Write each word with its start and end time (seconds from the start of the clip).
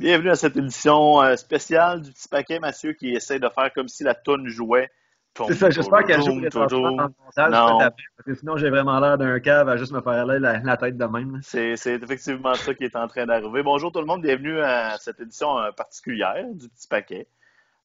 Bienvenue 0.00 0.30
à 0.30 0.34
cette 0.34 0.56
édition 0.56 1.20
euh, 1.20 1.36
spéciale 1.36 2.00
du 2.00 2.10
petit 2.10 2.26
paquet, 2.26 2.58
Mathieu, 2.58 2.94
qui 2.94 3.10
essaie 3.10 3.38
de 3.38 3.46
faire 3.50 3.70
comme 3.74 3.86
si 3.86 4.02
la 4.02 4.14
toune 4.14 4.48
jouait. 4.48 4.90
C'est 5.36 5.52
ça, 5.52 5.68
j'espère 5.68 6.04
qu'elle 6.04 6.22
joue 6.22 6.40
présentement 6.40 6.92
dans 6.92 7.04
le 7.04 7.12
montage, 7.22 7.52
Non. 7.52 7.78
parce 7.80 8.24
que 8.24 8.34
sinon 8.34 8.56
j'ai 8.56 8.70
vraiment 8.70 8.98
l'air 8.98 9.18
d'un 9.18 9.38
cave 9.40 9.68
à 9.68 9.76
juste 9.76 9.92
me 9.92 10.00
faire 10.00 10.14
aller 10.14 10.38
la, 10.38 10.60
la 10.60 10.76
tête 10.78 10.96
de 10.96 11.04
même. 11.04 11.40
C'est 11.42 11.74
effectivement 11.86 12.54
ça 12.54 12.72
qui 12.72 12.84
est 12.84 12.96
en 12.96 13.08
train 13.08 13.26
d'arriver. 13.26 13.62
Bonjour 13.62 13.92
tout 13.92 14.00
le 14.00 14.06
monde, 14.06 14.22
bienvenue 14.22 14.58
à 14.62 14.96
cette 14.96 15.20
édition 15.20 15.58
euh, 15.58 15.70
particulière 15.70 16.46
du 16.50 16.70
petit 16.70 16.88
paquet. 16.88 17.26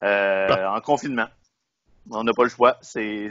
Euh, 0.02 0.67
en 0.67 0.79
confinement. 0.79 1.27
On 2.11 2.23
n'a 2.23 2.31
pas 2.31 2.43
le 2.43 2.49
choix. 2.49 2.77
C'est 2.81 3.29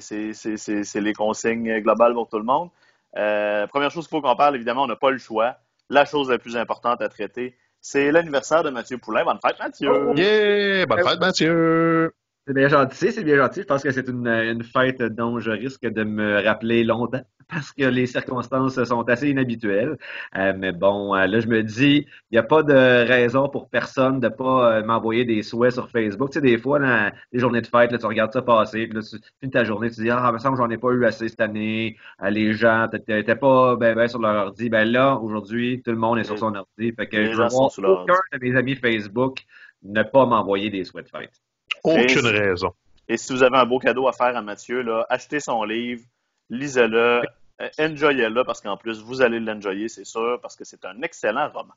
les 0.94 1.12
consignes 1.14 1.80
globales 1.80 2.12
pour 2.12 2.28
tout 2.28 2.38
le 2.38 2.44
monde. 2.44 2.68
Euh, 3.16 3.66
première 3.66 3.90
chose 3.90 4.06
qu'il 4.06 4.18
faut 4.18 4.20
qu'on 4.20 4.36
parle, 4.36 4.56
évidemment, 4.56 4.82
on 4.82 4.88
n'a 4.88 4.96
pas 4.96 5.10
le 5.10 5.16
choix. 5.18 5.56
La 5.90 6.04
chose 6.04 6.30
la 6.30 6.38
plus 6.38 6.56
importante 6.56 7.02
à 7.02 7.08
traiter, 7.08 7.56
c'est 7.80 8.10
l'anniversaire 8.10 8.62
de 8.62 8.70
Mathieu 8.70 8.98
Poulain. 8.98 9.24
Bonne 9.24 9.38
fête, 9.44 9.58
Mathieu! 9.58 10.14
Yeah! 10.16 10.86
Bonne 10.86 11.06
fête, 11.06 11.20
Mathieu! 11.20 12.14
C'est 12.46 12.52
bien 12.52 12.68
gentil, 12.68 13.10
c'est 13.10 13.24
bien 13.24 13.36
gentil. 13.36 13.62
Je 13.62 13.66
pense 13.66 13.82
que 13.82 13.90
c'est 13.90 14.06
une, 14.06 14.28
une 14.28 14.62
fête 14.62 15.00
dont 15.00 15.40
je 15.40 15.50
risque 15.50 15.86
de 15.86 16.04
me 16.04 16.42
rappeler 16.44 16.84
longtemps 16.84 17.22
parce 17.48 17.72
que 17.72 17.84
les 17.84 18.04
circonstances 18.04 18.82
sont 18.84 19.02
assez 19.08 19.30
inhabituelles. 19.30 19.96
Euh, 20.36 20.52
mais 20.54 20.72
bon, 20.72 21.14
euh, 21.14 21.26
là, 21.26 21.40
je 21.40 21.46
me 21.46 21.62
dis, 21.62 22.06
il 22.30 22.34
n'y 22.34 22.38
a 22.38 22.42
pas 22.42 22.62
de 22.62 22.74
raison 22.74 23.48
pour 23.48 23.70
personne 23.70 24.20
de 24.20 24.28
pas 24.28 24.76
euh, 24.76 24.84
m'envoyer 24.84 25.24
des 25.24 25.42
souhaits 25.42 25.72
sur 25.72 25.88
Facebook. 25.88 26.30
Tu 26.30 26.34
sais, 26.34 26.40
des 26.42 26.58
fois, 26.58 26.78
dans 26.80 27.10
les 27.32 27.38
journées 27.38 27.62
de 27.62 27.66
fête, 27.66 27.90
là, 27.92 27.96
tu 27.96 28.04
regardes 28.04 28.32
ça 28.34 28.42
passer, 28.42 28.88
puis 28.88 28.94
là, 28.94 29.00
tu 29.02 29.16
finis 29.40 29.50
ta 29.50 29.64
journée, 29.64 29.88
tu 29.88 29.96
te 29.96 30.02
dis, 30.02 30.10
ah, 30.10 30.26
il 30.28 30.34
me 30.34 30.38
semble 30.38 30.58
que 30.58 30.62
j'en 30.62 30.70
ai 30.70 30.76
pas 30.76 30.90
eu 30.90 31.06
assez 31.06 31.28
cette 31.30 31.40
année. 31.40 31.96
Les 32.28 32.52
gens 32.52 32.88
n'étaient 33.08 33.36
pas 33.36 33.76
ben, 33.76 33.94
ben 33.94 34.06
sur 34.06 34.18
leur 34.18 34.48
ordi. 34.48 34.68
Ben 34.68 34.84
là, 34.84 35.16
aujourd'hui, 35.16 35.80
tout 35.82 35.92
le 35.92 35.96
monde 35.96 36.18
est 36.18 36.24
sur 36.24 36.38
son 36.38 36.54
ordi. 36.54 36.92
Fait 36.92 37.06
que 37.06 37.16
Les 37.16 37.26
je 37.28 37.32
gens 37.32 37.44
veux 37.44 37.48
sont 37.48 37.58
voir 37.58 37.70
sur 37.70 37.82
leur 37.82 38.02
aucun 38.02 38.14
de 38.34 38.38
mes 38.38 38.54
amis 38.54 38.74
Facebook 38.76 39.44
ne 39.82 40.02
pas 40.02 40.26
m'envoyer 40.26 40.68
des 40.68 40.84
souhaits 40.84 41.06
de 41.06 41.18
fête. 41.18 41.40
Aucune 41.84 42.26
Et- 42.26 42.30
raison. 42.30 42.72
Et 43.06 43.16
si 43.18 43.32
vous 43.34 43.42
avez 43.42 43.56
un 43.58 43.66
beau 43.66 43.78
cadeau 43.78 44.08
à 44.08 44.12
faire 44.12 44.34
à 44.36 44.40
Mathieu, 44.42 44.80
là, 44.82 45.04
achetez 45.10 45.38
son 45.38 45.62
livre, 45.64 46.02
lisez-le, 46.48 47.20
euh, 47.60 47.68
enjoyez-le, 47.78 48.44
parce 48.44 48.60
qu'en 48.62 48.76
plus, 48.78 49.02
vous 49.02 49.20
allez 49.20 49.38
l'enjoyer, 49.40 49.88
c'est 49.88 50.04
sûr, 50.06 50.38
parce 50.40 50.56
que 50.56 50.64
c'est 50.64 50.84
un 50.86 51.00
excellent 51.02 51.50
roman. 51.50 51.74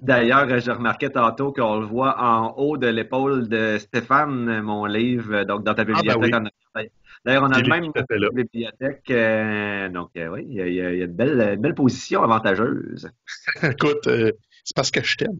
D'ailleurs, 0.00 0.48
je 0.58 0.70
remarquais 0.72 1.10
tantôt 1.10 1.52
qu'on 1.52 1.78
le 1.78 1.86
voit 1.86 2.16
en 2.20 2.54
haut 2.56 2.76
de 2.78 2.88
l'épaule 2.88 3.46
de 3.48 3.78
Stéphane, 3.78 4.60
mon 4.62 4.86
livre, 4.86 5.44
donc 5.44 5.62
dans 5.64 5.74
ta 5.74 5.84
bibliothèque. 5.84 6.16
oui. 6.20 6.34
en 6.34 6.46
Ontario. 6.46 6.90
D'ailleurs, 7.24 7.42
on 7.44 7.50
a 7.52 7.60
le 7.60 7.68
même 7.68 7.92
bibliothèque. 8.32 9.10
euh, 9.10 9.88
donc, 9.90 10.10
euh, 10.16 10.28
oui, 10.28 10.46
il 10.48 10.54
y 10.56 10.60
a, 10.62 10.66
y 10.66 10.96
y 10.98 11.02
une, 11.04 11.12
belle, 11.12 11.40
une 11.54 11.60
belle 11.60 11.74
position 11.74 12.22
avantageuse. 12.24 13.08
Écoute, 13.62 14.06
euh, 14.08 14.32
c'est 14.64 14.74
parce 14.74 14.90
que 14.90 15.02
je 15.04 15.16
t'aime. 15.16 15.38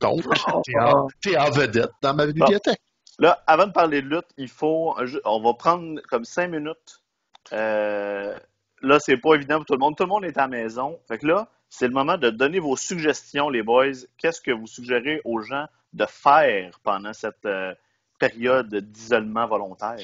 Donc, 0.00 0.22
Oh. 0.48 0.62
t'es 0.64 0.78
en, 0.78 1.08
t'es 1.22 1.36
en 1.38 1.50
vedette 1.50 1.90
dans 2.02 2.14
ma 2.14 2.26
bibliothèque. 2.26 2.78
Là, 3.18 3.42
avant 3.46 3.66
de 3.66 3.72
parler 3.72 4.02
de 4.02 4.08
lutte, 4.08 4.28
il 4.36 4.48
faut. 4.48 4.94
On 5.24 5.40
va 5.42 5.54
prendre 5.54 6.00
comme 6.02 6.24
cinq 6.24 6.48
minutes. 6.48 7.02
Euh, 7.52 8.36
là, 8.82 8.98
c'est 9.00 9.16
pas 9.16 9.34
évident 9.34 9.56
pour 9.56 9.66
tout 9.66 9.72
le 9.72 9.78
monde. 9.78 9.96
Tout 9.96 10.02
le 10.04 10.08
monde 10.10 10.24
est 10.24 10.36
à 10.36 10.42
la 10.42 10.48
maison. 10.48 10.98
Fait 11.08 11.18
que 11.18 11.26
là, 11.26 11.48
c'est 11.70 11.86
le 11.88 11.94
moment 11.94 12.18
de 12.18 12.28
donner 12.30 12.58
vos 12.58 12.76
suggestions, 12.76 13.48
les 13.48 13.62
boys. 13.62 13.92
Qu'est-ce 14.18 14.40
que 14.40 14.50
vous 14.50 14.66
suggérez 14.66 15.20
aux 15.24 15.40
gens 15.40 15.66
de 15.94 16.04
faire 16.06 16.78
pendant 16.82 17.12
cette 17.14 17.46
euh, 17.46 17.74
période 18.18 18.74
d'isolement 18.74 19.46
volontaire? 19.46 19.98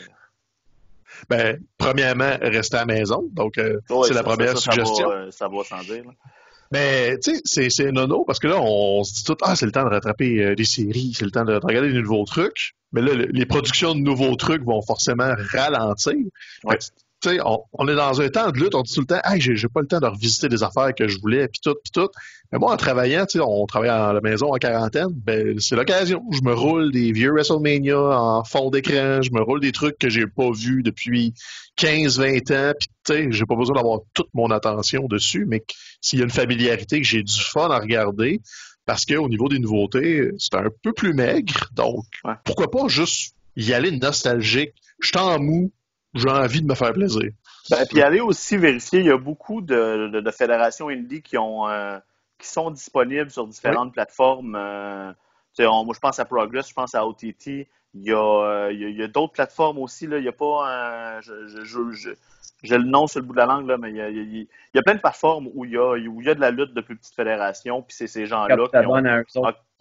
Ben, 1.29 1.61
premièrement, 1.77 2.39
rester 2.41 2.77
à 2.77 2.81
la 2.81 2.87
maison. 2.87 3.29
Donc, 3.33 3.59
euh, 3.59 3.81
Ouais, 3.91 4.09
c'est 4.09 4.15
la 4.15 4.23
première 4.23 4.57
ça, 4.57 4.61
ça 4.61 4.71
va, 4.71 4.85
suggestion. 4.85 5.11
euh, 5.11 5.31
Ça 5.31 5.49
va, 5.49 5.63
sans 5.65 5.81
dire. 5.83 6.05
Mais, 6.73 7.19
tu 7.19 7.35
sais, 7.35 7.41
c'est, 7.45 7.71
c'est 7.71 7.93
nono 7.93 8.25
parce 8.25 8.39
que 8.39 8.49
là, 8.49 8.57
on 8.61 9.05
se 9.05 9.15
dit 9.15 9.25
tout, 9.25 9.37
ah, 9.43 9.55
c'est 9.57 9.67
le 9.67 9.73
temps 9.73 9.85
de 9.85 9.91
rattraper 9.91 10.43
euh, 10.43 10.55
des 10.55 10.65
séries, 10.65 11.13
c'est 11.15 11.25
le 11.25 11.31
temps 11.31 11.45
de, 11.45 11.53
de 11.53 11.61
regarder 11.67 11.93
des 11.93 12.01
nouveaux 12.01 12.25
trucs. 12.25 12.75
Mais 12.93 13.03
là, 13.03 13.15
le- 13.15 13.27
les 13.27 13.47
productions 13.47 13.95
de 13.95 14.01
nouveaux 14.01 14.35
trucs 14.37 14.63
vont 14.65 14.81
forcément 14.83 15.33
ralentir. 15.53 16.15
Ouais. 16.65 16.79
Tu 17.23 17.29
sais, 17.29 17.39
on, 17.45 17.63
on 17.75 17.87
est 17.89 17.95
dans 17.95 18.21
un 18.21 18.29
temps 18.29 18.51
de 18.51 18.59
lutte, 18.59 18.75
on 18.75 18.83
dit 18.83 18.93
tout 18.93 19.01
le 19.01 19.07
temps, 19.07 19.21
hey, 19.25 19.41
j'ai, 19.41 19.55
pas 19.69 19.81
le 19.81 19.87
temps 19.87 20.01
de 20.01 20.07
revisiter 20.07 20.49
des 20.49 20.63
affaires 20.63 20.93
que 20.95 21.07
je 21.07 21.21
voulais, 21.21 21.47
puis 21.49 21.61
tout, 21.63 21.75
puis 21.83 21.93
tout. 21.93 22.09
Mais 22.51 22.59
moi, 22.59 22.73
en 22.73 22.77
travaillant, 22.77 23.25
tu 23.27 23.39
sais, 23.39 23.45
on 23.47 23.65
travaille 23.67 23.91
à 23.91 24.13
la 24.13 24.21
maison 24.21 24.53
en 24.53 24.57
quarantaine, 24.57 25.11
ben, 25.13 25.59
c'est 25.61 25.77
l'occasion. 25.77 26.23
Je 26.33 26.41
me 26.43 26.53
roule 26.53 26.91
des 26.91 27.13
vieux 27.13 27.31
WrestleMania 27.31 27.99
en 27.99 28.45
fond 28.45 28.71
d'écran, 28.71 29.23
je 29.23 29.31
me 29.33 29.41
roule 29.41 29.61
des 29.61 29.73
trucs 29.73 29.99
que 29.99 30.11
j'ai 30.11 30.27
pas 30.27 30.51
vus 30.51 30.83
depuis 30.83 31.33
15, 31.77 32.19
20 32.19 32.51
ans, 32.51 32.73
puis 32.79 32.89
tu 33.05 33.13
sais, 33.15 33.27
j'ai 33.31 33.45
pas 33.47 33.57
besoin 33.57 33.77
d'avoir 33.77 34.01
toute 34.15 34.29
mon 34.35 34.51
attention 34.51 35.07
dessus, 35.07 35.47
mais 35.47 35.63
s'il 36.01 36.19
y 36.19 36.23
a 36.23 36.25
une 36.25 36.31
familiarité, 36.31 37.01
que 37.01 37.07
j'ai 37.07 37.23
du 37.23 37.41
fun 37.41 37.71
à 37.71 37.79
regarder, 37.79 38.41
parce 38.85 39.05
qu'au 39.07 39.29
niveau 39.29 39.49
des 39.49 39.61
nouveautés, 39.61 40.31
c'est 40.39 40.57
un 40.57 40.69
peu 40.83 40.93
plus 40.93 41.15
maigre, 41.15 41.69
donc 41.73 42.05
Ouais. 42.25 42.35
pourquoi 42.45 42.71
pas 42.71 42.89
juste 42.89 43.35
y 43.57 43.73
aller 43.73 43.93
nostalgique. 43.93 44.73
Je 45.01 45.09
suis 45.09 45.19
en 45.19 45.39
mou, 45.39 45.71
j'ai 46.15 46.29
envie 46.29 46.63
de 46.63 46.67
me 46.67 46.75
faire 46.75 46.93
plaisir. 46.93 47.31
Ben, 47.71 47.87
puis 47.89 48.03
allez 48.03 48.21
aussi 48.21 48.57
vérifier, 48.57 49.01
il 49.01 49.07
y 49.07 49.11
a 49.11 49.17
beaucoup 49.17 49.61
de, 49.61 50.09
de- 50.09 50.21
de 50.21 50.31
fédérations 50.31 50.89
indie 50.89 51.23
qui 51.23 51.39
ont 51.39 51.69
euh, 51.69 51.99
qui 52.39 52.49
sont 52.49 52.71
disponibles 52.71 53.31
sur 53.31 53.47
différentes 53.47 53.93
plateformes. 53.93 54.57
euh, 54.57 55.13
tu 55.55 55.63
sais, 55.63 55.67
on- 55.67 55.85
moi, 55.85 55.95
je 55.95 56.01
pense 56.01 56.19
à 56.19 56.25
Progress, 56.25 56.69
je 56.69 56.75
pense 56.75 56.95
à 56.95 57.07
OTT. 57.07 57.69
Il 57.95 58.03
y 58.05 58.13
a, 58.13 58.17
euh, 58.67 58.73
il 58.73 58.97
y 58.99 59.03
a, 59.03 59.07
d'autres 59.09 59.35
plateformes 59.35 59.79
aussi. 59.79 60.07
Là. 60.07 60.19
Il 60.19 60.25
y 60.25 60.29
a 60.29 60.33
pas 60.33 60.67
un- 60.67 61.21
je, 61.21 61.47
je, 61.47 61.65
je, 61.65 61.91
je- 61.93 62.11
j'ai 62.63 62.79
le 62.79 62.85
nom 62.85 63.07
sur 63.07 63.21
le 63.21 63.27
bout 63.27 63.33
de 63.35 63.39
la 63.39 63.47
langue, 63.47 63.67
là, 63.69 63.77
mais 63.77 63.91
il 63.91 63.97
y 63.97 64.01
a, 64.01 64.09
il 64.09 64.47
y 64.75 64.79
a- 64.79 64.83
plein 64.83 64.95
de 64.95 65.01
plateformes 65.01 65.49
où 65.55 65.65
il 65.65 65.73
y 65.73 65.77
a, 65.77 65.93
où 65.93 66.21
il 66.21 66.27
y 66.27 66.31
a 66.31 66.35
de 66.35 66.41
la 66.41 66.51
lutte 66.51 66.73
de 66.75 66.81
plus 66.81 66.97
petites 66.97 67.15
fédérations, 67.15 67.83
puis 67.83 67.95
c'est 67.95 68.07
ces 68.07 68.27
gens-là 68.27 68.57
qui 68.71 68.77
ont 68.87 68.95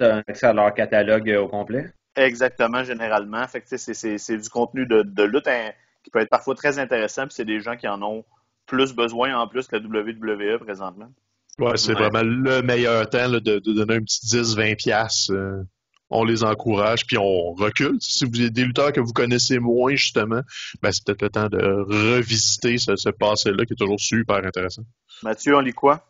à 0.03 0.15
accès 0.27 0.45
à 0.47 0.53
leur 0.53 0.73
catalogue 0.73 1.29
euh, 1.29 1.41
au 1.41 1.47
complet. 1.47 1.91
Exactement, 2.15 2.83
généralement. 2.83 3.47
Fait 3.47 3.61
que, 3.61 3.65
tu 3.69 3.77
sais, 3.77 3.77
c'est, 3.77 3.93
c'est, 3.93 4.17
c'est 4.17 4.37
du 4.37 4.49
contenu 4.49 4.85
de, 4.85 5.01
de 5.03 5.23
lutte 5.23 5.47
hein, 5.47 5.71
qui 6.03 6.09
peut 6.11 6.19
être 6.19 6.29
parfois 6.29 6.55
très 6.55 6.79
intéressant, 6.79 7.23
puis 7.23 7.33
c'est 7.35 7.45
des 7.45 7.59
gens 7.61 7.75
qui 7.75 7.87
en 7.87 8.01
ont 8.01 8.23
plus 8.65 8.93
besoin 8.93 9.35
en 9.37 9.47
plus 9.47 9.67
que 9.67 9.75
la 9.75 9.81
WWE 9.83 10.57
présentement. 10.59 11.11
Ouais, 11.59 11.77
c'est 11.77 11.93
Ouais. 11.93 12.09
vraiment 12.09 12.23
le 12.23 12.61
meilleur 12.61 13.09
temps 13.09 13.27
là, 13.27 13.39
de, 13.39 13.59
de 13.59 13.73
donner 13.73 13.95
un 13.95 14.01
petit 14.03 14.25
10-20$. 14.25 14.75
piastres, 14.77 15.33
euh, 15.33 15.61
on 16.09 16.23
les 16.23 16.43
encourage, 16.43 17.05
puis 17.05 17.17
on 17.17 17.53
recule. 17.53 17.97
Si 18.01 18.25
vous 18.25 18.41
êtes 18.41 18.53
des 18.53 18.63
lutteurs 18.65 18.91
que 18.91 18.99
vous 18.99 19.13
connaissez 19.13 19.59
moins, 19.59 19.91
justement, 19.95 20.41
ben, 20.81 20.91
c'est 20.91 21.05
peut-être 21.05 21.21
le 21.21 21.29
temps 21.29 21.47
de 21.49 21.57
revisiter 22.17 22.77
ce, 22.77 22.95
ce 22.95 23.09
passé-là 23.09 23.65
qui 23.65 23.73
est 23.73 23.77
toujours 23.77 23.99
super 23.99 24.37
intéressant. 24.45 24.83
Mathieu, 25.23 25.55
on 25.55 25.59
lit 25.61 25.73
quoi? 25.73 26.05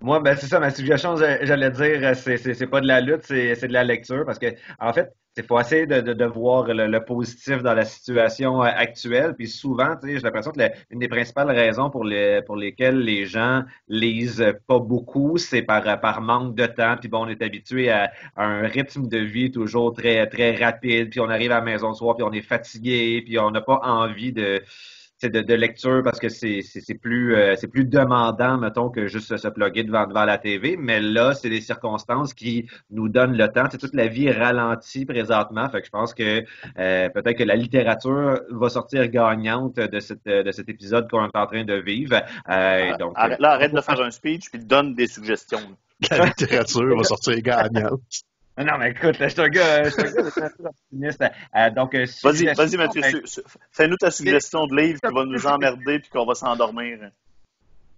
Moi, 0.00 0.20
ben 0.20 0.36
c'est 0.36 0.46
ça, 0.46 0.60
ma 0.60 0.70
suggestion, 0.70 1.16
j'a- 1.16 1.44
j'allais 1.44 1.70
dire, 1.72 2.00
euh, 2.08 2.14
c'est, 2.14 2.36
c'est, 2.36 2.54
c'est 2.54 2.66
pas 2.68 2.80
de 2.80 2.86
la 2.86 3.00
lutte, 3.00 3.22
c'est, 3.24 3.54
c'est 3.56 3.66
de 3.68 3.72
la 3.72 3.82
lecture, 3.82 4.24
parce 4.24 4.38
que, 4.38 4.46
en 4.78 4.92
fait, 4.92 5.12
c'est 5.38 5.46
faut 5.46 5.60
essayer 5.60 5.86
de, 5.86 6.00
de, 6.00 6.12
de 6.12 6.24
voir 6.24 6.64
le, 6.66 6.86
le 6.86 7.04
positif 7.04 7.62
dans 7.62 7.74
la 7.74 7.84
situation 7.84 8.62
euh, 8.62 8.66
actuelle. 8.66 9.34
Puis 9.36 9.48
souvent, 9.48 9.94
j'ai 10.02 10.18
l'impression 10.18 10.50
que 10.52 10.58
la- 10.58 10.72
une 10.90 10.98
des 10.98 11.08
principales 11.08 11.50
raisons 11.50 11.90
pour 11.90 12.04
les 12.04 12.42
pour 12.42 12.56
lesquelles 12.56 12.98
les 13.00 13.26
gens 13.26 13.62
lisent 13.88 14.44
pas 14.66 14.78
beaucoup, 14.78 15.38
c'est 15.38 15.62
par 15.62 16.00
par 16.00 16.20
manque 16.20 16.54
de 16.54 16.66
temps. 16.66 16.96
Puis 16.98 17.08
bon, 17.08 17.24
on 17.26 17.28
est 17.28 17.42
habitué 17.42 17.90
à, 17.90 18.10
à 18.36 18.44
un 18.46 18.62
rythme 18.66 19.06
de 19.08 19.18
vie 19.18 19.50
toujours 19.50 19.92
très 19.94 20.26
très 20.28 20.56
rapide. 20.56 21.10
Puis 21.10 21.20
on 21.20 21.28
arrive 21.28 21.52
à 21.52 21.56
la 21.56 21.60
maison 21.64 21.88
le 21.90 21.94
soir, 21.94 22.16
puis 22.16 22.24
on 22.24 22.32
est 22.32 22.42
fatigué, 22.42 23.22
puis 23.24 23.38
on 23.38 23.50
n'a 23.50 23.60
pas 23.60 23.80
envie 23.84 24.32
de 24.32 24.62
de, 25.22 25.40
de 25.40 25.54
lecture 25.54 26.02
parce 26.04 26.18
que 26.20 26.28
c'est 26.28 26.62
plus 27.00 27.34
euh, 27.34 27.54
c'est 27.56 27.66
plus 27.68 27.84
demandant 27.84 28.56
mettons 28.58 28.88
que 28.88 29.06
juste 29.08 29.36
se 29.36 29.48
plugger 29.48 29.82
devant 29.84 30.06
devant 30.06 30.24
la 30.24 30.38
TV 30.38 30.76
mais 30.78 31.00
là 31.00 31.34
c'est 31.34 31.50
des 31.50 31.60
circonstances 31.60 32.34
qui 32.34 32.68
nous 32.90 33.08
donnent 33.08 33.36
le 33.36 33.48
temps 33.48 33.64
c'est 33.70 33.78
toute 33.78 33.94
la 33.94 34.06
vie 34.06 34.26
est 34.26 34.32
ralentie 34.38 35.04
présentement 35.06 35.68
fait 35.68 35.80
que 35.80 35.86
je 35.86 35.90
pense 35.90 36.14
que 36.14 36.44
euh, 36.78 37.08
peut-être 37.08 37.36
que 37.38 37.44
la 37.44 37.56
littérature 37.56 38.40
va 38.50 38.68
sortir 38.68 39.08
gagnante 39.08 39.76
de 39.76 40.00
cette 40.00 40.24
de 40.24 40.52
cet 40.52 40.68
épisode 40.68 41.10
qu'on 41.10 41.24
est 41.26 41.36
en 41.36 41.46
train 41.46 41.64
de 41.64 41.74
vivre 41.74 42.20
Euh, 42.50 42.96
donc 42.98 43.12
Arrête- 43.16 43.40
là, 43.40 43.50
arrête 43.52 43.74
de 43.74 43.80
faire 43.80 44.00
un 44.00 44.10
speech 44.10 44.50
puis 44.50 44.60
donne 44.64 44.94
des 44.94 45.06
suggestions. 45.06 45.58
La 46.10 46.26
littérature 46.26 46.96
va 46.96 47.02
sortir 47.04 47.40
gagnante. 47.42 48.00
Euh, 48.58 48.64
non 48.64 48.78
mais 48.78 48.90
écoute 48.90 49.16
je 49.20 49.28
suis 49.28 49.40
un 49.40 49.48
gars 49.48 49.84
je 49.84 49.90
suis 49.90 50.02
un 50.02 50.10
gars 50.12 50.50
optimiste 50.64 51.22
Euh, 51.56 51.70
donc 51.70 51.94
euh, 51.94 52.06
Vas-y, 52.22 52.46
vas-y, 52.54 52.76
Mathieu, 52.76 53.02
su- 53.24 53.42
fais-nous 53.72 53.96
ta 53.96 54.10
suggestion 54.10 54.66
de 54.66 54.76
livre 54.76 55.00
qui 55.00 55.14
va 55.14 55.24
nous 55.24 55.46
emmerder 55.46 55.98
puis 56.00 56.08
qu'on 56.10 56.26
va 56.26 56.34
s'endormir. 56.34 56.98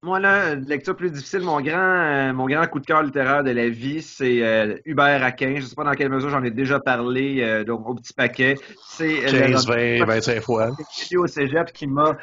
Moi, 0.02 0.18
là, 0.18 0.54
lecture 0.54 0.96
plus 0.96 1.10
difficile, 1.10 1.40
mon 1.40 1.60
grand, 1.60 1.76
euh, 1.76 2.32
mon 2.32 2.46
grand 2.46 2.66
coup 2.68 2.80
de 2.80 2.86
cœur 2.86 3.02
littéraire 3.02 3.44
de 3.44 3.50
la 3.50 3.68
vie, 3.68 4.00
c'est 4.00 4.42
euh, 4.42 4.78
Hubert 4.86 5.22
Aquin. 5.22 5.56
Je 5.56 5.60
ne 5.60 5.66
sais 5.66 5.74
pas 5.74 5.84
dans 5.84 5.92
quelle 5.92 6.08
mesure 6.08 6.30
j'en 6.30 6.42
ai 6.42 6.50
déjà 6.50 6.80
parlé, 6.80 7.42
euh, 7.42 7.64
donc 7.64 7.86
au 7.86 7.94
petit 7.94 8.14
paquet. 8.14 8.54
C'est 8.88 9.26
15, 9.26 9.66
20, 9.66 10.06
25 10.06 10.40
fois. 10.40 10.70
C'est 10.90 11.18
au 11.18 11.26
cégep 11.26 11.70
qui 11.74 11.86
m'a 11.86 12.16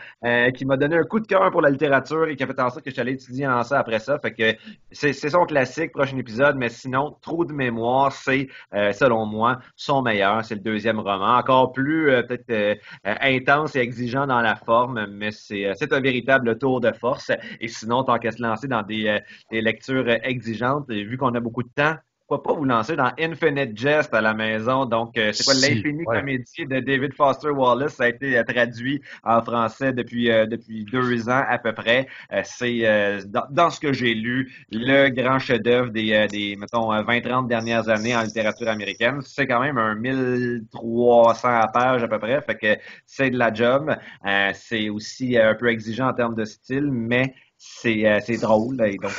qui 0.56 0.66
m'a 0.66 0.76
donné 0.76 0.98
un 0.98 1.04
coup 1.04 1.20
de 1.20 1.28
cœur 1.28 1.52
pour 1.52 1.62
la 1.62 1.70
littérature 1.70 2.28
et 2.28 2.36
qui 2.36 2.42
a 2.42 2.48
fait 2.48 2.60
en 2.60 2.72
sorte 2.72 2.84
que 2.84 2.90
je 2.90 2.96
suis 2.96 3.02
allé 3.02 3.12
étudier 3.12 3.46
en 3.48 3.62
ça 3.62 3.78
après 3.78 4.00
ça. 4.00 4.18
Fait 4.18 4.34
que 4.34 4.56
c'est 4.92 5.14
son 5.14 5.46
classique, 5.46 5.92
prochain 5.92 6.18
épisode, 6.18 6.56
mais 6.58 6.70
sinon, 6.70 7.16
Trop 7.22 7.46
de 7.46 7.54
mémoire, 7.54 8.12
c'est, 8.12 8.48
selon 8.72 9.28
moi, 9.28 9.60
son 9.76 10.02
meilleur. 10.02 10.44
C'est 10.44 10.56
le 10.56 10.62
deuxième 10.62 11.00
roman. 11.00 11.38
Encore 11.38 11.74
plus 11.74 12.08
peut-être 12.28 12.80
intense 13.04 13.76
et 13.76 13.80
exigeant 13.80 14.26
dans 14.26 14.42
la 14.42 14.56
forme, 14.56 15.06
mais 15.12 15.30
c'est 15.32 15.94
un 15.94 16.00
véritable 16.00 16.58
tour 16.58 16.82
de 16.82 16.92
force. 16.92 17.32
Et 17.62 17.67
sinon, 17.68 18.04
tant 18.04 18.18
qu'à 18.20 18.32
se 18.32 18.42
lancer 18.42 18.68
dans 18.68 18.84
des, 18.84 19.08
euh, 19.08 19.20
des 19.52 19.62
lectures 19.62 20.10
exigeantes, 20.24 20.90
et 20.90 21.04
vu 21.04 21.18
qu'on 21.18 21.34
a 21.36 21.40
beaucoup 21.40 21.64
de 21.64 21.70
temps, 21.70 21.96
pourquoi 22.28 22.44
pas 22.44 22.60
vous 22.60 22.66
lancer 22.66 22.98
dans 22.98 23.10
Infinite 23.18 23.78
Jest 23.78 24.14
à 24.14 24.20
la 24.20 24.34
maison? 24.34 24.86
Donc, 24.86 25.18
euh, 25.18 25.32
c'est 25.32 25.46
quoi 25.46 25.54
l'infini 25.54 26.04
comédie 26.04 26.66
de 26.66 26.82
David 26.82 27.14
Foster 27.14 27.52
Wallace? 27.52 27.94
Ça 27.94 28.04
a 28.04 28.10
été 28.10 28.38
euh, 28.38 28.44
traduit 28.44 29.02
en 29.24 29.42
français 29.42 29.94
depuis 29.94 30.26
depuis 30.26 30.84
deux 30.84 31.30
ans 31.30 31.44
à 31.48 31.58
peu 31.58 31.72
près. 31.72 32.06
c'est 32.44 33.24
dans, 33.50 33.70
ce 33.70 33.80
que 33.80 33.94
j'ai 33.94 34.14
lu, 34.14 34.52
le 34.74 35.08
grand 35.08 35.40
chef-d'œuvre 35.40 35.90
des, 35.90 36.28
des, 36.30 36.58
mettons, 36.58 36.92
20-30 36.92 37.48
dernières 37.48 37.88
années 37.88 38.14
en 38.14 38.24
littérature 38.24 38.68
américaine. 38.68 39.22
C'est 39.22 39.48
quand 39.48 39.62
même 39.62 39.78
un 39.78 39.96
1300 39.96 41.68
pages 41.74 42.04
à 42.04 42.10
peu 42.10 42.20
près, 42.20 42.42
fait 42.42 42.58
que 42.58 42.82
c'est 43.06 43.30
de 43.30 43.38
la 43.38 43.54
job. 43.54 43.96
c'est 44.54 44.90
aussi 44.90 45.38
un 45.38 45.56
peu 45.56 45.70
exigeant 45.70 46.10
en 46.10 46.14
termes 46.14 46.36
de 46.36 46.44
style, 46.44 46.92
mais 46.92 47.24
euh, 47.24 47.47
c'est 47.58 48.38
drôle. 48.40 48.78
donc, 48.78 49.12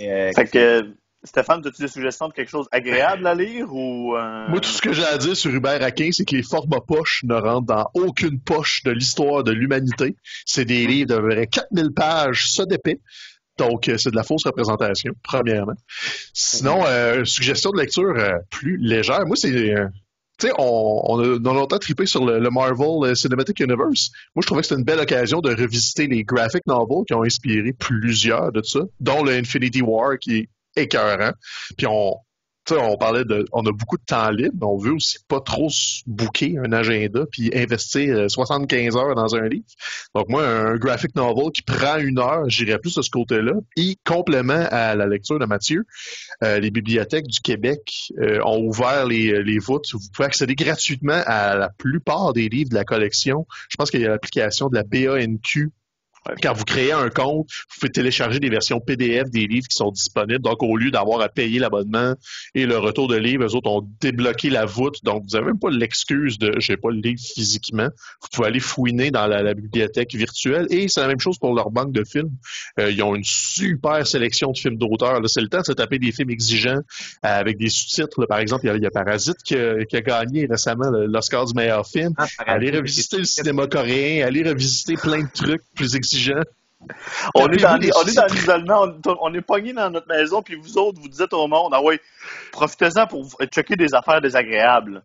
euh, 0.00 0.32
fait 0.32 0.50
que, 0.50 0.94
Stéphane, 1.24 1.66
as-tu 1.66 1.82
des 1.82 1.88
suggestions 1.88 2.28
de 2.28 2.32
quelque 2.32 2.50
chose 2.50 2.68
agréable 2.70 3.26
à 3.26 3.34
lire 3.34 3.72
ou. 3.72 4.16
Euh? 4.16 4.48
Moi, 4.48 4.60
tout 4.60 4.68
ce 4.68 4.80
que 4.80 4.92
j'ai 4.92 5.04
à 5.04 5.18
dire 5.18 5.36
sur 5.36 5.52
Hubert 5.52 5.82
Aquin, 5.82 6.10
c'est 6.12 6.24
que 6.24 6.36
les 6.36 6.42
formats 6.42 6.80
poches 6.80 7.24
ne 7.24 7.34
rentrent 7.34 7.66
dans 7.66 7.90
aucune 7.94 8.40
poche 8.40 8.82
de 8.84 8.92
l'histoire 8.92 9.42
de 9.42 9.50
l'humanité. 9.50 10.16
C'est 10.46 10.64
des 10.64 10.86
livres 10.86 11.16
de 11.16 11.44
4000 11.44 11.90
pages, 11.92 12.50
ça 12.50 12.64
d'épais. 12.66 13.00
Donc, 13.58 13.90
c'est 13.96 14.10
de 14.12 14.16
la 14.16 14.22
fausse 14.22 14.44
représentation, 14.46 15.12
premièrement. 15.24 15.74
Sinon, 16.32 16.84
suggestion 17.24 17.72
de 17.72 17.80
lecture 17.80 18.14
plus 18.50 18.76
légère. 18.76 19.26
Moi, 19.26 19.34
c'est 19.34 19.74
tu 20.38 20.46
sais, 20.46 20.52
on, 20.58 21.02
on, 21.04 21.18
a 21.20 21.54
longtemps 21.54 21.78
trippé 21.78 22.06
sur 22.06 22.24
le, 22.24 22.48
Marvel 22.50 23.16
Cinematic 23.16 23.60
Universe. 23.60 24.10
Moi, 24.34 24.42
je 24.42 24.46
trouvais 24.46 24.60
que 24.60 24.68
c'était 24.68 24.78
une 24.78 24.84
belle 24.84 25.00
occasion 25.00 25.40
de 25.40 25.50
revisiter 25.50 26.06
les 26.06 26.22
graphic 26.22 26.66
novels 26.66 27.04
qui 27.06 27.14
ont 27.14 27.24
inspiré 27.24 27.72
plusieurs 27.72 28.52
de 28.52 28.62
ça, 28.62 28.80
dont 29.00 29.24
le 29.24 29.32
Infinity 29.32 29.82
War 29.82 30.18
qui 30.18 30.38
est 30.38 30.48
écœurant. 30.76 31.32
Puis 31.76 31.86
on, 31.88 32.14
on 32.76 32.96
parlait 32.96 33.24
de, 33.24 33.44
on 33.52 33.62
a 33.66 33.72
beaucoup 33.72 33.96
de 33.96 34.04
temps 34.04 34.30
libre, 34.30 34.66
on 34.66 34.76
veut 34.76 34.92
aussi 34.92 35.18
pas 35.28 35.40
trop 35.40 35.68
se 35.70 36.02
booker 36.06 36.58
un 36.58 36.72
agenda 36.72 37.24
puis 37.30 37.50
investir 37.54 38.30
75 38.30 38.96
euh, 38.96 38.98
heures 38.98 39.14
dans 39.14 39.34
un 39.34 39.48
livre. 39.48 39.64
Donc 40.14 40.28
moi, 40.28 40.46
un 40.46 40.76
graphic 40.76 41.14
novel 41.14 41.50
qui 41.52 41.62
prend 41.62 41.98
une 41.98 42.18
heure, 42.18 42.48
j'irais 42.48 42.78
plus 42.78 42.94
de 42.94 43.02
ce 43.02 43.10
côté-là. 43.10 43.52
Et 43.76 43.96
complément 44.04 44.66
à 44.70 44.94
la 44.94 45.06
lecture 45.06 45.38
de 45.38 45.46
Mathieu, 45.46 45.84
euh, 46.42 46.58
les 46.58 46.70
bibliothèques 46.70 47.26
du 47.26 47.40
Québec 47.40 48.12
euh, 48.18 48.40
ont 48.44 48.62
ouvert 48.62 49.06
les, 49.06 49.42
les 49.42 49.58
voûtes. 49.58 49.92
Vous 49.92 50.00
pouvez 50.12 50.26
accéder 50.26 50.54
gratuitement 50.54 51.22
à 51.26 51.54
la 51.54 51.70
plupart 51.70 52.32
des 52.32 52.48
livres 52.48 52.70
de 52.70 52.74
la 52.74 52.84
collection. 52.84 53.46
Je 53.68 53.76
pense 53.76 53.90
qu'il 53.90 54.00
y 54.00 54.06
a 54.06 54.08
l'application 54.08 54.68
de 54.68 54.74
la 54.74 54.82
BANQ 54.82 55.70
quand 56.42 56.52
vous 56.52 56.64
créez 56.64 56.92
un 56.92 57.08
compte, 57.10 57.48
vous 57.48 57.80
pouvez 57.80 57.92
télécharger 57.92 58.40
des 58.40 58.50
versions 58.50 58.80
PDF 58.80 59.30
des 59.30 59.46
livres 59.46 59.66
qui 59.68 59.76
sont 59.76 59.90
disponibles. 59.90 60.42
Donc, 60.42 60.62
au 60.62 60.76
lieu 60.76 60.90
d'avoir 60.90 61.20
à 61.20 61.28
payer 61.28 61.58
l'abonnement 61.58 62.14
et 62.54 62.66
le 62.66 62.78
retour 62.78 63.08
de 63.08 63.16
livres, 63.16 63.44
eux 63.44 63.54
autres 63.54 63.70
ont 63.70 63.88
débloqué 64.00 64.50
la 64.50 64.64
voûte. 64.64 65.02
Donc, 65.04 65.24
vous 65.24 65.36
n'avez 65.36 65.46
même 65.46 65.58
pas 65.58 65.70
l'excuse 65.70 66.38
de 66.38 66.52
j'ai 66.58 66.76
pas 66.76 66.90
le 66.90 67.00
livre 67.00 67.20
physiquement. 67.20 67.88
Vous 68.22 68.28
pouvez 68.32 68.48
aller 68.48 68.60
fouiner 68.60 69.10
dans 69.10 69.26
la, 69.26 69.54
bibliothèque 69.54 70.14
virtuelle. 70.14 70.66
Et 70.70 70.88
c'est 70.88 71.00
la 71.00 71.08
même 71.08 71.20
chose 71.20 71.38
pour 71.38 71.54
leur 71.54 71.70
banque 71.70 71.92
de 71.92 72.04
films. 72.04 72.30
Euh, 72.78 72.90
ils 72.90 73.02
ont 73.02 73.14
une 73.14 73.24
super 73.24 74.06
sélection 74.06 74.52
de 74.52 74.58
films 74.58 74.76
d'auteurs. 74.76 75.20
C'est 75.26 75.40
le 75.40 75.48
temps 75.48 75.60
de 75.60 75.64
se 75.64 75.72
taper 75.72 75.98
des 75.98 76.12
films 76.12 76.30
exigeants 76.30 76.78
euh, 76.78 76.80
avec 77.22 77.56
des 77.56 77.68
sous-titres. 77.68 78.26
Par 78.26 78.38
exemple, 78.38 78.66
il 78.66 78.82
y, 78.82 78.86
a, 78.86 78.90
Parasite 78.90 79.38
qui 79.44 79.56
a, 79.56 80.00
gagné 80.00 80.46
récemment 80.46 80.90
l'Oscar 80.90 81.46
du 81.46 81.54
meilleur 81.54 81.86
film. 81.86 82.12
Ah, 82.18 82.26
allez 82.46 82.70
revisiter 82.70 83.18
le 83.18 83.24
cinéma 83.24 83.66
coréen, 83.66 84.26
allez 84.26 84.42
revisiter 84.42 84.94
plein 84.94 85.22
de 85.22 85.30
trucs 85.32 85.62
plus 85.74 85.94
exigeants 85.94 86.07
on 87.34 87.48
est, 87.48 87.56
dans, 87.56 87.76
l'isolement, 87.76 88.86
on, 89.20 89.34
est 89.34 89.40
pogné 89.40 89.72
dans 89.72 89.90
notre 89.90 90.08
maison, 90.08 90.42
puis 90.42 90.54
vous 90.54 90.78
autres, 90.78 91.00
vous 91.00 91.08
dites 91.08 91.32
au 91.32 91.48
monde, 91.48 91.72
ah 91.74 91.82
ouais, 91.82 92.00
profitez-en 92.52 93.06
pour 93.06 93.26
checker 93.52 93.76
des 93.76 93.94
affaires 93.94 94.20
désagréables. 94.20 95.02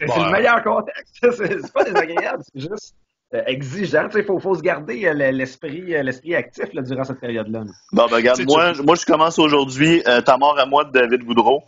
C'est 0.00 0.06
le 0.06 0.30
meilleur 0.30 0.62
contexte. 0.62 1.18
C'est 1.22 1.72
pas 1.72 1.84
désagréable, 1.84 2.42
c'est 2.52 2.60
juste 2.60 2.94
euh, 3.34 3.42
exigeant. 3.46 4.08
Il 4.14 4.24
faut, 4.24 4.54
se 4.54 4.62
garder 4.62 5.06
euh, 5.06 5.12
l'esprit, 5.32 5.94
euh, 5.94 6.02
l'esprit 6.02 6.34
actif 6.34 6.70
durant 6.72 7.04
cette 7.04 7.20
période-là. 7.20 7.64
Bon, 7.92 8.06
ben, 8.06 8.16
regarde, 8.16 8.40
moi, 8.46 8.72
moi, 8.82 8.94
je 8.94 9.04
commence 9.04 9.38
aujourd'hui 9.38 10.02
Ta 10.24 10.38
mort 10.38 10.58
à 10.58 10.66
moi 10.66 10.84
de 10.84 10.92
David 10.92 11.24
Boudreau. 11.24 11.62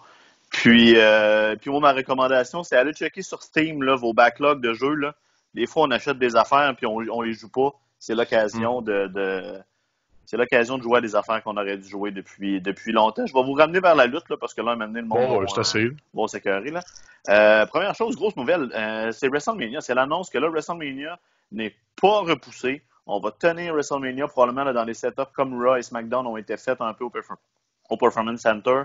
Puis, 0.50 0.94
puis 1.60 1.70
moi, 1.70 1.80
ma 1.80 1.92
recommandation, 1.92 2.62
c'est 2.62 2.76
aller 2.76 2.92
checker 2.92 3.22
sur 3.22 3.42
Steam 3.42 3.82
là, 3.82 3.94
vos 3.96 4.14
backlogs 4.14 4.60
de 4.60 4.72
jeux. 4.72 4.94
Là. 4.94 5.14
Des 5.54 5.66
fois, 5.66 5.82
on 5.82 5.90
achète 5.90 6.18
des 6.18 6.36
affaires 6.36 6.72
puis 6.76 6.86
on, 6.86 6.96
on 7.10 7.20
les 7.20 7.34
joue 7.34 7.50
pas 7.50 7.74
c'est 8.00 8.16
l'occasion 8.16 8.80
mm. 8.80 8.84
de, 8.84 9.62
c'est 10.24 10.36
l'occasion 10.36 10.78
de 10.78 10.82
jouer 10.82 10.98
à 10.98 11.00
des 11.00 11.14
affaires 11.14 11.42
qu'on 11.42 11.56
aurait 11.56 11.76
dû 11.76 11.88
jouer 11.88 12.10
depuis, 12.10 12.60
depuis 12.60 12.92
longtemps. 12.92 13.26
Je 13.26 13.34
vais 13.34 13.42
vous 13.42 13.52
ramener 13.52 13.80
vers 13.80 13.94
la 13.94 14.06
lutte, 14.06 14.28
là, 14.28 14.36
parce 14.36 14.54
que 14.54 14.62
là, 14.62 14.74
maintenant, 14.74 15.00
le 15.00 15.06
monde 15.06 15.18
bon, 15.18 15.40
va, 15.40 15.90
bon, 16.14 16.26
s'écœurer. 16.26 16.70
Là. 16.70 16.80
Euh, 17.28 17.66
première 17.66 17.94
chose, 17.94 18.16
grosse 18.16 18.36
nouvelle, 18.36 18.70
euh, 18.74 19.12
c'est 19.12 19.28
WrestleMania. 19.28 19.80
C'est 19.80 19.94
l'annonce 19.94 20.30
que 20.30 20.38
là, 20.38 20.48
WrestleMania 20.48 21.18
n'est 21.52 21.74
pas 22.00 22.20
repoussé. 22.20 22.82
On 23.06 23.18
va 23.18 23.32
tenir 23.32 23.74
WrestleMania 23.74 24.28
probablement 24.28 24.72
dans 24.72 24.84
les 24.84 24.94
setups 24.94 25.32
comme 25.34 25.60
Raw 25.60 25.76
et 25.76 25.82
SmackDown 25.82 26.26
ont 26.26 26.36
été 26.36 26.56
faits 26.56 26.80
un 26.80 26.94
peu 26.94 27.04
au, 27.04 27.96
Performance 27.96 28.40
Center. 28.40 28.82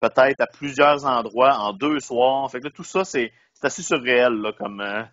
Peut-être 0.00 0.40
à 0.40 0.46
plusieurs 0.48 1.06
endroits, 1.06 1.54
en 1.58 1.72
deux 1.72 2.00
soirs. 2.00 2.50
Fait 2.50 2.60
que 2.60 2.68
tout 2.68 2.82
ça, 2.82 3.04
c'est 3.04 3.32
assez 3.62 3.82
surréel 3.82 4.32
là, 4.32 4.52
comme, 4.52 4.80
euh, 4.80 5.04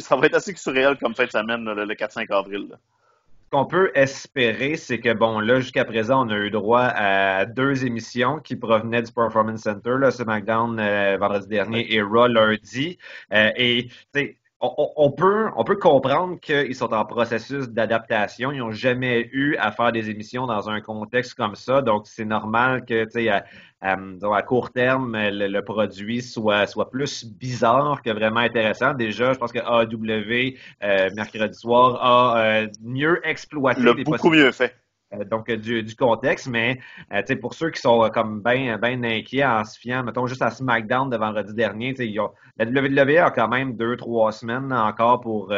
ça 0.00 0.16
va 0.16 0.26
être 0.26 0.34
assez 0.34 0.54
surréel 0.54 0.96
comme 0.98 1.14
fin 1.14 1.24
de 1.24 1.30
semaine, 1.30 1.64
le, 1.64 1.94
4-5 1.94 2.30
avril. 2.30 2.68
Ce 2.70 3.50
qu'on 3.50 3.66
peut 3.66 3.90
espérer, 3.94 4.76
c'est 4.76 4.98
que, 4.98 5.12
bon, 5.12 5.40
là, 5.40 5.60
jusqu'à 5.60 5.84
présent, 5.84 6.26
on 6.26 6.30
a 6.30 6.36
eu 6.36 6.50
droit 6.50 6.84
à 6.84 7.44
deux 7.44 7.84
émissions 7.84 8.38
qui 8.38 8.56
provenaient 8.56 9.02
du 9.02 9.12
Performance 9.12 9.62
Center, 9.62 9.96
là, 9.98 10.10
SmackDown 10.10 10.80
euh, 10.80 11.18
vendredi 11.18 11.48
dernier 11.48 11.94
et 11.94 12.00
Raw 12.00 12.28
lundi. 12.28 12.98
Euh, 13.32 13.50
et, 13.56 13.88
tu 14.14 14.36
on, 14.62 15.10
peut, 15.10 15.48
on 15.56 15.64
peut 15.64 15.76
comprendre 15.76 16.38
qu'ils 16.38 16.74
sont 16.76 16.92
en 16.92 17.04
processus 17.04 17.68
d'adaptation. 17.68 18.52
Ils 18.52 18.58
n'ont 18.58 18.70
jamais 18.70 19.28
eu 19.32 19.56
à 19.56 19.72
faire 19.72 19.90
des 19.90 20.08
émissions 20.08 20.46
dans 20.46 20.70
un 20.70 20.80
contexte 20.80 21.34
comme 21.34 21.56
ça. 21.56 21.82
Donc, 21.82 22.06
c'est 22.06 22.24
normal 22.24 22.84
que, 22.84 23.04
tu 23.04 23.10
sais, 23.10 23.28
à, 23.28 23.44
à, 23.80 24.42
court 24.42 24.70
terme, 24.70 25.16
le, 25.16 25.60
produit 25.62 26.22
soit, 26.22 26.68
soit 26.68 26.90
plus 26.90 27.24
bizarre 27.24 28.02
que 28.02 28.10
vraiment 28.10 28.40
intéressant. 28.40 28.94
Déjà, 28.94 29.32
je 29.32 29.38
pense 29.38 29.52
que 29.52 29.58
AW, 29.58 30.56
euh, 30.84 31.10
mercredi 31.16 31.58
soir, 31.58 31.98
a 32.00 32.38
euh, 32.38 32.66
mieux 32.82 33.20
exploité. 33.26 33.82
Le 33.82 34.04
beaucoup 34.04 34.30
mieux 34.30 34.52
fait. 34.52 34.76
Euh, 35.14 35.24
donc 35.24 35.48
euh, 35.48 35.56
du, 35.56 35.82
du, 35.82 35.94
contexte, 35.96 36.48
mais 36.48 36.78
euh, 37.12 37.22
pour 37.40 37.54
ceux 37.54 37.70
qui 37.70 37.80
sont 37.80 38.08
comme 38.12 38.42
bien 38.42 38.78
ben 38.78 39.04
inquiets 39.04 39.44
en 39.44 39.64
se 39.64 39.78
fiant, 39.78 40.02
mettons 40.02 40.26
juste 40.26 40.42
à 40.42 40.50
SmackDown 40.50 41.10
de 41.10 41.16
vendredi 41.16 41.54
dernier, 41.54 41.94
ils 41.98 42.20
ont, 42.20 42.30
la 42.56 42.64
WWE 42.66 43.18
a 43.18 43.30
quand 43.30 43.48
même 43.48 43.76
deux, 43.76 43.96
trois 43.96 44.32
semaines 44.32 44.72
encore 44.72 45.20
pour, 45.20 45.52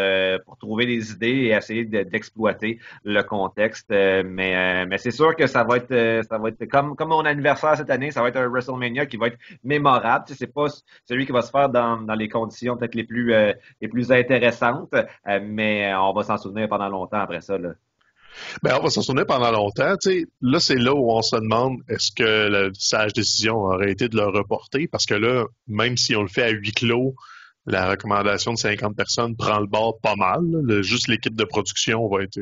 pour 0.47 0.57
trouver 0.59 0.87
des 0.87 1.13
idées 1.13 1.27
et 1.27 1.51
essayer 1.51 1.85
d'exploiter 1.85 2.79
le 3.05 3.23
contexte. 3.23 3.91
mais 3.91 4.87
mais 4.87 4.99
c'est 4.99 5.11
sûr 5.11 5.35
que 5.37 5.47
ça 5.47 5.65
va 5.65 5.79
être 5.79 6.23
ça 6.29 6.39
va 6.39 6.49
être 6.49 6.65
comme, 6.67 6.95
comme 6.97 7.09
mon 7.09 7.25
anniversaire 7.25 7.77
cette 7.77 7.91
année, 7.91 8.11
ça 8.11 8.23
va 8.23 8.29
être 8.29 8.37
un 8.37 8.49
WrestleMania 8.49 9.07
qui 9.07 9.17
va 9.17 9.29
être 9.29 9.39
mémorable. 9.65 10.25
C'est 10.29 10.53
pas 10.53 10.67
celui 11.05 11.27
qui 11.27 11.33
va 11.33 11.43
se 11.43 11.51
faire 11.51 11.69
dans, 11.69 12.01
dans 12.01 12.15
les 12.15 12.29
conditions 12.29 12.77
peut-être 12.77 12.95
les 12.95 13.05
plus 13.05 13.35
les 13.81 13.89
plus 13.89 14.13
intéressantes, 14.13 14.95
mais 15.43 15.95
on 15.95 16.13
va 16.13 16.23
s'en 16.23 16.39
souvenir 16.39 16.69
pendant 16.69 16.89
longtemps 16.89 17.21
après 17.21 17.41
ça. 17.41 17.59
Là. 17.59 17.71
Ben, 18.63 18.77
on 18.79 18.83
va 18.83 18.91
s'en 18.91 19.03
souvenir 19.03 19.27
pendant 19.27 19.51
longtemps. 19.51 19.95
là, 20.41 20.61
c'est 20.61 20.77
là 20.77 20.95
où 20.95 21.11
on 21.11 21.23
se 21.23 21.37
demande 21.37 21.79
est-ce 21.89 22.11
que 22.13 22.49
la 22.49 22.71
sage 22.75 23.13
décision 23.13 23.57
aurait 23.57 23.93
été 23.93 24.09
de 24.09 24.17
le 24.17 24.27
reporter? 24.27 24.87
Parce 24.87 25.07
que 25.07 25.15
là, 25.15 25.45
même 25.67 25.97
si 25.97 26.17
on 26.17 26.23
le 26.23 26.29
fait 26.29 26.43
à 26.43 26.51
huis 26.51 26.73
clos, 26.73 27.15
la 27.67 27.91
recommandation 27.91 28.53
de 28.53 28.59
50 28.59 28.95
personnes 28.95 29.37
prend 29.37 29.59
le 29.59 29.67
bord 29.67 29.99
pas 30.01 30.17
mal. 30.17 30.43
juste 30.83 31.09
l'équipe 31.09 31.35
de 31.35 31.45
production 31.45 32.09
va 32.09 32.23
être 32.23 32.39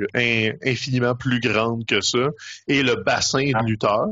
infiniment 0.65 1.15
plus 1.15 1.41
grande 1.41 1.87
que 1.87 2.01
ça. 2.01 2.29
Et 2.67 2.83
le 2.83 2.97
bassin 2.97 3.45
de 3.45 3.53
ah. 3.55 3.63
lutteurs. 3.63 4.09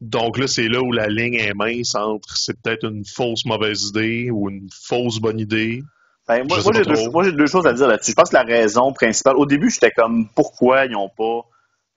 Donc 0.00 0.38
là, 0.38 0.46
c'est 0.46 0.68
là 0.68 0.80
où 0.80 0.92
la 0.92 1.08
ligne 1.08 1.34
est 1.34 1.54
mince 1.54 1.94
entre 1.94 2.36
c'est 2.36 2.60
peut-être 2.60 2.84
une 2.88 3.04
fausse 3.04 3.44
mauvaise 3.44 3.88
idée 3.88 4.30
ou 4.30 4.48
une 4.48 4.68
fausse 4.72 5.18
bonne 5.18 5.40
idée. 5.40 5.82
Ben, 6.28 6.46
moi, 6.46 6.58
j'ai 6.60 7.32
deux, 7.32 7.46
choses 7.46 7.66
à 7.66 7.72
dire 7.72 7.88
là-dessus. 7.88 8.10
Je 8.10 8.16
pense 8.16 8.28
que 8.28 8.36
la 8.36 8.42
raison 8.42 8.92
principale, 8.92 9.36
au 9.36 9.46
début, 9.46 9.70
j'étais 9.70 9.90
comme 9.90 10.28
pourquoi 10.34 10.84
ils 10.84 10.92
n'ont 10.92 11.08
pas 11.08 11.46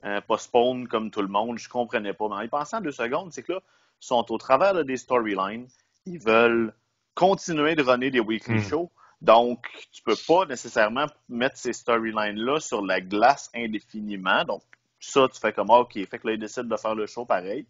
euh, 0.05 0.21
postpone 0.21 0.87
comme 0.87 1.11
tout 1.11 1.21
le 1.21 1.27
monde? 1.27 1.59
Je 1.59 1.67
comprenais 1.67 2.13
pas. 2.13 2.29
Mais 2.29 2.35
en 2.35 2.41
y 2.41 2.47
pensant 2.47 2.79
deux 2.79 2.93
secondes, 2.93 3.33
c'est 3.33 3.43
que 3.43 3.53
là, 3.53 3.59
ils 4.01 4.05
sont 4.05 4.31
au 4.31 4.37
travers 4.37 4.85
des 4.85 4.95
storylines. 4.95 5.67
Ils 6.05 6.17
veulent 6.17 6.73
continuer 7.13 7.75
de 7.75 7.83
runner 7.83 8.09
des 8.09 8.21
weekly 8.21 8.55
Hmm. 8.55 8.69
shows. 8.69 8.91
Donc, 9.21 9.67
tu 9.91 10.01
peux 10.01 10.15
pas 10.27 10.45
nécessairement 10.45 11.05
mettre 11.29 11.57
ces 11.57 11.73
storylines-là 11.73 12.59
sur 12.59 12.81
la 12.83 13.01
glace 13.01 13.51
indéfiniment. 13.53 14.45
Donc, 14.45 14.63
ça, 14.99 15.27
tu 15.31 15.39
fais 15.39 15.51
comme, 15.51 15.69
ah, 15.71 15.79
OK, 15.79 15.93
fait 15.93 16.19
que 16.19 16.27
là, 16.27 16.33
ils 16.33 16.39
décident 16.39 16.67
de 16.67 16.77
faire 16.77 16.95
le 16.95 17.05
show 17.05 17.25
pareil. 17.25 17.65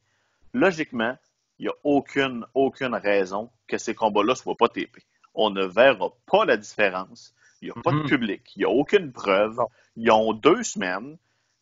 Logiquement, 0.54 1.18
il 1.60 1.64
n'y 1.64 1.70
a 1.70 1.74
aucune, 1.84 2.46
aucune 2.54 2.94
raison 2.96 3.50
que 3.68 3.78
ces 3.78 3.96
combats-là 3.96 4.34
ne 4.34 4.38
soient 4.38 4.56
pas 4.56 4.70
TP. 4.70 5.02
On 5.34 5.50
ne 5.50 5.64
verra 5.66 6.10
pas 6.30 6.46
la 6.46 6.58
différence. 6.58 7.34
Il 7.62 7.66
n'y 7.66 7.72
a 7.72 7.82
pas 7.82 7.92
de 7.92 7.98
Mhm. 7.98 8.06
public. 8.08 8.42
Il 8.56 8.60
n'y 8.60 8.66
a 8.66 8.70
aucune 8.70 9.12
preuve. 9.12 9.60
Ils 9.96 10.12
ont 10.12 10.34
deux 10.34 10.64
semaines. 10.64 11.18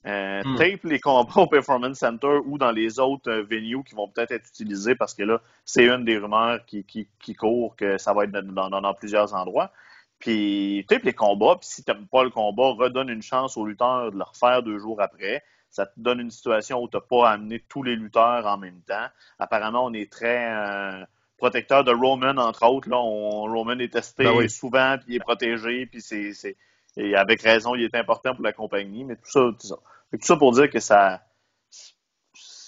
Euh, 0.06 0.42
Mhm. 0.46 0.56
Tape 0.56 0.84
les 0.86 1.00
combats 1.02 1.42
au 1.42 1.48
Performance 1.48 1.98
Center 2.00 2.40
ou 2.46 2.58
dans 2.58 2.72
les 2.72 3.00
autres 3.00 3.30
euh, 3.30 3.44
venues 3.44 3.84
qui 3.84 3.96
vont 3.96 4.08
peut-être 4.08 4.32
être 4.32 4.48
utilisés 4.48 4.96
parce 4.96 5.14
que 5.14 5.24
là, 5.24 5.42
c'est 5.66 5.86
une 5.88 6.06
des 6.06 6.18
rumeurs 6.18 6.66
qui, 6.66 6.86
qui, 6.86 7.10
qui 7.20 7.36
court 7.36 7.76
que 7.76 7.98
ça 7.98 8.14
va 8.14 8.24
être 8.24 8.32
dans, 8.32 8.70
dans- 8.70 8.82
dans 8.82 8.94
plusieurs 8.94 9.34
endroits. 9.34 9.72
Puis 10.20 10.86
tape 10.88 11.04
les 11.04 11.14
combats, 11.14 11.56
puis 11.60 11.68
si 11.68 11.84
tu 11.84 11.92
n'aimes 11.92 12.08
pas 12.08 12.24
le 12.24 12.30
combat, 12.30 12.72
redonne 12.78 13.10
une 13.10 13.22
chance 13.22 13.58
aux 13.58 13.66
lutteurs 13.66 14.12
de 14.12 14.18
le 14.18 14.24
refaire 14.24 14.64
deux 14.64 14.80
jours 14.80 15.02
après. 15.02 15.44
Ça 15.70 15.86
te 15.86 15.92
donne 15.98 16.20
une 16.22 16.32
situation 16.32 16.82
où 16.82 16.88
tu 16.90 16.98
n'as 16.98 17.02
pas 17.02 17.30
à 17.30 17.34
amener 17.34 17.60
tous 17.70 17.84
les 17.84 17.96
lutteurs 17.96 18.46
en 18.48 18.58
même 18.58 18.82
temps. 18.88 19.08
Apparemment, 19.38 19.86
on 19.86 19.94
est 19.94 20.12
très 20.12 20.48
euh, 20.56 21.06
protecteur 21.40 21.84
de 21.84 21.92
Roman, 21.92 22.38
entre 22.38 22.66
autres. 22.68 22.88
Là, 22.90 22.98
on- 23.00 23.52
Roman 23.52 23.80
est 23.80 23.92
testé 23.92 24.24
Ben 24.26 24.36
oui. 24.36 24.50
souvent, 24.50 24.96
puis 24.98 25.08
il 25.10 25.16
est 25.16 25.20
protégé, 25.20 25.86
puis 25.88 26.02
c'est, 26.02 26.34
c'est- 26.34 26.56
et 26.98 27.16
avec 27.16 27.42
raison, 27.42 27.74
il 27.76 27.84
est 27.84 27.96
important 27.96 28.36
pour 28.36 28.44
la 28.44 28.54
compagnie. 28.54 29.04
Mais 29.04 29.16
tout 29.16 29.26
ça, 29.32 29.40
tout 29.60 29.68
ça, 29.68 29.76
tout 30.12 30.20
ça 30.22 30.36
pour 30.38 30.52
dire 30.54 30.70
que 30.70 30.80
ça. 30.80 31.22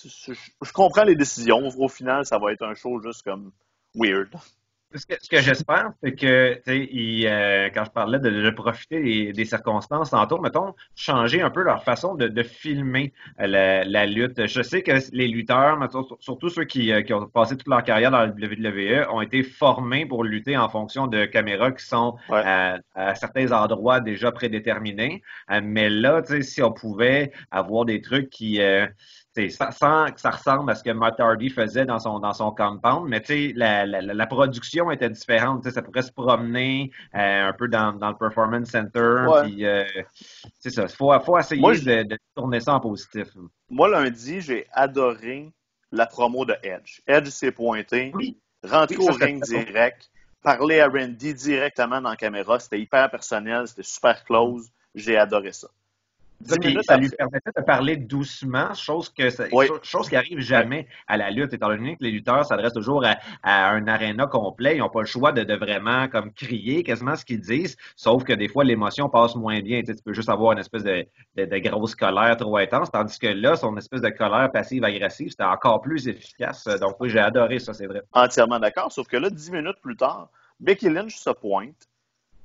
Je 0.04 0.72
comprends 0.74 1.04
les 1.04 1.16
décisions. 1.16 1.60
Au 1.78 1.88
final, 1.88 2.26
ça 2.26 2.40
va 2.40 2.52
être 2.54 2.64
un 2.64 2.74
show 2.74 3.00
juste 3.02 3.22
comme 3.24 3.52
weird. 3.96 4.30
Ce 4.94 5.06
que, 5.06 5.14
ce 5.22 5.30
que 5.30 5.40
j'espère, 5.42 5.92
c'est 6.04 6.14
que, 6.16 6.56
tu 6.56 6.62
sais, 6.66 6.90
ils, 6.92 7.26
euh, 7.26 7.70
quand 7.74 7.86
je 7.86 7.92
parlais 7.92 8.20
de, 8.20 8.30
de 8.30 8.50
profiter 8.50 9.02
des, 9.02 9.32
des 9.32 9.46
circonstances 9.46 10.10
tantôt, 10.10 10.38
mettons, 10.40 10.74
changer 10.96 11.42
un 11.42 11.50
peu 11.50 11.62
leur 11.64 11.84
façon 11.86 12.16
de, 12.16 12.28
de 12.28 12.44
filmer 12.44 13.14
la, 13.38 13.86
la 13.86 14.06
lutte. 14.06 14.46
Je 14.48 14.62
sais 14.62 14.84
que 14.84 14.92
les 15.14 15.30
lutteurs, 15.30 15.78
mettons, 15.80 16.04
sur- 16.04 16.18
surtout 16.20 16.50
ceux 16.50 16.66
qui, 16.66 16.92
euh, 16.92 17.04
qui 17.04 17.14
ont 17.14 17.26
passé 17.26 17.56
toute 17.56 17.70
leur 17.70 17.84
carrière 17.84 18.12
dans 18.12 18.20
la 18.20 18.28
WWE, 18.32 19.06
ont 19.10 19.22
été 19.22 19.44
formés 19.44 20.06
pour 20.06 20.26
lutter 20.26 20.58
en 20.58 20.68
fonction 20.68 21.08
de 21.08 21.24
caméras 21.24 21.72
qui 21.72 21.86
sont 21.86 22.18
Ouais. 22.28 22.44
à, 22.44 22.80
à 22.94 23.16
certains 23.16 23.50
endroits 23.54 24.02
déjà 24.02 24.34
prédéterminés. 24.34 25.22
Euh, 25.52 25.62
mais 25.64 25.90
là, 25.90 26.22
tu 26.22 26.34
sais, 26.34 26.42
si 26.44 26.62
on 26.62 26.74
pouvait 26.74 27.32
avoir 27.50 27.86
des 27.86 28.02
trucs 28.02 28.30
qui, 28.30 28.62
euh, 28.62 28.88
sans, 29.50 29.72
sans 29.72 30.12
que 30.12 30.20
ça 30.20 30.32
ressemble 30.32 30.70
à 30.72 30.76
ce 30.76 30.84
que 30.84 30.92
Matt 30.92 31.20
Hardy 31.20 31.50
faisait 31.50 31.86
dans 31.86 32.00
son 32.00 32.20
dans 32.20 32.34
son 32.34 32.52
compound, 32.52 33.08
mais 33.08 33.24
la, 33.56 33.86
la, 33.86 34.02
la 34.02 34.28
production 34.28 34.92
était 34.92 35.10
différente. 35.10 35.70
Ça 35.70 35.82
pourrait 35.82 36.02
se 36.02 36.12
promener 36.12 36.92
euh, 37.16 37.50
un 37.50 37.54
peu 37.54 37.68
dans, 37.68 37.94
dans 37.94 38.10
le 38.10 38.18
performance 38.18 38.70
center. 38.70 39.26
Ouais. 39.28 39.44
Puis, 39.44 39.66
euh, 39.66 39.84
c'est 40.60 40.70
ça. 40.70 40.88
Faut 40.88 41.18
faut 41.22 41.38
essayer 41.38 41.62
Moi, 41.62 41.74
de, 41.76 42.04
de 42.04 42.18
tourner 42.36 42.60
ça 42.60 42.74
en 42.74 42.80
positif. 42.80 43.28
Moi, 43.70 43.90
lundi, 43.90 44.42
j'ai 44.42 44.68
adoré 44.72 45.52
la 45.92 46.06
promo 46.06 46.46
de 46.46 46.56
Edge. 46.64 47.00
Edge 47.08 47.28
s'est 47.30 47.52
pointé, 47.52 48.12
Oui. 48.14 48.38
rentré 48.64 48.98
Oui, 48.98 49.08
au 49.10 49.14
ring 49.14 49.42
direct, 49.44 50.10
parler 50.42 50.80
à 50.80 50.88
Randy 50.88 51.34
directement 51.34 52.02
dans 52.02 52.10
la 52.10 52.16
caméra. 52.16 52.60
C'était 52.60 52.80
hyper 52.80 53.10
personnel, 53.10 53.68
c'était 53.68 53.84
super 53.84 54.24
close. 54.24 54.70
J'ai 54.96 55.18
adoré 55.18 55.52
ça. 55.54 55.68
Minutes 56.50 56.84
ça 56.84 56.98
lui 56.98 57.10
permettait 57.10 57.52
de 57.56 57.62
parler 57.64 57.98
doucement, 57.98 58.74
chose 58.74 59.10
que 59.10 59.30
ça- 59.30 59.46
Oui. 59.52 59.68
chose 59.84 60.10
qui 60.10 60.16
arrive 60.16 60.40
jamais 60.40 60.88
à 61.08 61.18
la 61.18 61.30
lutte, 61.30 61.54
étant 61.54 61.68
donné 61.70 61.96
que 61.98 62.04
les 62.04 62.12
lutteurs 62.12 62.46
s'adressent 62.46 62.74
toujours 62.74 63.06
à, 63.06 63.18
à 63.44 63.70
un 63.72 63.88
aréna 63.88 64.28
complet. 64.28 64.76
Ils 64.76 64.80
n'ont 64.80 64.90
pas 64.90 65.02
le 65.02 65.06
choix 65.06 65.32
de, 65.32 65.44
de 65.44 65.54
vraiment 65.56 66.08
comme 66.08 66.32
crier 66.34 66.84
quasiment 66.84 67.16
ce 67.16 67.26
qu'ils 67.26 67.42
disent, 67.42 67.78
sauf 67.96 68.24
que 68.24 68.34
des 68.34 68.48
fois 68.48 68.64
l'émotion 68.64 69.10
passe 69.10 69.36
moins 69.36 69.60
bien. 69.62 69.82
Tu, 69.82 69.88
sais, 69.88 69.96
tu 69.96 70.04
peux 70.04 70.14
juste 70.14 70.30
avoir 70.30 70.54
une 70.54 70.60
espèce 70.60 70.84
de, 70.84 71.06
de, 71.36 71.46
de 71.46 71.58
grosse 71.60 71.96
colère 71.96 72.36
trop 72.38 72.58
intense, 72.58 72.92
tandis 72.92 73.18
que 73.20 73.28
là, 73.28 73.56
son 73.56 73.76
espèce 73.78 74.02
de 74.02 74.10
colère 74.10 74.52
passive-agressive, 74.52 75.30
c'était 75.30 75.44
encore 75.44 75.82
plus 75.82 76.08
efficace. 76.08 76.66
Donc 76.80 76.96
oui, 77.00 77.10
j'ai 77.10 77.20
adoré 77.20 77.60
ça, 77.60 77.74
c'est 77.74 77.88
vrai. 77.88 78.02
Entièrement 78.14 78.60
d'accord. 78.60 78.92
Sauf 78.92 79.08
que 79.08 79.18
là, 79.18 79.30
dix 79.30 79.52
minutes 79.52 79.78
plus 79.82 79.96
tard, 79.96 80.30
Becky 80.60 80.90
Lynch 80.90 81.16
se 81.16 81.30
pointe, 81.30 81.88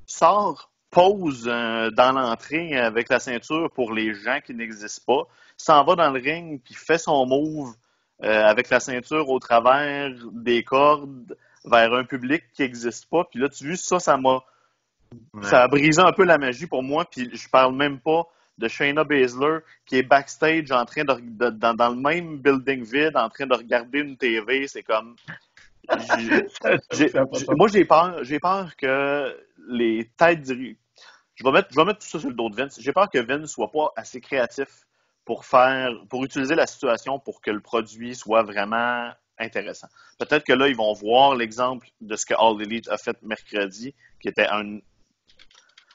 sort, 0.07 0.71
pose 0.91 1.47
euh, 1.49 1.91
dans 1.91 2.13
l'entrée 2.13 2.77
avec 2.77 3.09
la 3.09 3.19
ceinture 3.19 3.71
pour 3.75 3.93
les 3.93 4.15
gens 4.15 4.39
qui 4.45 4.55
n'existent 4.55 5.03
pas, 5.07 5.23
s'en 5.57 5.85
va 5.85 5.95
dans 5.97 6.11
le 6.11 6.21
ring, 6.21 6.61
puis 6.63 6.75
fait 6.75 6.99
son 6.99 7.27
move 7.27 7.75
euh, 8.23 8.45
avec 8.45 8.71
la 8.71 8.81
ceinture 8.81 9.29
au 9.29 9.39
travers 9.39 10.11
des 10.33 10.63
cordes 10.65 11.37
vers 11.65 11.93
un 11.95 12.05
public 12.05 12.45
qui 12.55 12.63
n'existe 12.63 13.07
pas. 13.11 13.25
Puis 13.31 13.41
là, 13.41 13.49
tu 13.49 13.67
vois, 13.67 13.77
ça, 13.77 13.99
ça 13.99 14.17
m'a 14.17 14.41
ça 15.43 15.63
a 15.63 15.69
brisé 15.69 16.01
un 16.03 16.13
peu 16.13 16.25
la 16.25 16.37
magie 16.39 16.67
pour 16.67 16.83
moi. 16.83 17.05
Puis 17.05 17.31
je 17.33 17.49
parle 17.49 17.75
même 17.75 18.01
pas 18.01 18.25
de 18.59 18.69
Shayna 18.69 19.05
Baszler 19.05 19.59
qui 19.85 19.97
est 19.97 20.03
backstage 20.03 20.71
en 20.73 20.85
train 20.85 21.05
de, 21.05 21.15
de- 21.21 21.51
dans, 21.51 21.75
dans 21.75 21.91
le 21.91 21.97
même 21.97 22.39
building 22.39 22.83
vide 22.85 23.17
en 23.17 23.29
train 23.29 23.47
de 23.47 23.55
regarder 23.55 24.01
une 24.01 24.17
TV. 24.17 24.67
C'est 24.67 24.83
comme 24.83 25.15
moi, 27.57 27.69
j'ai 27.69 27.85
peur, 27.85 28.25
j'ai 28.25 28.41
peur 28.41 28.77
que 28.77 29.37
les 29.69 30.11
têtes 30.17 30.43
diri- 30.43 30.77
Je 31.35 31.45
vais 31.45 31.53
mettre, 31.53 31.69
je 31.71 31.77
vais 31.77 31.85
mettre 31.85 32.01
tout 32.01 32.07
ça 32.07 32.19
sur 32.19 32.29
le 32.29 32.35
dos 32.35 32.49
de 32.51 32.57
Vince. 32.57 32.79
J'ai 32.81 32.93
peur 32.93 33.11
que 33.11 33.19
Vince 33.19 33.51
soit 33.51 33.71
pas 33.71 33.93
assez 33.97 34.21
créatif 34.21 34.69
pour 35.25 35.45
faire, 35.45 35.91
pour 36.09 36.25
utiliser 36.25 36.55
la 36.55 36.67
situation 36.67 37.19
pour 37.19 37.41
que 37.41 37.51
le 37.51 37.61
produit 37.61 38.15
soit 38.15 38.43
vraiment 38.43 39.11
intéressant. 39.39 39.89
Peut-être 40.19 40.45
que 40.45 40.53
là, 40.53 40.69
ils 40.69 40.77
vont 40.77 40.93
voir 40.95 41.35
l'exemple 41.35 41.89
de 42.01 42.17
ce 42.17 42.25
que 42.25 42.35
All 42.35 42.61
Elite 42.63 42.89
a 42.89 42.97
fait 42.97 43.21
mercredi, 43.23 43.95
qui 44.21 44.29
était 44.29 44.47
un. 44.49 44.79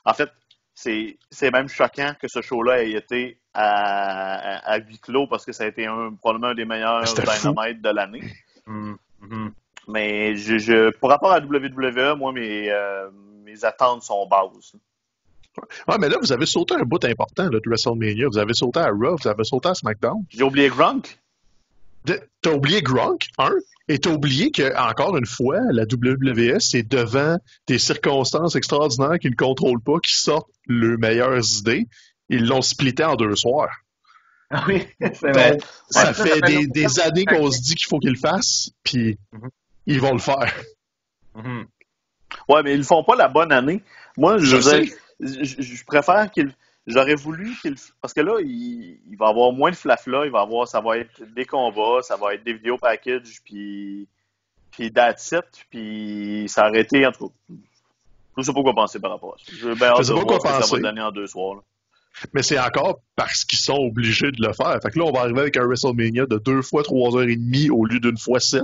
En 0.05 0.13
fait, 0.13 0.31
c'est, 0.75 1.17
c'est 1.29 1.51
même 1.51 1.67
choquant 1.69 2.13
que 2.19 2.27
ce 2.27 2.41
show-là 2.41 2.83
ait 2.83 2.91
été 2.91 3.39
à, 3.53 4.35
à, 4.35 4.73
à 4.73 4.77
huis 4.79 4.99
clos 4.99 5.27
parce 5.27 5.45
que 5.45 5.51
ça 5.51 5.63
a 5.63 5.67
été 5.67 5.85
un, 5.85 6.13
probablement 6.15 6.49
un 6.49 6.55
des 6.55 6.65
meilleurs 6.65 7.07
C'était 7.07 7.25
fou. 7.31 7.49
dynamite 7.49 7.81
de 7.81 7.89
l'année. 7.89 8.33
Mhm, 8.65 8.97
mhm. 9.19 9.53
Mais 9.87 10.35
je, 10.35 10.57
je, 10.57 10.91
pour 10.97 11.09
rapport 11.09 11.31
à 11.31 11.39
WWE, 11.39 12.15
moi, 12.17 12.31
mes, 12.31 12.69
euh, 12.71 13.09
mes 13.43 13.63
attentes 13.65 14.03
sont 14.03 14.27
basses. 14.27 14.75
Ouais, 15.87 15.97
mais 15.99 16.07
là, 16.07 16.17
vous 16.21 16.31
avez 16.31 16.45
sauté 16.45 16.75
un 16.75 16.83
bout 16.83 17.03
important 17.03 17.43
là, 17.43 17.59
de 17.59 17.61
WrestleMania. 17.69 18.27
Vous 18.31 18.37
avez 18.37 18.53
sauté 18.53 18.79
à 18.79 18.87
Raw, 18.89 19.17
vous 19.21 19.27
avez 19.27 19.43
sauté 19.43 19.69
à 19.69 19.75
SmackDown. 19.75 20.23
J'ai 20.29 20.43
oublié 20.43 20.69
Gronk. 20.69 21.17
T'as 22.41 22.51
oublié 22.53 22.81
Gronk, 22.81 23.27
un, 23.37 23.51
et 23.87 23.99
t'as 23.99 24.09
oublié 24.11 24.49
que, 24.51 24.75
encore 24.75 25.17
une 25.17 25.25
fois, 25.27 25.59
la 25.71 25.83
WWE, 25.83 26.59
c'est 26.59 26.81
devant 26.81 27.37
des 27.67 27.77
circonstances 27.77 28.55
extraordinaires 28.55 29.19
qu'ils 29.19 29.31
ne 29.31 29.35
contrôlent 29.35 29.81
pas, 29.81 29.99
qui 29.99 30.13
sortent 30.13 30.49
leurs 30.67 30.97
meilleures 30.97 31.43
idées. 31.59 31.87
Ils 32.29 32.47
l'ont 32.47 32.61
splitté 32.63 33.03
en 33.03 33.15
deux 33.15 33.35
soirs. 33.35 33.75
Ah 34.49 34.63
oui, 34.67 34.87
c'est 34.99 35.31
vrai. 35.31 35.51
Donc, 35.51 35.61
ça 35.89 35.99
Ouais, 35.99 36.05
ça, 36.05 36.13
fait 36.13 36.29
ça 36.29 36.35
fait 36.35 36.41
des, 36.41 36.53
longtemps. 36.55 36.71
des 36.73 36.99
années 37.01 37.25
qu'on 37.25 37.51
se 37.51 37.61
dit 37.61 37.75
qu'il 37.75 37.87
faut 37.87 37.99
qu'ils 37.99 38.13
le 38.13 38.17
fassent, 38.19 38.71
puis 38.83 39.17
Mhm. 39.33 39.49
Ils 39.85 39.99
vont 40.01 40.13
le 40.13 40.19
faire. 40.19 40.53
Mhm. 41.35 41.65
Ouais, 42.49 42.63
mais 42.63 42.73
ils 42.75 42.83
font 42.83 43.03
pas 43.03 43.15
la 43.15 43.27
bonne 43.27 43.51
année. 43.51 43.83
Moi, 44.17 44.37
je, 44.37 45.85
préfère 45.85 46.29
qu'ils. 46.31 46.53
J'aurais 46.87 47.15
voulu 47.15 47.55
qu'ils. 47.61 47.75
Parce 48.01 48.13
que 48.13 48.21
là, 48.21 48.39
il, 48.41 48.99
il 49.09 49.17
va 49.17 49.27
y 49.27 49.29
avoir 49.29 49.51
moins 49.51 49.69
de 49.71 49.75
flafla. 49.75 50.25
Il 50.25 50.31
va 50.31 50.41
avoir. 50.41 50.67
Ça 50.67 50.81
va 50.81 50.97
être 50.97 51.21
des 51.33 51.45
combats, 51.45 52.01
ça 52.01 52.17
va 52.17 52.33
être 52.33 52.43
des 52.43 52.53
vidéos 52.53 52.77
package, 52.77 53.41
puis. 53.43 54.07
Puis 54.71 54.91
that's 54.91 55.31
it, 55.33 55.65
puis 55.69 56.47
arrêté, 56.55 57.05
en 57.05 57.11
tout 57.11 57.27
cas. 57.29 57.33
Je 58.37 58.43
sais 58.43 58.53
pas 58.53 58.61
quoi 58.61 58.73
penser 58.73 58.99
par 58.99 59.11
rapport 59.11 59.35
à 59.35 59.37
ça. 59.37 59.51
Je 59.53 59.67
veux 59.67 59.75
bien 59.75 59.87
hâte 59.89 59.97
Je 59.97 60.03
sais 60.03 60.13
de 60.13 60.17
pas 60.19 60.23
voir 60.23 60.25
quoi 60.25 60.39
ce 60.39 60.43
que 60.43 60.49
ça 60.53 60.59
penser. 60.59 60.75
va 60.81 60.89
donner 60.89 61.01
en 61.01 61.11
deux 61.11 61.27
soirs. 61.27 61.55
là. 61.55 61.61
Mais 62.33 62.43
c'est 62.43 62.59
encore 62.59 63.01
parce 63.15 63.45
qu'ils 63.45 63.59
sont 63.59 63.77
obligés 63.77 64.31
de 64.31 64.45
le 64.45 64.53
faire. 64.53 64.77
Fait 64.81 64.91
que 64.91 64.99
là, 64.99 65.05
on 65.05 65.11
va 65.11 65.21
arriver 65.21 65.41
avec 65.41 65.57
un 65.57 65.65
WrestleMania 65.65 66.25
de 66.25 66.37
deux 66.37 66.61
fois 66.61 66.83
trois 66.83 67.15
heures 67.15 67.27
et 67.27 67.35
demie 67.35 67.69
au 67.69 67.85
lieu 67.85 67.99
d'une 67.99 68.17
fois 68.17 68.39
sept. 68.39 68.63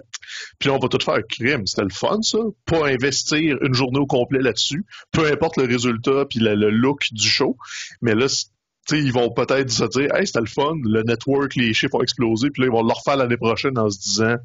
Puis 0.59 0.69
là, 0.69 0.75
on 0.75 0.79
va 0.79 0.87
tout 0.87 1.03
faire 1.03 1.19
crime. 1.27 1.65
C'était 1.65 1.83
le 1.83 1.89
fun, 1.89 2.19
ça. 2.21 2.39
Pas 2.65 2.87
investir 2.87 3.57
une 3.61 3.73
journée 3.73 3.99
au 3.99 4.05
complet 4.05 4.41
là-dessus. 4.41 4.85
Peu 5.11 5.31
importe 5.31 5.57
le 5.57 5.65
résultat 5.65 6.25
puis 6.29 6.39
le, 6.39 6.55
le 6.55 6.69
look 6.69 7.07
du 7.11 7.27
show. 7.27 7.57
Mais 8.01 8.15
là, 8.15 8.27
ils 8.91 9.11
vont 9.11 9.29
peut-être 9.31 9.69
se 9.69 9.83
dire, 9.85 10.13
hey, 10.15 10.25
c'était 10.25 10.39
le 10.39 10.45
fun, 10.45 10.73
le 10.83 11.03
network, 11.03 11.55
les 11.55 11.73
chiffres 11.73 11.95
ont 11.95 12.01
explosé, 12.01 12.49
puis 12.49 12.61
là, 12.61 12.67
ils 12.67 12.71
vont 12.71 12.83
le 12.83 12.93
refaire 12.93 13.17
l'année 13.17 13.37
prochaine 13.37 13.77
en 13.77 13.89
se 13.89 13.99
disant, 13.99 14.35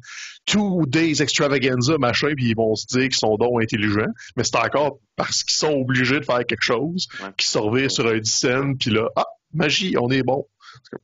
two 0.45 0.85
days 0.87 1.21
extravaganza, 1.21 1.97
machin, 1.97 2.33
puis 2.35 2.49
ils 2.49 2.55
vont 2.55 2.75
se 2.75 2.85
dire 2.87 3.03
qu'ils 3.03 3.15
sont 3.15 3.35
donc 3.37 3.61
intelligents. 3.61 4.11
Mais 4.35 4.43
c'est 4.43 4.57
encore 4.57 4.99
parce 5.15 5.43
qu'ils 5.43 5.55
sont 5.55 5.73
obligés 5.73 6.19
de 6.19 6.25
faire 6.25 6.45
quelque 6.45 6.63
chose, 6.63 7.07
Ouais. 7.21 7.29
qu'ils 7.37 7.47
se 7.47 7.87
sur 7.89 8.07
un 8.07 8.23
scène, 8.23 8.77
puis 8.77 8.91
là, 8.91 9.07
ah, 9.15 9.25
magie, 9.53 9.95
on 9.99 10.09
est 10.09 10.23
bon. 10.23 10.45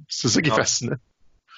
C'est 0.07 0.27
ça 0.27 0.41
qui 0.41 0.49
est 0.49 0.53
Ah. 0.53 0.57
fascinant. 0.57 0.95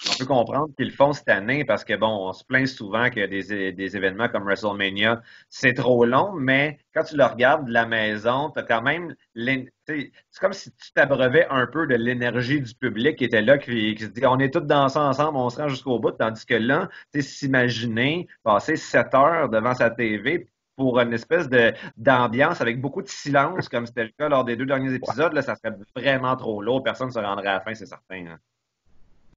On 0.09 0.17
peut 0.17 0.25
comprendre 0.25 0.73
qu'ils 0.75 0.87
le 0.87 0.93
font 0.93 1.13
cette 1.13 1.29
année 1.29 1.63
parce 1.63 1.83
que, 1.83 1.93
bon, 1.95 2.29
on 2.29 2.33
se 2.33 2.43
plaint 2.43 2.67
souvent 2.67 3.09
que 3.09 3.25
des, 3.25 3.71
des 3.71 3.97
événements 3.97 4.29
comme 4.29 4.43
WrestleMania, 4.43 5.21
c'est 5.49 5.73
trop 5.73 6.05
long, 6.05 6.33
mais 6.33 6.79
quand 6.93 7.03
tu 7.03 7.15
le 7.17 7.23
regardes 7.23 7.67
de 7.67 7.71
la 7.71 7.85
maison, 7.85 8.49
tu 8.51 8.59
as 8.59 8.63
quand 8.63 8.81
même. 8.81 9.15
C'est 9.35 10.11
comme 10.39 10.53
si 10.53 10.71
tu 10.71 10.91
t'abreuvais 10.93 11.45
un 11.49 11.67
peu 11.67 11.85
de 11.85 11.95
l'énergie 11.95 12.61
du 12.61 12.73
public 12.73 13.17
qui 13.17 13.25
était 13.25 13.41
là, 13.41 13.57
qui, 13.57 13.97
se 13.99 14.05
dit 14.07 14.25
on 14.25 14.39
est 14.39 14.53
tous 14.53 14.61
dans 14.61 14.89
ça 14.89 15.01
ensemble, 15.01 15.37
on 15.37 15.49
se 15.49 15.61
rend 15.61 15.67
jusqu'au 15.67 15.99
bout, 15.99 16.11
tandis 16.11 16.45
que 16.45 16.55
là, 16.55 16.89
s'imaginer 17.19 18.27
passer 18.43 18.77
sept 18.77 19.13
heures 19.13 19.49
devant 19.49 19.73
sa 19.73 19.89
TV 19.89 20.47
pour 20.75 20.99
une 20.99 21.13
espèce 21.13 21.49
de 21.49 21.73
d'ambiance 21.97 22.61
avec 22.61 22.81
beaucoup 22.81 23.01
de 23.01 23.09
silence, 23.09 23.69
comme 23.69 23.85
c'était 23.85 24.05
le 24.05 24.11
cas 24.17 24.29
lors 24.29 24.45
des 24.45 24.55
deux 24.55 24.65
derniers 24.65 24.93
épisodes, 24.93 25.33
là, 25.33 25.41
ça 25.41 25.55
serait 25.55 25.75
vraiment 25.95 26.35
trop 26.35 26.61
lourd. 26.61 26.81
Personne 26.83 27.07
ne 27.07 27.13
se 27.13 27.19
rendrait 27.19 27.49
à 27.49 27.53
la 27.53 27.61
fin, 27.61 27.73
c'est 27.75 27.85
certain. 27.85 28.25
Hein. 28.27 28.39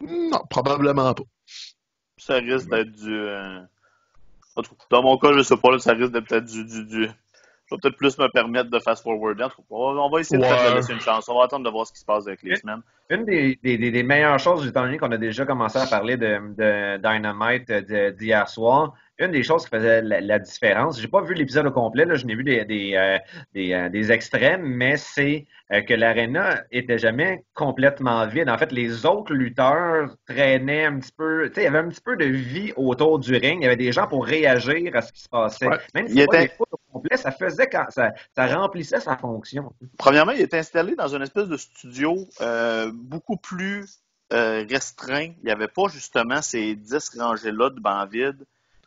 Non, 0.00 0.40
probablement 0.50 1.14
pas. 1.14 1.22
Ça 2.16 2.34
risque 2.34 2.68
d'être 2.68 2.90
du. 2.92 3.14
Euh, 3.14 3.60
dans 4.90 5.02
mon 5.02 5.18
cas, 5.18 5.32
je 5.32 5.42
sais 5.42 5.56
pas, 5.56 5.78
ça 5.78 5.92
risque 5.92 6.12
d'être 6.12 6.26
peut-être 6.26 6.44
du, 6.44 6.64
du, 6.64 6.84
du, 6.84 7.02
Je 7.66 7.74
vais 7.74 7.80
peut-être 7.80 7.96
plus 7.96 8.18
me 8.18 8.28
permettre 8.28 8.70
de 8.70 8.78
fast-forwarder. 8.78 9.48
On 9.70 10.10
va 10.10 10.20
essayer 10.20 10.40
de 10.40 10.44
faire 10.46 10.74
laisser 10.74 10.92
une 10.92 11.00
chance. 11.00 11.28
On 11.28 11.38
va 11.38 11.44
attendre 11.44 11.64
de 11.64 11.70
voir 11.70 11.86
ce 11.86 11.92
qui 11.92 11.98
se 12.00 12.04
passe 12.04 12.26
avec 12.26 12.42
les 12.42 12.56
semaines. 12.56 12.82
Une 13.10 13.24
des, 13.24 13.58
des, 13.62 13.78
des 13.78 14.02
meilleures 14.02 14.38
choses, 14.38 14.66
étant 14.66 14.82
donné 14.82 14.98
qu'on 14.98 15.12
a 15.12 15.18
déjà 15.18 15.44
commencé 15.44 15.78
à 15.78 15.86
parler 15.86 16.16
de, 16.16 16.40
de 16.54 16.96
Dynamite 16.98 17.70
d'hier 18.18 18.48
soir, 18.48 18.94
une 19.18 19.30
des 19.30 19.42
choses 19.44 19.64
qui 19.64 19.70
faisait 19.70 20.02
la, 20.02 20.20
la 20.20 20.38
différence, 20.38 21.00
j'ai 21.00 21.08
pas 21.08 21.20
vu 21.20 21.34
l'épisode 21.34 21.66
au 21.66 21.70
complet, 21.70 22.04
là, 22.04 22.16
je 22.16 22.26
n'ai 22.26 22.34
vu 22.34 22.42
des, 22.42 22.64
des, 22.64 22.94
euh, 22.94 23.18
des, 23.52 23.72
euh, 23.72 23.88
des, 23.88 24.10
extrêmes, 24.10 24.62
mais 24.62 24.96
c'est 24.96 25.46
euh, 25.72 25.82
que 25.82 25.94
l'aréna 25.94 26.62
était 26.72 26.98
jamais 26.98 27.44
complètement 27.54 28.26
vide. 28.26 28.48
En 28.48 28.58
fait, 28.58 28.72
les 28.72 29.06
autres 29.06 29.32
lutteurs 29.32 30.16
traînaient 30.26 30.86
un 30.86 30.98
petit 30.98 31.12
peu, 31.16 31.48
tu 31.48 31.54
sais, 31.54 31.60
il 31.62 31.64
y 31.64 31.66
avait 31.68 31.78
un 31.78 31.88
petit 31.88 32.00
peu 32.00 32.16
de 32.16 32.24
vie 32.24 32.72
autour 32.76 33.20
du 33.20 33.36
ring. 33.36 33.60
Il 33.60 33.64
y 33.64 33.66
avait 33.66 33.76
des 33.76 33.92
gens 33.92 34.08
pour 34.08 34.26
réagir 34.26 34.96
à 34.96 35.02
ce 35.02 35.12
qui 35.12 35.20
se 35.20 35.28
passait. 35.28 35.68
Même 35.94 36.08
si 36.08 36.18
c'était 36.18 36.48
pas 36.48 36.64
au 36.70 36.92
complet, 36.92 37.16
ça 37.16 37.30
faisait 37.30 37.68
quand 37.68 37.86
ça, 37.90 38.12
ça 38.34 38.46
remplissait 38.46 39.00
sa 39.00 39.16
fonction. 39.16 39.72
Premièrement, 39.96 40.32
il 40.32 40.40
était 40.40 40.58
installé 40.58 40.96
dans 40.96 41.14
une 41.14 41.22
espèce 41.22 41.48
de 41.48 41.56
studio 41.56 42.16
beaucoup 42.92 43.36
plus 43.36 44.00
restreint. 44.30 45.30
Il 45.38 45.44
n'y 45.44 45.52
avait 45.52 45.68
pas 45.68 45.86
justement 45.88 46.42
ces 46.42 46.74
10 46.74 47.16
rangées-là 47.16 47.70
de 47.70 47.78
bancs 47.78 48.10
vides. 48.10 48.44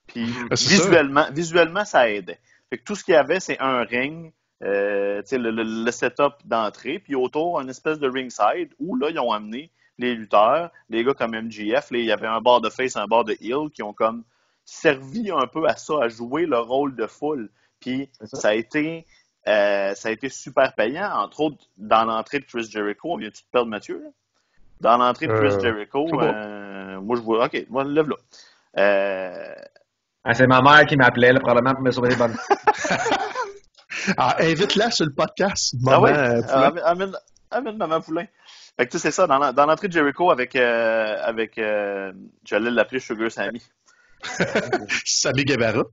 Puis 0.07 0.25
ben, 0.25 0.55
visuellement, 0.55 1.25
ça. 1.25 1.31
visuellement, 1.31 1.85
ça 1.85 2.09
aidait. 2.09 2.39
Fait 2.69 2.77
que 2.77 2.83
tout 2.83 2.95
ce 2.95 3.03
qu'il 3.03 3.13
y 3.13 3.17
avait, 3.17 3.39
c'est 3.39 3.59
un 3.59 3.83
ring, 3.83 4.33
euh, 4.63 5.21
le, 5.31 5.51
le, 5.51 5.63
le, 5.85 5.91
setup 5.91 6.33
d'entrée, 6.45 6.99
puis 6.99 7.15
autour, 7.15 7.59
une 7.59 7.69
espèce 7.69 7.99
de 7.99 8.09
ringside 8.09 8.69
où 8.79 8.95
là, 8.95 9.09
ils 9.09 9.19
ont 9.19 9.31
amené 9.31 9.71
les 9.99 10.15
lutteurs, 10.15 10.71
les 10.89 11.03
gars 11.03 11.13
comme 11.13 11.31
MGF, 11.35 11.87
il 11.91 12.05
y 12.05 12.11
avait 12.11 12.27
un 12.27 12.41
bord 12.41 12.61
de 12.61 12.69
face, 12.69 12.95
un 12.95 13.07
bord 13.07 13.23
de 13.23 13.33
heel 13.41 13.69
qui 13.73 13.83
ont 13.83 13.93
comme 13.93 14.23
servi 14.63 15.31
un 15.31 15.47
peu 15.47 15.67
à 15.67 15.75
ça, 15.75 15.95
à 16.03 16.07
jouer 16.07 16.45
le 16.45 16.59
rôle 16.59 16.95
de 16.95 17.07
foule. 17.07 17.49
Puis 17.79 18.09
ça. 18.23 18.49
a 18.49 18.53
été 18.53 19.05
euh, 19.47 19.93
ça 19.95 20.09
a 20.09 20.11
été 20.11 20.29
super 20.29 20.73
payant, 20.73 21.09
entre 21.13 21.39
autres 21.39 21.65
dans 21.77 22.03
l'entrée 22.03 22.39
de 22.39 22.45
Chris 22.45 22.67
Jericho. 22.69 23.13
On 23.13 23.17
vient-tu 23.17 23.43
de 23.43 23.47
perdre 23.49 23.69
Mathieu? 23.69 24.01
Là? 24.03 24.09
Dans 24.81 24.97
l'entrée 24.97 25.27
de 25.27 25.33
Chris 25.33 25.53
euh, 25.55 25.59
Jericho, 25.59 26.07
euh, 26.21 26.99
moi 26.99 27.15
je 27.15 27.21
vois. 27.21 27.45
OK, 27.45 27.65
moi, 27.69 27.83
lève 27.85 28.09
là. 28.09 29.55
Ah, 30.29 30.33
c'est 30.33 30.45
ma 30.45 30.61
mère 30.61 30.85
qui 30.85 30.97
m'appelait, 30.97 31.33
probablement 31.35 31.73
pour 31.73 31.83
me 31.83 31.91
sauver 31.91 32.09
des 32.09 32.17
bonnes. 32.17 32.35
ah, 34.17 34.35
invite-la 34.41 34.91
sur 34.91 35.05
le 35.05 35.13
podcast. 35.13 35.73
Maman, 35.79 35.95
ah 35.95 36.01
oui, 36.01 36.11
euh, 36.11 36.81
amène, 36.83 37.15
amène, 37.49 37.77
Maman 37.77 38.01
Poulain. 38.01 38.25
Fait 38.77 38.87
que 38.87 38.91
tu 38.91 38.99
sais 38.99 39.11
ça, 39.11 39.25
dans 39.25 39.65
l'entrée 39.65 39.87
de 39.87 39.93
Jericho 39.93 40.29
avec, 40.29 40.57
euh, 40.57 41.15
avec 41.23 41.57
euh, 41.57 42.11
j'allais 42.43 42.71
l'appeler 42.71 42.99
Sugar 42.99 43.31
Sammy. 43.31 43.63
Sammy 45.05 45.45
Guevara. 45.45 45.83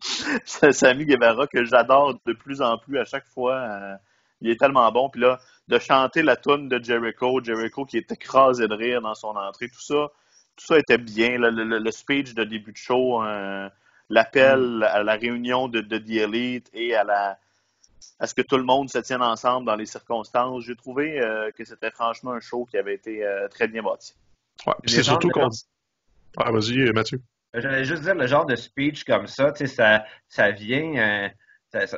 Sammy 0.44 1.06
Guevara 1.06 1.46
que 1.46 1.64
j'adore 1.64 2.18
de 2.26 2.32
plus 2.32 2.60
en 2.60 2.76
plus 2.76 2.98
à 2.98 3.04
chaque 3.04 3.28
fois. 3.28 3.54
Euh, 3.54 3.94
il 4.40 4.50
est 4.50 4.58
tellement 4.58 4.90
bon. 4.90 5.10
Puis 5.10 5.20
là, 5.20 5.38
de 5.68 5.78
chanter 5.78 6.24
la 6.24 6.34
tune 6.34 6.68
de 6.68 6.82
Jericho, 6.82 7.40
Jericho 7.40 7.84
qui 7.84 7.98
est 7.98 8.10
écrasé 8.10 8.66
de 8.66 8.74
rire 8.74 9.00
dans 9.00 9.14
son 9.14 9.28
entrée, 9.28 9.68
tout 9.68 9.80
ça, 9.80 10.08
tout 10.56 10.66
ça 10.66 10.76
était 10.76 10.98
bien. 10.98 11.38
Le, 11.38 11.50
le, 11.50 11.78
le 11.78 11.90
speech 11.92 12.34
de 12.34 12.42
début 12.42 12.72
de 12.72 12.76
show, 12.76 13.22
euh, 13.22 13.68
l'appel 14.08 14.60
mm. 14.60 14.82
à 14.82 15.02
la 15.02 15.14
réunion 15.14 15.68
de, 15.68 15.80
de 15.80 15.98
The 15.98 16.10
Elite 16.10 16.70
et 16.72 16.94
à 16.94 17.04
la 17.04 17.38
à 18.18 18.26
ce 18.26 18.34
que 18.34 18.42
tout 18.42 18.56
le 18.56 18.64
monde 18.64 18.90
se 18.90 18.98
tienne 18.98 19.22
ensemble 19.22 19.66
dans 19.66 19.76
les 19.76 19.86
circonstances. 19.86 20.64
J'ai 20.64 20.76
trouvé 20.76 21.20
euh, 21.20 21.50
que 21.50 21.64
c'était 21.64 21.90
franchement 21.90 22.32
un 22.32 22.40
show 22.40 22.64
qui 22.64 22.76
avait 22.76 22.94
été 22.94 23.24
euh, 23.24 23.48
très 23.48 23.66
bien 23.66 23.82
bâti. 23.82 24.14
Ouais, 24.66 24.74
c'est 24.86 25.02
surtout 25.02 25.30
qu'on. 25.30 25.48
Ah, 26.36 26.50
vas-y, 26.52 26.92
Mathieu. 26.92 27.20
J'allais 27.54 27.84
juste 27.84 28.02
dire, 28.02 28.14
le 28.14 28.26
genre 28.26 28.46
de 28.46 28.56
speech 28.56 29.04
comme 29.04 29.26
ça, 29.26 29.52
ça, 29.54 30.04
ça 30.28 30.50
vient. 30.50 31.30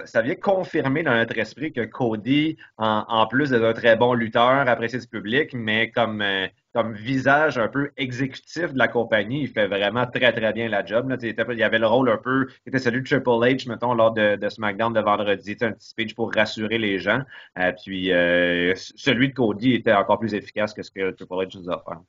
Ça, 0.04 0.22
vient 0.22 0.34
confirmer 0.34 1.02
dans 1.02 1.14
notre 1.14 1.36
esprit 1.38 1.70
que 1.70 1.84
Cody, 1.84 2.56
en, 2.78 3.26
plus 3.26 3.50
d'être 3.50 3.64
un 3.64 3.72
très 3.74 3.96
bon 3.96 4.14
lutteur, 4.14 4.68
apprécié 4.68 4.98
du 4.98 5.06
public, 5.06 5.50
mais 5.52 5.90
comme, 5.90 6.22
euh, 6.22 6.46
comme 6.72 6.94
visage 6.94 7.58
un 7.58 7.68
peu 7.68 7.90
exécutif 7.98 8.72
de 8.72 8.78
la 8.78 8.88
compagnie, 8.88 9.42
il 9.42 9.48
fait 9.48 9.66
vraiment 9.66 10.06
très, 10.06 10.32
très 10.32 10.52
bien 10.54 10.68
la 10.68 10.84
job. 10.84 11.14
Il 11.22 11.58
y 11.58 11.62
avait 11.62 11.78
le 11.78 11.86
rôle 11.86 12.08
un 12.08 12.16
peu, 12.16 12.46
qui 12.46 12.68
était 12.68 12.78
celui 12.78 13.02
de 13.02 13.06
Triple 13.06 13.28
H, 13.28 13.68
mettons, 13.68 13.92
lors 13.92 14.12
de, 14.12 14.38
SmackDown 14.48 14.94
de 14.94 15.00
vendredi, 15.00 15.56
un 15.60 15.72
petit 15.72 15.88
speech 15.88 16.14
pour 16.14 16.32
rassurer 16.32 16.78
les 16.78 16.98
gens. 16.98 17.20
Euh, 17.58 17.72
puis 17.84 18.12
euh, 18.12 18.72
celui 18.76 19.28
de 19.28 19.34
Cody 19.34 19.74
était 19.74 19.92
encore 19.92 20.18
plus 20.18 20.34
efficace 20.34 20.72
que 20.72 20.82
ce 20.82 20.90
que 20.90 21.10
Triple 21.10 21.34
H 21.34 21.60
nous 21.60 21.70
a 21.70 21.76
offert. 21.76 22.00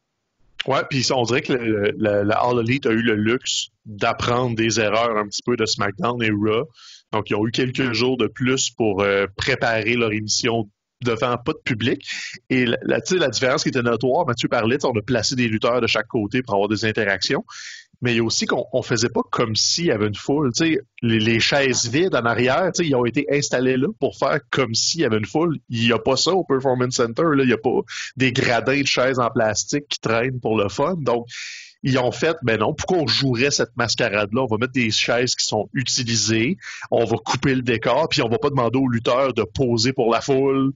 Ouais, 0.66 0.82
puis 0.90 1.06
on 1.14 1.24
dirait 1.24 1.42
que 1.42 1.54
la 1.98 2.36
All 2.36 2.60
Elite 2.60 2.88
a 2.88 2.92
eu 2.92 3.02
le 3.02 3.16
luxe 3.16 3.70
d'apprendre 3.86 4.56
des 4.56 4.80
erreurs 4.82 5.16
un 5.18 5.28
petit 5.28 5.42
peu 5.42 5.56
de 5.56 5.66
SmackDown 5.66 6.22
et 6.22 6.30
Raw. 6.30 6.68
Donc, 7.14 7.30
ils 7.30 7.36
ont 7.36 7.46
eu 7.48 7.52
quelques 7.52 7.94
jours 7.94 8.18
de 8.18 8.28
plus 8.28 8.70
pour 8.70 9.02
euh, 9.02 9.28
préparer 9.36 9.94
leur 9.96 10.12
émission 10.12 10.70
devant 11.04 11.38
pas 11.38 11.54
de 11.54 11.62
public. 11.64 12.08
Et 12.50 12.66
la, 12.66 12.78
la 12.82 13.30
différence 13.30 13.64
qui 13.64 13.70
était 13.70 13.82
notoire, 13.82 14.26
Mathieu 14.26 14.50
parlait, 14.50 14.84
on 14.84 14.98
a 14.98 15.02
placé 15.02 15.36
des 15.36 15.48
lutteurs 15.48 15.80
de 15.80 15.88
chaque 15.88 16.08
côté 16.08 16.42
pour 16.42 16.56
avoir 16.56 16.70
des 16.70 16.86
interactions. 16.86 17.46
Mais 18.02 18.14
il 18.14 18.18
y 18.18 18.20
a 18.20 18.24
aussi 18.24 18.46
qu'on 18.46 18.66
on 18.74 18.84
faisait 18.84 19.10
pas 19.10 19.22
comme 19.32 19.56
s'il 19.56 19.86
y 19.86 19.92
avait 19.92 20.08
une 20.08 20.16
foule. 20.16 20.52
Les, 20.62 20.80
les 21.02 21.40
chaises 21.40 21.90
vides 21.90 22.16
en 22.16 22.26
arrière, 22.26 22.70
ils 22.80 22.96
ont 22.96 23.06
été 23.06 23.26
installés 23.32 23.76
là 23.76 23.88
pour 24.00 24.18
faire 24.18 24.40
comme 24.52 24.76
s'il 24.76 25.02
y 25.02 25.06
avait 25.06 25.18
une 25.18 25.26
foule. 25.26 25.58
Il 25.70 25.82
n'y 25.82 25.92
a 25.92 25.98
pas 25.98 26.16
ça 26.16 26.32
au 26.32 26.44
Performance 26.44 26.96
Center. 26.96 27.24
Là. 27.24 27.44
Il 27.44 27.48
n'y 27.48 27.54
a 27.54 27.58
pas 27.58 27.80
des 28.16 28.32
gradins 28.32 28.82
de 28.82 28.88
chaises 28.88 29.20
en 29.20 29.30
plastique 29.30 29.88
qui 29.90 30.00
traînent 30.00 30.40
pour 30.40 30.58
le 30.58 30.70
fun. 30.70 30.96
Donc, 30.98 31.26
ils 31.88 31.98
ont 32.00 32.12
fait, 32.12 32.36
ben 32.44 32.60
non, 32.60 32.74
pourquoi 32.74 32.98
on 32.98 33.08
jouerait 33.08 33.50
cette 33.50 33.76
mascarade-là? 33.78 34.42
On 34.42 34.46
va 34.46 34.58
mettre 34.58 34.74
des 34.74 34.92
chaises 34.92 35.36
qui 35.36 35.46
sont 35.46 35.70
utilisées, 35.74 36.58
on 36.92 37.06
va 37.06 37.16
couper 37.16 37.56
le 37.56 37.62
décor, 37.62 38.10
puis 38.10 38.22
on 38.22 38.28
va 38.28 38.38
pas 38.38 38.50
demander 38.50 38.78
aux 38.78 38.90
lutteurs 38.90 39.34
de 39.34 39.44
poser 39.44 39.94
pour 39.94 40.12
la 40.12 40.20
foule, 40.20 40.74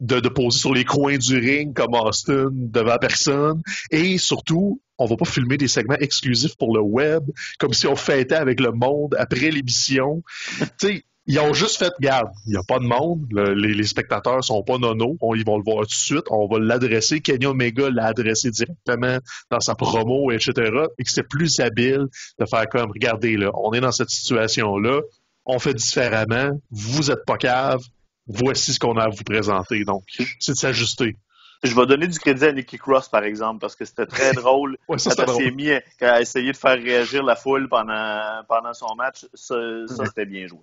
de, 0.00 0.26
poser 0.28 0.58
sur 0.58 0.72
les 0.72 0.86
coins 0.86 1.18
du 1.18 1.36
ring 1.36 1.74
comme 1.74 1.92
Austin 1.92 2.48
devant 2.50 2.96
personne. 2.96 3.60
Et 3.90 4.16
surtout, 4.16 4.80
on 4.96 5.04
va 5.04 5.16
pas 5.16 5.26
filmer 5.26 5.58
des 5.58 5.68
segments 5.68 5.98
exclusifs 5.98 6.56
pour 6.56 6.74
le 6.74 6.80
web, 6.80 7.24
comme 7.58 7.74
si 7.74 7.86
on 7.86 7.96
fêtait 7.96 8.34
avec 8.34 8.58
le 8.58 8.72
monde 8.72 9.14
après 9.18 9.50
l'émission. 9.50 10.22
tu 10.80 11.04
ils 11.26 11.40
ont 11.40 11.54
juste 11.54 11.78
fait, 11.78 11.92
garde, 12.00 12.30
il 12.46 12.50
n'y 12.50 12.56
a 12.56 12.62
pas 12.66 12.78
de 12.78 12.84
monde, 12.84 13.26
les, 13.32 13.72
les, 13.72 13.84
spectateurs 13.84 14.44
sont 14.44 14.62
pas 14.62 14.76
nono, 14.76 15.16
on, 15.22 15.34
ils 15.34 15.44
vont 15.44 15.56
le 15.56 15.64
voir 15.64 15.78
tout 15.82 15.88
de 15.88 15.92
suite, 15.92 16.24
on 16.30 16.46
va 16.46 16.58
l'adresser. 16.58 17.20
Kenny 17.20 17.46
Omega 17.46 17.88
l'a 17.90 18.06
adressé 18.06 18.50
directement 18.50 19.18
dans 19.50 19.60
sa 19.60 19.74
promo, 19.74 20.30
etc. 20.32 20.52
Et 20.98 21.04
que 21.04 21.10
c'est 21.10 21.26
plus 21.26 21.60
habile 21.60 22.06
de 22.38 22.44
faire 22.44 22.68
comme, 22.68 22.90
regardez, 22.90 23.36
là, 23.36 23.50
on 23.54 23.72
est 23.72 23.80
dans 23.80 23.92
cette 23.92 24.10
situation-là, 24.10 25.00
on 25.46 25.58
fait 25.58 25.74
différemment, 25.74 26.50
vous 26.70 27.10
êtes 27.10 27.24
pas 27.26 27.38
cave, 27.38 27.80
voici 28.26 28.74
ce 28.74 28.78
qu'on 28.78 28.98
a 28.98 29.04
à 29.04 29.08
vous 29.08 29.24
présenter. 29.24 29.84
Donc, 29.84 30.04
c'est 30.40 30.52
de 30.52 30.58
s'ajuster. 30.58 31.16
Je 31.62 31.74
vais 31.74 31.86
donner 31.86 32.06
du 32.06 32.18
crédit 32.18 32.44
à 32.44 32.52
Nikki 32.52 32.76
Cross, 32.76 33.08
par 33.08 33.24
exemple, 33.24 33.60
parce 33.60 33.74
que 33.74 33.86
c'était 33.86 34.04
très 34.04 34.32
drôle 34.34 34.76
ouais, 34.88 34.98
ça, 34.98 35.14
quand 35.14 35.24
elle 35.38 35.44
s'est 35.44 35.50
mis 35.50 35.70
à 36.02 36.20
essayer 36.20 36.52
de 36.52 36.56
faire 36.56 36.76
réagir 36.76 37.22
la 37.22 37.36
foule 37.36 37.70
pendant, 37.70 38.42
pendant 38.46 38.74
son 38.74 38.94
match. 38.94 39.24
Ça, 39.32 39.56
ça 39.86 40.04
c'était 40.04 40.26
bien 40.26 40.46
joué. 40.46 40.60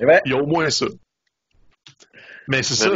Il 0.00 0.20
y 0.26 0.32
a 0.32 0.36
au 0.36 0.46
moins 0.46 0.70
ça. 0.70 0.86
Mais 2.46 2.62
c'est 2.62 2.74
ça. 2.74 2.90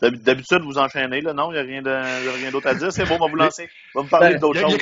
D'habitude, 0.00 0.62
vous 0.62 0.78
enchaînez, 0.78 1.20
là, 1.20 1.32
non? 1.32 1.52
Il 1.52 1.62
n'y 1.64 1.78
a 1.88 2.32
rien 2.32 2.50
d'autre 2.50 2.66
à 2.66 2.74
dire? 2.74 2.92
C'est 2.92 3.04
bon, 3.04 3.16
on 3.16 3.26
va 3.26 3.26
vous 3.28 3.36
lancer. 3.36 3.68
On 3.94 4.00
va 4.00 4.04
me 4.04 4.10
parler 4.10 4.30
ben, 4.30 4.40
d'autres 4.40 4.60
choses. 4.60 4.78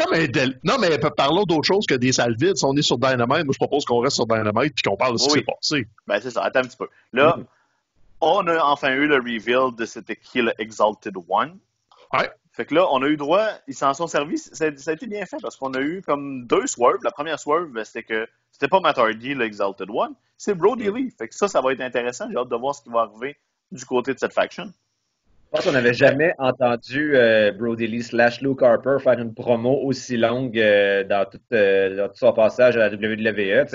Non, 0.64 0.78
mais 0.78 0.98
parlons 1.16 1.44
d'autre 1.44 1.66
chose 1.66 1.84
que 1.86 1.94
des 1.94 2.12
salles 2.12 2.36
vides. 2.38 2.56
Si 2.56 2.64
on 2.64 2.74
est 2.74 2.82
sur 2.82 2.96
Dynamite, 2.96 3.44
moi, 3.44 3.52
je 3.52 3.58
propose 3.58 3.84
qu'on 3.84 3.98
reste 3.98 4.16
sur 4.16 4.26
Dynamite 4.26 4.74
et 4.78 4.88
qu'on 4.88 4.96
parle 4.96 5.14
de 5.14 5.18
ce 5.18 5.28
qui 5.28 5.34
s'est 5.34 5.42
passé. 5.44 5.86
Ben, 6.06 6.20
c'est 6.22 6.30
ça. 6.30 6.42
Attends 6.42 6.60
un 6.60 6.62
petit 6.62 6.76
peu. 6.76 6.88
Là, 7.12 7.36
mm-hmm. 7.36 7.44
on 8.22 8.46
a 8.46 8.62
enfin 8.62 8.92
eu 8.92 9.06
le 9.06 9.16
reveal 9.16 9.76
de 9.76 9.84
cet 9.84 10.06
Kill 10.20 10.54
Exalted 10.58 11.14
One. 11.28 11.58
Ouais. 12.14 12.30
Fait 12.58 12.64
que 12.64 12.74
là, 12.74 12.88
on 12.90 13.00
a 13.04 13.06
eu 13.06 13.16
droit, 13.16 13.50
ils 13.68 13.74
s'en 13.74 13.94
sont 13.94 14.08
servis. 14.08 14.38
Ça, 14.38 14.64
a 14.64 14.92
été 14.92 15.06
bien 15.06 15.24
fait 15.26 15.36
parce 15.40 15.54
qu'on 15.54 15.74
a 15.74 15.80
eu 15.80 16.02
comme 16.02 16.44
deux 16.44 16.66
swerves. 16.66 16.98
La 17.04 17.12
première 17.12 17.38
swerve, 17.38 17.68
ben, 17.68 17.84
c'était 17.84 18.02
que 18.02 18.26
c'était 18.50 18.66
pas 18.66 18.80
Matt 18.80 18.98
Hardy, 18.98 19.36
l'Exalted 19.36 19.88
One, 19.88 20.14
c'est 20.36 20.56
Brody 20.56 20.90
Lee. 20.90 21.14
Fait 21.16 21.28
que 21.28 21.36
ça, 21.36 21.46
ça 21.46 21.60
va 21.60 21.72
être 21.72 21.80
intéressant. 21.82 22.26
J'ai 22.28 22.36
hâte 22.36 22.48
de 22.48 22.56
voir 22.56 22.74
ce 22.74 22.82
qui 22.82 22.90
va 22.90 23.02
arriver 23.02 23.36
du 23.70 23.84
côté 23.84 24.12
de 24.12 24.18
cette 24.18 24.32
faction. 24.32 24.64
Je 24.64 25.50
pense 25.52 25.66
qu'on 25.66 25.70
n'avait 25.70 25.94
jamais 25.94 26.32
entendu 26.38 27.14
euh, 27.14 27.52
Brody 27.52 27.86
Lee 27.86 28.02
slash 28.02 28.42
Luke 28.42 28.60
Harper 28.60 28.96
faire 29.04 29.20
une 29.20 29.34
promo 29.34 29.78
aussi 29.84 30.16
longue 30.16 30.58
euh, 30.58 31.04
dans, 31.04 31.26
tout, 31.30 31.38
euh, 31.52 31.96
dans, 31.96 32.08
tout, 32.08 32.16
son 32.16 32.32
passage 32.32 32.76
à 32.76 32.88
la 32.88 32.96
WWE. 32.96 33.66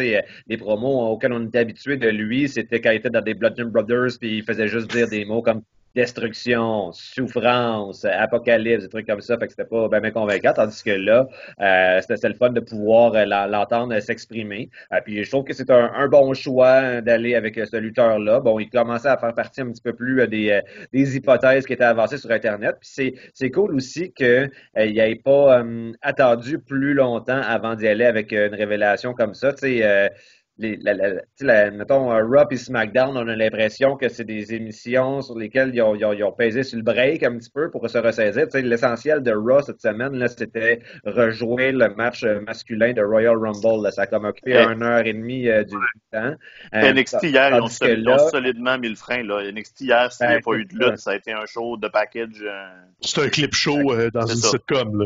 Les 0.48 0.58
promos 0.58 1.08
auxquels 1.08 1.32
on 1.32 1.48
était 1.48 1.60
habitué 1.60 1.96
de 1.96 2.10
lui, 2.10 2.50
c'était 2.50 2.82
quand 2.82 2.92
il 2.92 2.98
était 2.98 3.10
dans 3.10 3.22
des 3.22 3.34
Bludgeon 3.34 3.70
Brothers, 3.70 4.20
puis 4.20 4.40
il 4.40 4.44
faisait 4.44 4.68
juste 4.68 4.92
dire 4.92 5.08
des 5.08 5.24
mots 5.24 5.42
comme 5.42 5.62
destruction, 5.96 6.92
souffrance, 6.92 8.06
apocalypse, 8.06 8.84
des 8.84 8.90
trucs 8.90 9.08
comme 9.08 9.22
ça. 9.22 9.38
Fait 9.38 9.46
que 9.46 9.52
c'était 9.52 9.66
pas 9.66 9.88
bien, 10.00 10.12
convaincant. 10.12 10.54
Tandis 10.54 10.84
que 10.84 10.92
là, 10.92 11.28
euh, 11.62 12.02
c'était 12.02 12.30
le 12.30 12.36
fun 12.36 12.50
de 12.50 12.60
pouvoir 12.60 13.14
euh, 13.14 13.26
l'entendre 13.26 13.98
s'exprimer. 14.00 14.70
Euh, 14.92 15.00
puis 15.04 15.24
je 15.24 15.30
trouve 15.30 15.44
que 15.44 15.54
c'est 15.54 15.70
un, 15.70 16.08
bon 16.08 16.34
choix 16.34 17.02
d'aller 17.02 17.36
avec 17.36 17.56
ce 17.56 17.78
lutteur-là. 17.78 18.40
Bon, 18.40 18.60
il 18.60 18.70
commençait 18.70 19.08
à 19.08 19.18
faire 19.18 19.34
partie 19.34 19.62
un 19.62 19.72
petit 19.72 19.82
peu 19.82 19.94
plus 19.94 20.28
des, 20.28 20.62
des 20.92 21.16
hypothèses 21.16 21.66
qui 21.66 21.74
étaient 21.74 21.84
avancées 21.84 22.18
sur 22.18 22.32
Internet. 22.32 22.78
Puis 22.82 23.16
c'est 23.34 23.52
cool 23.52 23.76
aussi 23.76 24.12
qu'il 24.12 24.52
n'ait 24.76 25.16
pas 25.24 25.64
attendu 26.02 26.60
plus 26.60 26.94
longtemps 26.94 27.42
avant 27.42 27.76
d'y 27.76 27.88
aller 27.88 28.06
avec 28.06 28.32
une 28.32 28.54
révélation 28.54 29.14
comme 29.14 29.34
ça. 29.34 29.54
Tu 29.54 29.80
sais, 29.80 30.12
les, 30.58 30.78
la, 30.78 30.94
la, 31.42 31.72
mettons, 31.72 32.16
uh, 32.16 32.22
Raw 32.22 32.46
et 32.52 32.58
SmackDown, 32.58 33.18
on 33.18 33.28
a 33.28 33.36
l'impression 33.36 33.98
que 33.98 34.08
c'est 34.08 34.24
des 34.24 34.54
émissions 34.54 35.22
sur 35.22 35.38
lesquelles 35.38 35.72
ils 35.74 35.82
ont, 35.82 35.96
ils, 35.96 36.06
ont, 36.06 36.14
ils 36.14 36.24
ont, 36.24 36.32
pesé 36.32 36.62
sur 36.62 36.78
le 36.78 36.84
break 36.84 37.24
un 37.24 37.38
petit 37.38 37.50
peu 37.50 37.72
pour 37.72 37.90
se 37.90 37.98
ressaisir. 37.98 38.46
L'essentiel 38.54 39.24
de 39.24 39.32
Raw 39.32 39.64
cette 39.64 39.82
semaine, 39.82 40.16
là, 40.16 40.28
c'était 40.28 40.80
rejouer 41.06 41.72
le 41.72 41.90
match 41.96 42.24
euh, 42.24 42.40
masculin 42.42 42.94
de 42.94 43.02
Royal 43.02 43.36
Rumble. 43.36 43.84
Là. 43.84 43.92
Ça 43.92 44.04
a 44.04 44.08
comme 44.08 44.26
occupé 44.26 44.56
une 44.56 44.84
heure 44.84 45.06
et 45.06 45.14
demie 45.14 45.48
euh, 45.48 45.64
du 45.64 45.76
temps. 46.12 46.36
Euh, 46.76 46.94
NXT 46.94 47.24
hier, 47.24 47.50
ils 47.50 47.62
ont, 47.62 48.12
là, 48.12 48.20
solidement 48.30 48.78
mis 48.78 48.90
le 48.90 48.96
frein. 48.96 49.24
Là. 49.24 49.52
NXT 49.52 49.82
hier, 49.82 50.12
s'il 50.12 50.28
n'y 50.28 50.36
a 50.36 50.40
pas 50.40 50.54
eu 50.54 50.66
de 50.66 50.76
lutte, 50.76 50.98
ça 50.98 51.12
a 51.12 51.16
été 51.16 51.32
un 51.32 51.46
show 51.48 51.78
de 51.78 51.88
package. 51.88 52.44
Euh... 52.44 52.68
C'est 53.02 53.22
un 53.22 53.30
clip 53.30 53.56
show 53.56 53.96
dans 54.12 54.28
une 54.28 54.36
sitcom. 54.36 55.02
Là. 55.02 55.06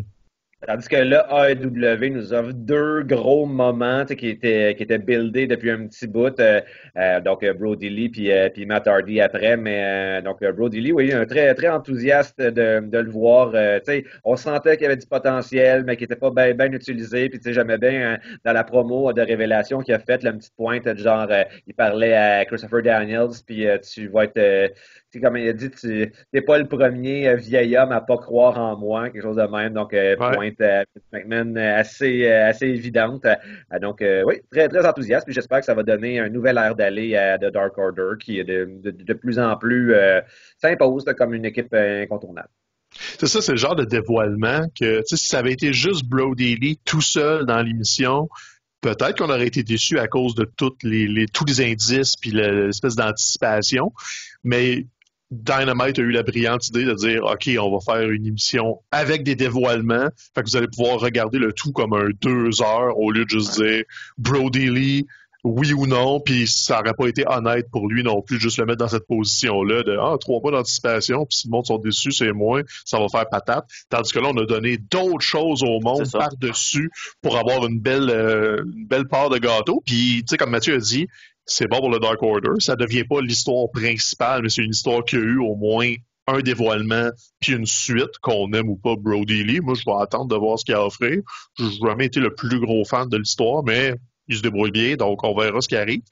Tandis 0.65 0.87
que 0.87 0.95
là, 0.95 1.27
AEW 1.51 2.09
nous 2.09 2.33
offre 2.33 2.51
deux 2.51 3.03
gros 3.03 3.45
moments 3.45 4.05
qui 4.05 4.29
étaient, 4.29 4.73
qui 4.75 4.81
étaient 4.81 4.97
buildés 4.97 5.45
depuis 5.45 5.69
un 5.69 5.85
petit 5.85 6.07
bout. 6.07 6.39
Euh, 6.39 6.61
euh, 6.97 7.21
donc, 7.21 7.43
euh, 7.43 7.53
Brody 7.53 7.91
Lee 7.91 8.09
puis, 8.09 8.31
puis 8.55 8.65
Matt 8.65 8.87
Hardy 8.87 9.21
après. 9.21 9.55
Mais 9.55 10.19
donc, 10.23 10.43
Brody 10.43 10.81
Lee, 10.81 10.91
oui, 10.91 11.13
un 11.13 11.27
très, 11.27 11.53
très 11.53 11.69
enthousiaste 11.69 12.41
de, 12.41 12.79
de 12.79 12.97
le 12.97 13.11
voir. 13.11 13.53
on 14.23 14.35
sentait 14.35 14.77
qu'il 14.77 14.83
y 14.83 14.85
avait 14.87 14.97
du 14.97 15.05
potentiel, 15.05 15.83
mais 15.85 15.95
qui 15.95 16.05
n'était 16.05 16.15
pas 16.15 16.31
bien 16.31 16.55
ben 16.55 16.73
utilisé. 16.73 17.29
Puis, 17.29 17.39
j'aimais 17.53 17.77
bien 17.77 18.17
dans 18.43 18.53
la 18.53 18.63
promo 18.63 19.13
de 19.13 19.21
révélation 19.21 19.81
qu'il 19.81 19.93
a 19.93 19.99
faite, 19.99 20.23
la 20.23 20.33
petite 20.33 20.55
pointe, 20.55 20.85
de 20.85 20.97
genre, 20.97 21.29
il 21.67 21.75
parlait 21.75 22.15
à 22.15 22.45
Christopher 22.45 22.81
Daniels, 22.81 23.29
puis 23.45 23.67
tu 23.83 24.07
vas 24.07 24.23
être 24.23 24.73
comme 25.19 25.37
il 25.37 25.49
a 25.49 25.53
dit, 25.53 25.69
tu 25.71 26.11
n'es 26.33 26.41
pas 26.41 26.57
le 26.57 26.67
premier 26.67 27.35
vieil 27.35 27.77
homme 27.77 27.91
à 27.91 28.01
pas 28.01 28.17
croire 28.17 28.57
en 28.57 28.77
moi, 28.77 29.09
quelque 29.09 29.23
chose 29.23 29.37
de 29.37 29.43
même. 29.43 29.73
Donc, 29.73 29.93
euh, 29.93 30.15
pointe 30.57 30.61
euh, 30.61 30.83
McMahon 31.13 31.55
assez, 31.55 32.27
assez 32.27 32.67
évidente. 32.67 33.25
donc, 33.81 34.03
oui, 34.25 34.35
très, 34.51 34.85
enthousiaste. 34.85 35.27
J'espère 35.29 35.59
que 35.59 35.65
ça 35.65 35.73
va 35.73 35.83
donner 35.83 36.19
un 36.19 36.29
nouvel 36.29 36.57
air 36.57 36.75
d'aller 36.75 37.15
à 37.15 37.37
The 37.37 37.51
Dark 37.51 37.77
Order 37.77 38.17
qui 38.19 38.39
est 38.39 38.43
de, 38.43 38.69
de, 38.83 39.13
plus 39.13 39.39
en 39.39 39.55
plus 39.57 39.93
s'impose 40.57 41.05
comme 41.17 41.33
une 41.33 41.45
équipe 41.45 41.73
incontournable. 41.73 42.49
C'est 43.19 43.27
ça, 43.27 43.41
c'est 43.41 43.51
le 43.51 43.57
genre 43.57 43.75
de 43.75 43.85
dévoilement 43.85 44.65
que, 44.79 45.01
si 45.05 45.17
ça 45.17 45.39
avait 45.39 45.53
été 45.53 45.73
juste 45.73 46.05
Brody 46.05 46.55
Lee 46.55 46.79
tout 46.85 47.01
seul 47.01 47.45
dans 47.45 47.61
l'émission, 47.61 48.29
peut-être 48.81 49.17
qu'on 49.17 49.29
aurait 49.29 49.47
été 49.47 49.63
déçu 49.63 49.99
à 49.99 50.07
cause 50.07 50.35
de 50.35 50.49
toutes 50.57 50.83
les, 50.83 51.25
tous 51.33 51.45
les 51.45 51.61
indices 51.61 52.15
puis 52.15 52.31
l'espèce 52.31 52.95
d'anticipation. 52.95 53.91
Mais 54.43 54.85
Dynamite 55.31 55.99
a 55.99 56.01
eu 56.01 56.11
la 56.11 56.23
brillante 56.23 56.67
idée 56.69 56.85
de 56.85 56.93
dire 56.93 57.23
OK, 57.23 57.49
on 57.59 57.71
va 57.71 57.79
faire 57.79 58.09
une 58.09 58.25
émission 58.25 58.81
avec 58.91 59.23
des 59.23 59.35
dévoilements. 59.35 60.07
Fait 60.33 60.43
que 60.43 60.49
vous 60.49 60.55
allez 60.55 60.67
pouvoir 60.67 60.99
regarder 60.99 61.37
le 61.37 61.51
tout 61.51 61.73
comme 61.73 61.93
un 61.93 62.09
deux 62.21 62.61
heures 62.61 62.97
au 62.97 63.11
lieu 63.11 63.25
de 63.25 63.29
juste 63.29 63.61
dire 63.61 63.83
Brody 64.17 64.69
Lee, 64.69 65.07
oui 65.43 65.73
ou 65.73 65.87
non, 65.87 66.19
puis 66.19 66.47
ça 66.47 66.77
n'aurait 66.77 66.93
pas 66.93 67.07
été 67.07 67.23
honnête 67.27 67.69
pour 67.71 67.87
lui 67.87 68.03
non 68.03 68.21
plus, 68.21 68.39
juste 68.39 68.57
le 68.57 68.65
mettre 68.65 68.79
dans 68.79 68.87
cette 68.87 69.07
position-là 69.07 69.83
de 69.83 69.97
Ah, 69.99 70.15
trois 70.19 70.39
mois 70.41 70.51
d'anticipation, 70.51 71.25
puis 71.25 71.37
si 71.37 71.47
le 71.47 71.51
monde 71.51 71.65
sont 71.65 71.77
déçus, 71.77 72.11
c'est 72.11 72.31
moins, 72.31 72.61
ça 72.85 72.99
va 72.99 73.07
faire 73.09 73.29
patate. 73.29 73.65
Tandis 73.89 74.11
que 74.11 74.19
là, 74.19 74.29
on 74.33 74.37
a 74.37 74.45
donné 74.45 74.77
d'autres 74.77 75.21
choses 75.21 75.63
au 75.63 75.79
monde 75.79 76.09
par-dessus 76.11 76.89
pour 77.21 77.37
avoir 77.37 77.65
une 77.65 77.79
belle, 77.79 78.09
euh, 78.09 78.63
une 78.63 78.87
belle 78.87 79.07
part 79.07 79.29
de 79.29 79.37
gâteau. 79.37 79.81
Puis, 79.85 80.23
tu 80.23 80.31
sais, 80.31 80.37
comme 80.37 80.51
Mathieu 80.51 80.75
a 80.75 80.79
dit, 80.79 81.07
c'est 81.47 81.67
bon 81.67 81.79
pour 81.79 81.89
le 81.89 81.99
Dark 81.99 82.21
Order. 82.21 82.51
Ça 82.59 82.75
devient 82.75 83.05
pas 83.05 83.21
l'histoire 83.21 83.71
principale, 83.71 84.43
mais 84.43 84.49
c'est 84.49 84.61
une 84.61 84.71
histoire 84.71 85.03
qui 85.03 85.15
a 85.15 85.19
eu 85.19 85.39
au 85.39 85.55
moins 85.55 85.93
un 86.27 86.41
dévoilement 86.41 87.09
puis 87.39 87.53
une 87.53 87.65
suite, 87.65 88.17
qu'on 88.21 88.51
aime 88.51 88.69
ou 88.69 88.75
pas 88.75 88.95
Brody 88.97 89.43
Lee. 89.43 89.61
Moi, 89.61 89.75
je 89.75 89.83
vais 89.85 89.95
attendre 89.99 90.27
de 90.27 90.35
voir 90.35 90.59
ce 90.59 90.65
qu'il 90.65 90.75
a 90.75 90.79
à 90.79 90.85
offrir. 90.85 91.21
Je 91.57 91.63
n'ai 91.63 91.71
jamais 91.81 92.05
été 92.05 92.19
le 92.19 92.35
plus 92.35 92.59
gros 92.59 92.83
fan 92.83 93.07
de 93.07 93.17
l'histoire, 93.17 93.63
mais 93.63 93.95
il 94.27 94.35
se 94.35 94.41
débrouille 94.41 94.71
bien, 94.71 94.95
donc 94.97 95.23
on 95.23 95.33
verra 95.33 95.61
ce 95.61 95.69
qui 95.69 95.77
arrive. 95.77 96.03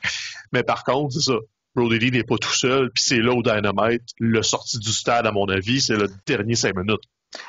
Mais 0.54 0.64
par 0.64 0.86
contre, 0.86 1.14
c'est 1.14 1.32
ça. 1.32 1.38
Brody 1.76 2.00
Lee 2.00 2.12
n'est 2.12 2.24
pas 2.24 2.38
tout 2.38 2.54
seul, 2.54 2.90
puis 2.92 3.04
c'est 3.06 3.20
là 3.20 3.34
où 3.34 3.44
Dynamite, 3.44 4.04
le 4.18 4.42
sorti 4.42 4.80
du 4.80 4.94
stade, 4.94 5.28
à 5.28 5.34
mon 5.34 5.50
avis, 5.50 5.82
c'est 5.82 5.98
le 5.98 6.08
dernier 6.26 6.56
cinq 6.56 6.78
minutes. 6.78 7.04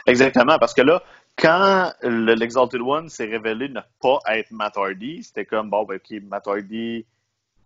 Exactement, 0.05 0.59
parce 0.59 0.75
que 0.75 0.83
là, 0.83 1.01
quand 1.39 1.93
l'Exalted 2.03 2.81
One 2.81 3.09
s'est 3.09 3.27
révélé 3.27 3.69
ne 3.69 3.81
pas 4.01 4.19
être 4.33 4.51
Matt 4.51 4.75
c'était 5.23 5.45
comme, 5.45 5.71
bon, 5.71 5.85
ben, 5.85 5.97
OK, 5.97 6.21
Matt 6.25 6.49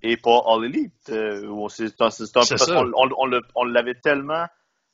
et 0.02 0.16
pas 0.16 0.42
All 0.46 0.64
Elite. 0.64 1.10
Euh, 1.10 1.46
on, 3.54 3.64
l'avait 3.64 3.94
tellement 3.94 4.46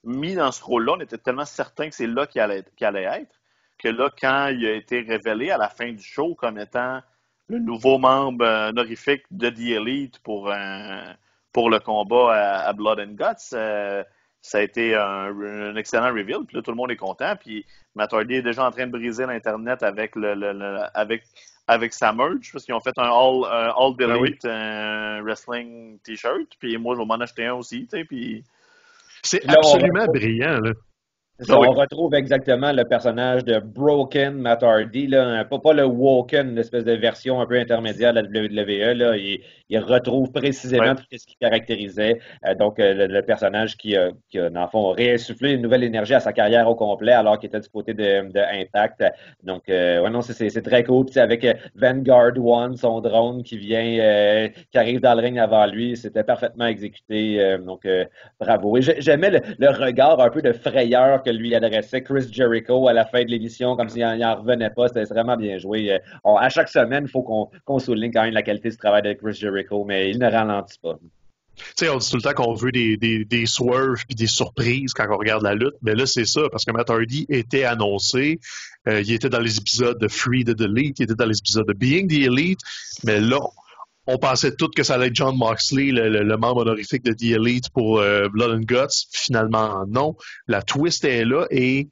mis 0.04 0.34
dans 0.34 0.52
ce 0.52 0.62
rôle-là, 0.62 0.94
on 0.96 1.00
était 1.00 1.18
tellement 1.18 1.44
certain 1.44 1.88
que 1.88 1.94
c'est 1.94 2.06
là 2.06 2.26
qu'il 2.26 2.40
allait, 2.40 2.64
allait, 2.80 3.04
être, 3.04 3.40
que 3.78 3.88
là, 3.88 4.10
quand 4.20 4.48
il 4.48 4.66
a 4.66 4.72
été 4.72 5.00
révélé 5.00 5.50
à 5.50 5.58
la 5.58 5.68
fin 5.68 5.92
du 5.92 6.02
show 6.02 6.34
comme 6.34 6.58
étant 6.58 7.00
le 7.48 7.58
nouveau 7.58 7.98
membre 7.98 8.44
euh, 8.44 8.70
honorifique 8.70 9.24
de 9.30 9.50
The 9.50 9.80
Elite 9.80 10.18
pour, 10.20 10.52
pour 11.52 11.70
le 11.70 11.80
combat 11.80 12.64
à, 12.66 12.72
Blood 12.72 13.00
and 13.00 13.14
Guts, 13.14 13.54
euh, 13.54 14.02
ça 14.42 14.58
a 14.58 14.60
été 14.60 14.94
un, 14.94 15.74
excellent 15.74 16.12
reveal. 16.12 16.44
Puis 16.46 16.56
là, 16.56 16.62
tout 16.62 16.70
le 16.70 16.76
monde 16.76 16.90
est 16.90 16.96
content. 16.96 17.34
Puis 17.34 17.64
Matt 17.94 18.12
Hardy 18.12 18.34
est 18.34 18.42
déjà 18.42 18.66
en 18.66 18.70
train 18.70 18.86
de 18.86 18.92
briser 18.92 19.26
l'Internet 19.26 19.82
avec 19.82 20.14
le, 20.14 20.34
le, 20.34 20.80
avec 20.94 21.24
avec 21.68 21.92
sa 21.92 22.12
merch, 22.12 22.52
parce 22.52 22.64
qu'ils 22.64 22.74
ont 22.74 22.80
fait 22.80 22.96
un 22.96 23.08
All, 23.08 23.44
euh, 23.44 23.72
all 23.72 23.96
ben 23.96 25.22
Wrestling 25.22 25.98
T-shirt, 26.04 26.48
puis 26.58 26.76
moi, 26.78 26.94
je 26.94 27.00
vais 27.00 27.06
m'en 27.06 27.14
acheter 27.16 27.46
un 27.46 27.54
aussi, 27.54 27.86
tu 27.86 27.98
sais, 27.98 28.04
puis... 28.04 28.44
C'est 29.22 29.48
absolument 29.48 30.06
brillant, 30.06 30.60
là. 30.60 30.72
On 31.50 31.72
retrouve 31.72 32.14
exactement 32.14 32.72
le 32.72 32.84
personnage 32.84 33.44
de 33.44 33.58
Broken 33.58 34.34
Matt 34.34 34.62
Hardy, 34.62 35.06
là, 35.06 35.44
pas, 35.44 35.58
pas 35.58 35.74
le 35.74 35.84
Woken, 35.84 36.54
l'espèce 36.54 36.84
de 36.84 36.92
version 36.92 37.42
un 37.42 37.46
peu 37.46 37.58
intermédiaire 37.58 38.14
de 38.14 38.20
la 38.20 38.28
WWE. 38.28 38.96
Là. 38.96 39.16
Il, 39.16 39.40
il 39.68 39.78
retrouve 39.78 40.30
précisément 40.30 40.94
tout 40.94 41.04
ce 41.10 41.26
qui 41.26 41.36
caractérisait 41.40 42.20
euh, 42.46 42.54
donc 42.54 42.78
euh, 42.78 43.06
le, 43.08 43.22
personnage 43.22 43.76
qui 43.76 43.96
a, 43.96 44.10
qui 44.30 44.38
a, 44.38 44.48
dans 44.48 44.62
le 44.62 44.68
fond, 44.68 44.90
réinsufflé 44.92 45.52
une 45.52 45.62
nouvelle 45.62 45.82
énergie 45.82 46.14
à 46.14 46.20
sa 46.20 46.32
carrière 46.32 46.68
au 46.68 46.74
complet 46.74 47.12
alors 47.12 47.38
qu'il 47.38 47.48
était 47.48 47.60
du 47.60 47.68
côté 47.68 47.94
de, 47.94 48.30
de 48.32 48.40
Impact. 48.40 49.04
Donc, 49.42 49.68
euh, 49.68 50.00
ouais, 50.00 50.10
non, 50.10 50.22
c'est 50.22 50.62
très 50.62 50.84
cool. 50.84 51.06
Puis 51.06 51.18
avec 51.18 51.46
Vanguard 51.74 52.32
One, 52.38 52.76
son 52.76 53.00
drone 53.00 53.42
qui 53.42 53.58
vient, 53.58 54.48
qui 54.70 54.78
arrive 54.78 55.00
dans 55.00 55.14
le 55.14 55.22
ring 55.22 55.38
avant 55.38 55.66
lui, 55.66 55.96
c'était 55.96 56.24
parfaitement 56.24 56.66
exécuté. 56.66 57.58
donc, 57.58 57.86
bravo. 58.40 58.76
Et 58.76 58.82
j'aimais 58.82 59.30
le, 59.30 59.40
le 59.58 59.68
regard 59.68 60.20
un 60.20 60.30
peu 60.30 60.42
de 60.42 60.52
frayeur 60.52 61.22
que 61.26 61.30
lui 61.30 61.54
adressait 61.54 62.02
Chris 62.02 62.28
Jericho 62.30 62.86
à 62.88 62.92
la 62.92 63.04
fin 63.04 63.24
de 63.24 63.30
l'émission, 63.30 63.76
comme 63.76 63.88
s'il 63.88 64.02
n'en 64.02 64.36
revenait 64.36 64.70
pas. 64.70 64.88
C'était 64.88 65.04
vraiment 65.04 65.36
bien 65.36 65.58
joué. 65.58 65.92
Euh, 65.92 65.98
à 66.36 66.48
chaque 66.48 66.68
semaine, 66.68 67.04
il 67.06 67.10
faut 67.10 67.22
qu'on 67.22 67.78
souligne 67.78 68.12
quand 68.12 68.22
même 68.22 68.34
la 68.34 68.42
qualité 68.42 68.70
du 68.70 68.76
travail 68.76 69.02
de 69.02 69.12
Chris 69.14 69.34
Jericho, 69.34 69.84
mais 69.84 70.10
il 70.10 70.18
ne 70.18 70.30
ralentit 70.30 70.78
pas. 70.80 70.98
Tu 71.56 71.64
sais, 71.76 71.88
on 71.88 71.96
dit 71.96 72.10
tout 72.10 72.16
le 72.16 72.22
temps 72.22 72.34
qu'on 72.34 72.54
veut 72.54 72.70
des, 72.70 72.96
des, 72.98 73.24
des 73.24 73.46
swerves 73.46 74.04
puis 74.06 74.14
des 74.14 74.26
surprises 74.26 74.92
quand 74.92 75.06
on 75.10 75.16
regarde 75.16 75.42
la 75.42 75.54
lutte, 75.54 75.74
mais 75.82 75.94
là, 75.94 76.04
c'est 76.04 76.26
ça, 76.26 76.42
parce 76.50 76.64
que 76.66 76.70
Matt 76.70 76.90
Hardy 76.90 77.24
était 77.30 77.64
annoncé, 77.64 78.40
euh, 78.88 79.00
il 79.00 79.12
était 79.12 79.30
dans 79.30 79.40
les 79.40 79.56
épisodes 79.56 79.98
de 79.98 80.06
Free 80.06 80.44
the 80.44 80.60
Elite, 80.60 80.98
il 80.98 81.04
était 81.04 81.14
dans 81.14 81.24
les 81.24 81.38
épisodes 81.38 81.66
de 81.66 81.72
Being 81.72 82.08
the 82.08 82.26
Elite, 82.26 82.60
mais 83.04 83.20
là, 83.20 83.40
on 84.06 84.18
pensait 84.18 84.54
tous 84.54 84.68
que 84.68 84.82
ça 84.82 84.94
allait 84.94 85.08
être 85.08 85.14
John 85.14 85.36
Moxley, 85.36 85.90
le, 85.90 86.36
membre 86.36 86.62
honorifique 86.62 87.04
de 87.04 87.12
The 87.12 87.38
Elite 87.38 87.70
pour 87.70 87.98
euh, 87.98 88.28
Blood 88.28 88.50
and 88.50 88.64
Guts. 88.64 89.06
Finalement, 89.10 89.84
non. 89.86 90.16
La 90.46 90.62
twist 90.62 91.04
est 91.04 91.24
là 91.24 91.46
et 91.50 91.88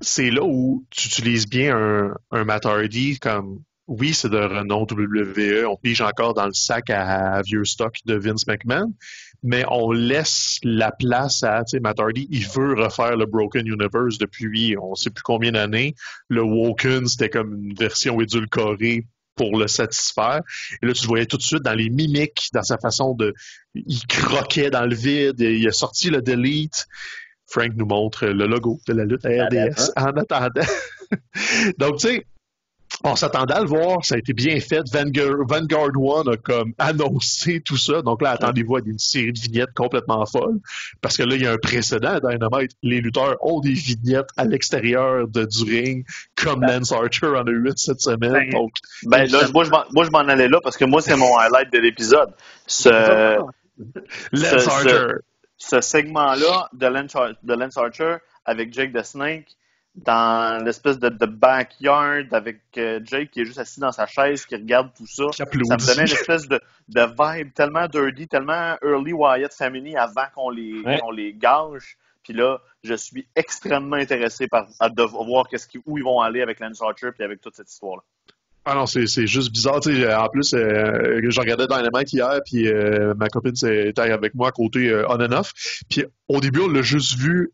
c'est 0.00 0.30
là 0.30 0.42
où 0.44 0.84
tu 0.90 1.08
utilises 1.08 1.48
bien 1.48 1.76
un, 1.76 2.14
un 2.30 2.44
Matt 2.44 2.66
Hardy 2.66 3.18
comme 3.18 3.60
oui, 3.86 4.14
c'est 4.14 4.30
de 4.30 4.38
renom 4.38 4.86
WWE, 4.90 5.66
on 5.66 5.76
pige 5.76 6.00
encore 6.00 6.32
dans 6.32 6.46
le 6.46 6.54
sac 6.54 6.88
à, 6.88 7.42
vieux 7.42 7.64
stock 7.64 7.98
de 8.06 8.14
Vince 8.14 8.46
McMahon, 8.46 8.94
mais 9.42 9.64
on 9.70 9.92
laisse 9.92 10.58
la 10.62 10.90
place 10.90 11.42
à, 11.42 11.64
tu 11.64 11.78
Matt 11.80 12.00
Hardy, 12.00 12.26
il 12.30 12.48
veut 12.48 12.74
refaire 12.74 13.16
le 13.16 13.26
Broken 13.26 13.66
Universe 13.66 14.16
depuis 14.18 14.76
on 14.78 14.94
sait 14.94 15.10
plus 15.10 15.22
combien 15.22 15.52
d'années. 15.52 15.94
Le 16.28 16.42
Woken, 16.42 17.06
c'était 17.06 17.28
comme 17.28 17.62
une 17.62 17.74
version 17.74 18.20
édulcorée 18.20 19.06
pour 19.34 19.58
le 19.58 19.66
satisfaire. 19.66 20.40
Et 20.82 20.86
là, 20.86 20.92
tu 20.92 21.02
le 21.02 21.08
voyais 21.08 21.26
tout 21.26 21.36
de 21.36 21.42
suite 21.42 21.62
dans 21.62 21.74
les 21.74 21.90
mimiques, 21.90 22.48
dans 22.52 22.62
sa 22.62 22.78
façon 22.78 23.14
de... 23.14 23.34
Il 23.74 24.06
croquait 24.06 24.70
dans 24.70 24.86
le 24.86 24.94
vide, 24.94 25.40
il 25.40 25.66
a 25.66 25.72
sorti 25.72 26.10
le 26.10 26.22
delete. 26.22 26.86
Frank 27.46 27.72
nous 27.76 27.86
montre 27.86 28.26
le 28.26 28.46
logo 28.46 28.80
de 28.86 28.94
la 28.94 29.04
lutte 29.04 29.24
à 29.26 29.46
RDS 29.46 29.90
en 29.96 30.16
attendant. 30.16 30.66
Donc, 31.78 31.98
tu 31.98 32.08
sais, 32.08 32.26
on 33.02 33.16
s'attendait 33.16 33.54
à 33.54 33.60
le 33.60 33.66
voir, 33.66 34.04
ça 34.04 34.14
a 34.14 34.18
été 34.18 34.32
bien 34.32 34.60
fait. 34.60 34.82
Vanguard, 34.92 35.38
Vanguard 35.48 35.90
One 35.96 36.28
a 36.32 36.36
comme 36.36 36.72
annoncé 36.78 37.60
tout 37.60 37.76
ça. 37.76 38.02
Donc 38.02 38.22
là, 38.22 38.30
attendez-vous 38.30 38.76
à 38.76 38.80
une 38.86 38.98
série 38.98 39.32
de 39.32 39.38
vignettes 39.40 39.72
complètement 39.74 40.24
folles. 40.26 40.60
Parce 41.00 41.16
que 41.16 41.22
là, 41.24 41.34
il 41.34 41.42
y 41.42 41.46
a 41.46 41.52
un 41.52 41.58
précédent 41.58 42.14
à 42.14 42.20
Dynamite. 42.20 42.72
Les 42.82 43.00
lutteurs 43.00 43.36
ont 43.40 43.60
des 43.60 43.72
vignettes 43.72 44.28
à 44.36 44.44
l'extérieur 44.44 45.26
de, 45.28 45.44
du 45.44 45.64
ring, 45.64 46.06
comme 46.36 46.62
Lance 46.62 46.92
Archer 46.92 47.26
en 47.26 47.44
a 47.46 47.50
eu 47.50 47.70
cette 47.76 48.00
semaine. 48.00 48.32
Ben, 48.32 48.50
Donc, 48.50 48.72
ben 49.04 49.26
là, 49.30 49.40
moi, 49.52 49.64
je 49.64 50.10
m'en- 50.10 50.18
allais 50.20 50.48
là 50.48 50.60
parce 50.62 50.76
que 50.76 50.84
moi, 50.84 51.02
c'est 51.02 51.16
mon 51.16 51.36
highlight 51.36 51.72
de 51.72 51.78
l'épisode. 51.78 52.30
Ce, 52.66 52.88
Lance 54.32 54.62
ce- 54.64 54.68
Archer. 54.70 55.14
ce 55.56 55.80
segment-là 55.80 56.68
de 56.72 56.86
Lance, 56.86 57.16
de 57.42 57.54
Lance 57.54 57.76
Archer 57.76 58.16
avec 58.44 58.72
Jake 58.72 58.92
the 58.92 59.02
Snake 59.02 59.46
dans 59.94 60.64
l'espèce 60.64 60.98
de, 60.98 61.08
de 61.08 61.26
backyard 61.26 62.24
avec 62.32 62.60
euh, 62.78 63.00
Jake 63.04 63.30
qui 63.30 63.40
est 63.42 63.44
juste 63.44 63.58
assis 63.58 63.78
dans 63.80 63.92
sa 63.92 64.06
chaise, 64.06 64.44
qui 64.44 64.56
regarde 64.56 64.90
tout 64.96 65.06
ça. 65.06 65.24
Ça 65.32 65.44
me 65.44 65.86
donnait 65.86 66.06
une 66.08 66.12
espèce 66.12 66.48
de, 66.48 66.60
de 66.88 67.00
vibe 67.02 67.54
tellement 67.54 67.86
dirty, 67.86 68.26
tellement 68.26 68.76
early 68.82 69.12
Wyatt 69.12 69.54
Family 69.54 69.96
avant 69.96 70.26
qu'on 70.34 70.50
les, 70.50 70.80
Ouais. 70.84 70.98
les 71.14 71.32
gâche. 71.32 71.96
Puis 72.24 72.32
là, 72.32 72.58
je 72.82 72.94
suis 72.94 73.28
extrêmement 73.36 73.96
intéressé 73.96 74.48
par 74.48 74.66
à 74.80 74.88
de 74.88 75.02
voir 75.02 75.46
qu'est-ce 75.48 75.68
qui, 75.68 75.78
où 75.86 75.98
ils 75.98 76.04
vont 76.04 76.20
aller 76.20 76.42
avec 76.42 76.58
Lance 76.58 76.82
Archer 76.82 77.10
puis 77.12 77.22
avec 77.22 77.40
toute 77.40 77.54
cette 77.54 77.70
histoire-là. 77.70 78.02
Ah 78.66 78.74
non, 78.74 78.86
c'est 78.86 79.26
juste 79.26 79.52
bizarre. 79.52 79.76
En 79.76 80.28
plus, 80.28 80.54
euh, 80.54 81.20
je 81.22 81.38
regardais 81.40 81.66
Dynamite 81.66 82.12
hier, 82.14 82.40
puis 82.46 82.66
euh, 82.66 83.12
ma 83.14 83.28
copine 83.28 83.52
était 83.62 84.00
avec 84.00 84.34
moi 84.34 84.48
à 84.48 84.52
côté 84.52 84.88
euh, 84.88 85.06
on 85.08 85.20
and 85.20 85.32
off. 85.32 85.52
Puis 85.90 86.06
au 86.28 86.40
début, 86.40 86.60
on 86.60 86.68
l'a 86.68 86.80
juste 86.80 87.18
vu 87.18 87.52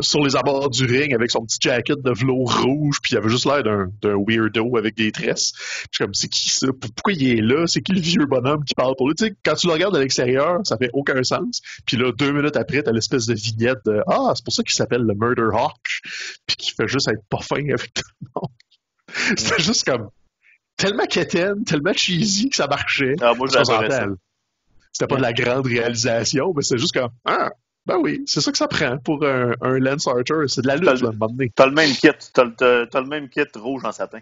sur 0.00 0.20
les 0.20 0.36
abords 0.36 0.70
du 0.70 0.84
ring 0.84 1.14
avec 1.14 1.30
son 1.30 1.44
petit 1.44 1.58
jacket 1.60 2.00
de 2.00 2.12
velours 2.12 2.62
rouge, 2.62 3.00
puis 3.02 3.14
il 3.14 3.18
avait 3.18 3.28
juste 3.28 3.46
l'air 3.46 3.62
d'un 3.62 3.88
d'un 4.02 4.16
weirdo 4.16 4.76
avec 4.76 4.96
des 4.96 5.12
tresses. 5.12 5.52
Puis 5.52 5.88
je 5.90 5.96
suis 5.96 6.04
comme, 6.04 6.14
c'est 6.14 6.28
qui 6.28 6.50
ça? 6.50 6.68
Pourquoi 6.80 7.12
il 7.12 7.38
est 7.38 7.42
là? 7.42 7.66
C'est 7.66 7.82
qui 7.82 7.92
le 7.92 8.00
vieux 8.00 8.26
bonhomme 8.26 8.64
qui 8.64 8.74
parle 8.74 8.94
pour 8.96 9.08
lui? 9.08 9.14
Tu 9.14 9.26
sais, 9.26 9.36
quand 9.44 9.54
tu 9.54 9.66
le 9.66 9.72
regardes 9.72 9.94
de 9.94 10.00
l'extérieur, 10.00 10.60
ça 10.64 10.76
fait 10.76 10.90
aucun 10.92 11.22
sens. 11.22 11.60
Puis 11.86 11.96
là, 11.96 12.12
deux 12.12 12.32
minutes 12.32 12.56
après, 12.56 12.82
t'as 12.82 12.92
l'espèce 12.92 13.26
de 13.26 13.34
vignette 13.34 13.78
de 13.84 14.02
Ah, 14.06 14.32
c'est 14.34 14.44
pour 14.44 14.54
ça 14.54 14.62
qu'il 14.62 14.74
s'appelle 14.74 15.02
le 15.02 15.14
Murder 15.14 15.50
Hawk, 15.52 16.00
puis 16.46 16.56
qui 16.56 16.72
fait 16.72 16.88
juste 16.88 17.08
être 17.08 17.24
pas 17.28 17.40
fin 17.40 17.56
avec 17.56 17.92
tout 17.94 18.02
le 18.20 18.28
monde. 18.34 18.50
C'était 19.36 19.62
juste 19.62 19.84
comme 19.84 20.10
tellement 20.76 21.06
quétaine, 21.06 21.64
tellement 21.64 21.92
cheesy 21.92 22.48
que 22.48 22.56
ça 22.56 22.66
marchait. 22.66 23.14
Ah, 23.20 23.34
moi, 23.34 23.48
j'adorais 23.52 23.90
ça. 23.90 24.06
C'était 24.92 25.06
pas 25.06 25.16
de 25.16 25.22
la 25.22 25.32
grande 25.32 25.66
réalisation, 25.66 26.52
mais 26.54 26.62
c'est 26.62 26.78
juste 26.78 26.92
comme 26.92 27.10
Ah, 27.24 27.50
ben 27.86 27.96
oui, 27.98 28.22
c'est 28.26 28.40
ça 28.40 28.52
que 28.52 28.58
ça 28.58 28.68
prend 28.68 28.98
pour 28.98 29.24
un, 29.26 29.52
un 29.60 29.78
Lance 29.78 30.06
Archer. 30.06 30.46
C'est 30.48 30.62
de 30.62 30.66
la 30.68 30.76
lutte, 30.76 30.84
T'as 30.86 30.94
là, 30.94 31.00
le- 31.00 31.06
à 31.06 31.08
un 31.10 31.12
moment 31.12 31.28
donné. 31.32 31.50
T'as 31.54 31.66
le 31.66 31.72
même 31.72 31.90
kit, 31.90 32.08
t'as 32.32 32.44
le, 32.44 33.06
même 33.08 33.28
kit 33.28 33.42
rouge 33.56 33.84
en 33.84 33.92
satin. 33.92 34.20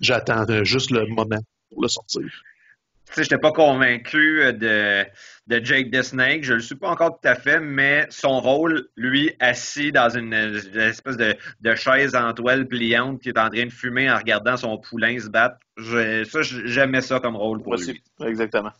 J'attendais 0.00 0.64
juste 0.64 0.90
le 0.90 1.06
moment 1.06 1.40
pour 1.70 1.82
le 1.82 1.88
sortir. 1.88 2.22
Tu 2.22 3.14
sais, 3.16 3.22
j'étais 3.24 3.38
pas 3.38 3.50
convaincu 3.50 4.40
de, 4.52 5.04
de 5.48 5.64
Jake 5.64 5.90
the 5.90 6.00
Snake. 6.02 6.44
Je 6.44 6.54
le 6.54 6.60
suis 6.60 6.76
pas 6.76 6.90
encore 6.90 7.18
tout 7.20 7.26
à 7.28 7.34
fait, 7.34 7.58
mais 7.58 8.06
son 8.08 8.38
rôle, 8.40 8.88
lui, 8.96 9.32
assis 9.40 9.90
dans 9.90 10.08
une, 10.10 10.32
une 10.32 10.80
espèce 10.80 11.16
de, 11.16 11.34
de 11.60 11.74
chaise 11.74 12.14
en 12.14 12.32
toile 12.34 12.68
pliante 12.68 13.20
qui 13.20 13.30
est 13.30 13.38
en 13.38 13.48
train 13.50 13.64
de 13.66 13.70
fumer 13.72 14.08
en 14.08 14.16
regardant 14.16 14.56
son 14.56 14.78
poulain 14.78 15.18
se 15.18 15.28
battre, 15.28 15.56
je- 15.76 16.22
ça, 16.22 16.40
j'aimais 16.42 17.00
ça 17.00 17.18
comme 17.18 17.34
rôle 17.34 17.58
pour 17.62 17.72
Moi 17.72 17.78
lui. 17.78 17.90
aussi, 17.90 18.02
exactement. 18.24 18.70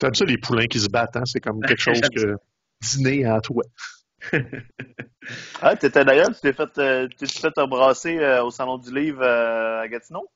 T'aimes 0.00 0.14
ça, 0.14 0.24
les 0.24 0.38
poulains 0.38 0.66
qui 0.66 0.80
se 0.80 0.88
battent, 0.88 1.16
hein? 1.16 1.24
C'est 1.24 1.40
comme 1.40 1.60
quelque 1.62 1.80
chose 1.82 2.00
que 2.12 2.36
dîner 2.82 3.24
à 3.24 3.40
toi. 3.40 3.62
Ah, 5.60 5.76
t'étais 5.76 6.04
d'ailleurs, 6.04 6.28
tu 6.34 6.40
t'es 6.40 6.52
fait, 6.52 6.78
euh, 6.78 7.08
tu 7.08 7.16
t'es 7.16 7.26
fait 7.26 7.56
embrasser 7.58 8.18
euh, 8.18 8.44
au 8.44 8.50
Salon 8.50 8.78
du 8.78 8.92
Livre 8.94 9.22
euh, 9.22 9.80
à 9.82 9.88
Gatineau? 9.88 10.28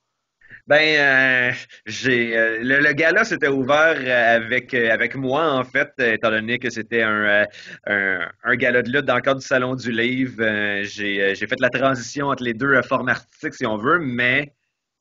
Ben, 0.66 1.52
euh, 1.52 1.52
j'ai 1.86 2.36
euh, 2.36 2.58
le, 2.62 2.80
le 2.80 2.92
gala 2.92 3.24
s'était 3.24 3.48
ouvert 3.48 3.96
avec 4.36 4.74
euh, 4.74 4.90
avec 4.92 5.14
moi 5.14 5.52
en 5.52 5.64
fait, 5.64 5.90
étant 5.98 6.30
donné 6.30 6.58
que 6.58 6.70
c'était 6.70 7.02
un, 7.02 7.24
euh, 7.24 7.44
un 7.86 8.28
un 8.44 8.56
gala 8.56 8.82
de 8.82 8.90
lutte 8.90 9.04
dans 9.04 9.14
le 9.16 9.20
cadre 9.22 9.40
du 9.40 9.46
salon 9.46 9.74
du 9.76 9.90
livre. 9.92 10.42
euh, 10.42 10.82
j'ai 10.84 11.22
euh, 11.22 11.34
j'ai 11.34 11.46
fait 11.46 11.60
la 11.60 11.70
transition 11.70 12.28
entre 12.28 12.42
les 12.44 12.54
deux 12.54 12.80
formes 12.82 13.08
artistiques 13.08 13.54
si 13.54 13.66
on 13.66 13.76
veut, 13.76 13.98
mais 14.00 14.52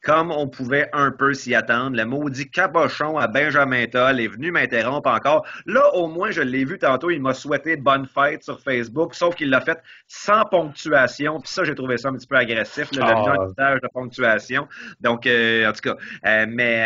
comme 0.06 0.32
on 0.32 0.48
pouvait 0.48 0.88
un 0.94 1.10
peu 1.10 1.34
s'y 1.34 1.56
attendre, 1.56 1.98
le 1.98 2.06
maudit 2.06 2.48
cabochon 2.52 3.18
à 3.18 3.28
Benjamin 3.28 3.88
Toll 3.88 4.20
est 4.20 4.28
venu 4.28 4.52
m'interrompre 4.52 5.10
encore. 5.10 5.48
Là, 5.66 5.82
au 5.96 6.08
moins, 6.08 6.30
je 6.30 6.44
l'ai 6.44 6.64
vu 6.64 6.78
tantôt, 6.78 7.10
il 7.10 7.20
m'a 7.20 7.34
souhaité 7.34 7.76
bonne 7.76 8.06
fête 8.06 8.44
sur 8.44 8.62
Facebook, 8.62 9.16
sauf 9.16 9.34
qu'il 9.34 9.50
l'a 9.50 9.62
fait 9.62 9.80
sans 10.08 10.46
ponctuation. 10.46 11.40
Puis 11.40 11.52
ça, 11.52 11.64
j'ai 11.64 11.74
trouvé 11.74 11.98
ça 11.98 12.10
un 12.10 12.14
petit 12.14 12.28
peu 12.28 12.36
agressif, 12.36 12.92
le 12.92 13.02
Ah. 13.02 13.16
message 13.48 13.82
de 13.82 13.88
ponctuation. 13.92 14.68
Donc, 15.02 15.26
euh, 15.26 15.68
en 15.68 15.74
tout 15.74 15.82
cas, 15.90 15.96
euh, 16.28 16.46
mais, 16.48 16.84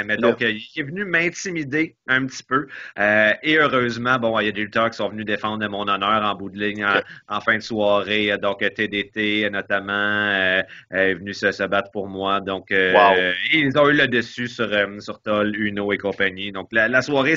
euh, 0.00 0.04
mais 0.06 0.16
donc, 0.16 0.40
euh, 0.40 0.50
il 0.52 0.80
est 0.80 0.84
venu 0.84 1.04
m'intimider 1.04 1.96
un 2.06 2.26
petit 2.26 2.44
peu. 2.44 2.68
Et 3.42 3.56
heureusement, 3.58 4.18
bon, 4.20 4.38
il 4.38 4.46
y 4.46 4.48
a 4.48 4.52
des 4.52 4.60
lutteurs 4.62 4.90
qui 4.90 4.98
sont 4.98 5.08
venus 5.08 5.26
défendre 5.26 5.68
mon 5.68 5.88
honneur 5.88 6.22
en 6.22 6.34
bout 6.36 6.48
de 6.50 6.60
ligne 6.60 6.84
en, 6.84 7.00
en 7.28 7.40
fin 7.40 7.56
de 7.56 7.60
soirée. 7.62 8.36
Donc, 8.40 8.58
TDT 8.60 9.50
notamment 9.50 10.62
est 10.92 11.14
venu 11.14 11.34
se, 11.34 11.50
se 11.50 11.64
battre 11.64 11.90
pour 11.90 12.06
moi. 12.06 12.40
Donc, 12.40 12.51
euh, 12.70 12.92
Wow. 12.92 13.32
ils 13.52 13.78
ont 13.78 13.88
eu 13.88 13.94
le 13.94 14.06
dessus 14.08 14.48
sur, 14.48 14.70
euh, 14.72 15.00
sur 15.00 15.20
Toll, 15.22 15.56
Uno 15.56 15.92
et 15.92 15.98
compagnie. 15.98 16.52
Donc, 16.52 16.68
la, 16.72 16.88
la 16.88 17.00
soirée 17.02 17.34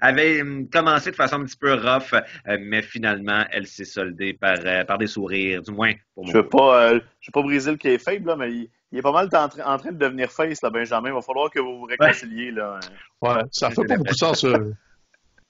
avait 0.00 0.42
hum, 0.42 0.68
commencé 0.68 1.10
de 1.10 1.16
façon 1.16 1.36
un 1.36 1.44
petit 1.44 1.56
peu 1.56 1.72
rough, 1.74 2.12
euh, 2.12 2.58
mais 2.60 2.82
finalement, 2.82 3.44
elle 3.50 3.66
s'est 3.66 3.84
soldée 3.84 4.34
par, 4.34 4.58
euh, 4.64 4.84
par 4.84 4.98
des 4.98 5.06
sourires, 5.06 5.62
du 5.62 5.72
moins 5.72 5.92
pour 6.14 6.26
Je 6.26 6.32
moi. 6.32 6.42
veux 6.42 6.48
pas, 6.48 6.82
euh, 6.92 7.00
je 7.20 7.28
veux 7.30 7.32
pas 7.32 7.42
briser 7.42 7.72
le 7.72 7.98
faible 7.98 8.28
là, 8.28 8.36
mais 8.36 8.50
il, 8.52 8.68
il 8.92 8.98
est 8.98 9.02
pas 9.02 9.12
mal 9.12 9.28
en, 9.32 9.48
train- 9.48 9.64
en 9.64 9.78
train 9.78 9.92
de 9.92 9.98
devenir 9.98 10.30
face, 10.30 10.62
là, 10.62 10.70
Benjamin. 10.70 11.08
Il 11.08 11.14
va 11.14 11.22
falloir 11.22 11.50
que 11.50 11.58
vous 11.60 11.78
vous 11.78 11.84
réconciliez, 11.84 12.50
là. 12.50 12.78
Ouais, 13.20 13.42
ça 13.50 13.70
fait 13.70 13.84
pas 13.86 13.96
beaucoup 13.96 14.10
de 14.12 14.16
sens. 14.16 14.46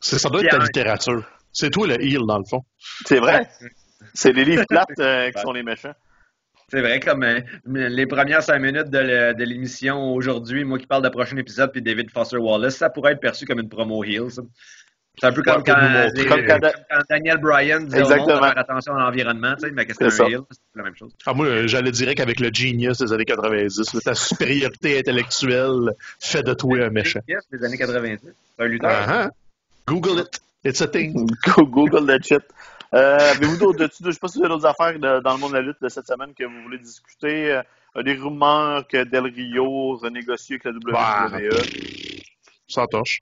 Ça, 0.00 0.28
doit 0.28 0.42
être 0.42 0.50
ta 0.50 0.58
littérature. 0.58 1.24
C'est 1.52 1.70
toi 1.70 1.86
le 1.86 2.00
heel, 2.02 2.20
dans 2.26 2.38
le 2.38 2.44
fond. 2.44 2.62
C'est 3.04 3.18
vrai. 3.18 3.48
C'est 4.14 4.32
les 4.32 4.44
livres 4.44 4.64
plates 4.68 4.88
euh, 5.00 5.30
qui 5.32 5.40
sont 5.40 5.52
les 5.52 5.62
méchants. 5.62 5.94
C'est 6.70 6.80
vrai, 6.82 7.00
comme 7.00 7.22
euh, 7.22 7.40
les 7.66 8.06
premières 8.06 8.42
cinq 8.42 8.58
minutes 8.58 8.90
de 8.90 8.98
le- 8.98 9.34
de 9.34 9.44
l'émission 9.44 10.12
aujourd'hui, 10.12 10.64
moi 10.64 10.78
qui 10.78 10.86
parle 10.86 11.02
de 11.02 11.08
prochain 11.08 11.36
épisode, 11.38 11.72
puis 11.72 11.80
David 11.80 12.10
Foster 12.10 12.36
Wallace, 12.36 12.76
ça 12.76 12.90
pourrait 12.90 13.12
être 13.12 13.20
perçu 13.20 13.46
comme 13.46 13.60
une 13.60 13.68
promo 13.70 14.04
heel, 14.04 14.30
ça. 14.30 14.42
C'est 15.20 15.26
un 15.26 15.32
peu 15.32 15.42
comme, 15.42 15.56
Ouais, 15.56 15.62
quand, 15.66 15.80
nous 15.82 15.88
montrer. 15.88 16.12
les- 16.22 16.26
Comme 16.26 16.46
quand- 16.46 16.60
comme 16.60 16.70
quand 16.90 17.00
Daniel 17.10 17.38
Bryan 17.38 17.84
disait 17.84 18.02
au 18.02 18.08
monde 18.08 18.28
de 18.28 18.32
faire 18.34 18.58
attention 18.58 18.94
à 18.94 19.00
l'environnement, 19.00 19.54
tu 19.56 19.66
sais, 19.66 19.72
mais 19.72 19.84
qu'est-ce 19.84 19.98
C'est 19.98 20.04
qu'un 20.04 20.10
ça. 20.10 20.28
heel? 20.30 20.40
C'est 20.50 20.58
la 20.76 20.82
même 20.84 20.94
chose. 20.94 21.10
Ah, 21.26 21.34
moi, 21.34 21.46
euh, 21.46 21.66
j'allais 21.66 21.90
direct 21.90 22.20
avec 22.20 22.38
le 22.38 22.50
genius 22.52 22.98
des 22.98 23.12
années 23.12 23.24
90. 23.24 23.94
là. 23.94 24.00
ta 24.04 24.14
supériorité 24.14 24.98
intellectuelle 24.98 25.92
fait 26.20 26.42
de 26.44 26.54
toi 26.54 26.84
un 26.84 26.90
méchant. 26.90 27.18
Yes, 27.26 27.42
des 27.50 27.64
années 27.64 27.78
90. 27.78 28.20
C'est 28.22 28.64
un 28.64 28.68
lutteur. 28.68 28.90
Ah, 28.92 29.06
ah. 29.24 29.30
Google 29.88 30.20
it. 30.20 30.38
It's 30.64 30.82
a 30.82 30.86
thing. 30.86 31.12
Go- 31.46 31.66
Google 31.66 32.06
that 32.06 32.20
shit. 32.22 32.42
Euh, 32.94 33.18
Avez-vous 33.32 33.56
d'autres, 33.58 33.88
je 34.04 34.10
sais 34.10 34.18
pas 34.18 34.28
si 34.28 34.38
vous 34.38 34.44
avez 34.44 34.54
d'autres 34.54 34.66
affaires 34.66 34.98
de- 34.98 35.20
dans 35.22 35.34
le 35.34 35.38
monde 35.40 35.50
de 35.52 35.56
la 35.56 35.62
lutte 35.62 35.76
de 35.82 35.88
cette 35.88 36.06
semaine 36.06 36.32
que 36.34 36.44
vous 36.44 36.62
voulez 36.62 36.78
discuter? 36.78 37.52
Euh, 37.96 38.02
des 38.02 38.14
rumeurs 38.14 38.86
que 38.86 39.04
Del 39.04 39.24
Rio 39.24 39.96
renégocie 39.96 40.54
avec 40.54 40.64
la 40.64 40.72
Bah. 40.92 41.28
WWE. 41.30 42.20
Sans 42.66 42.86
torche. 42.86 43.20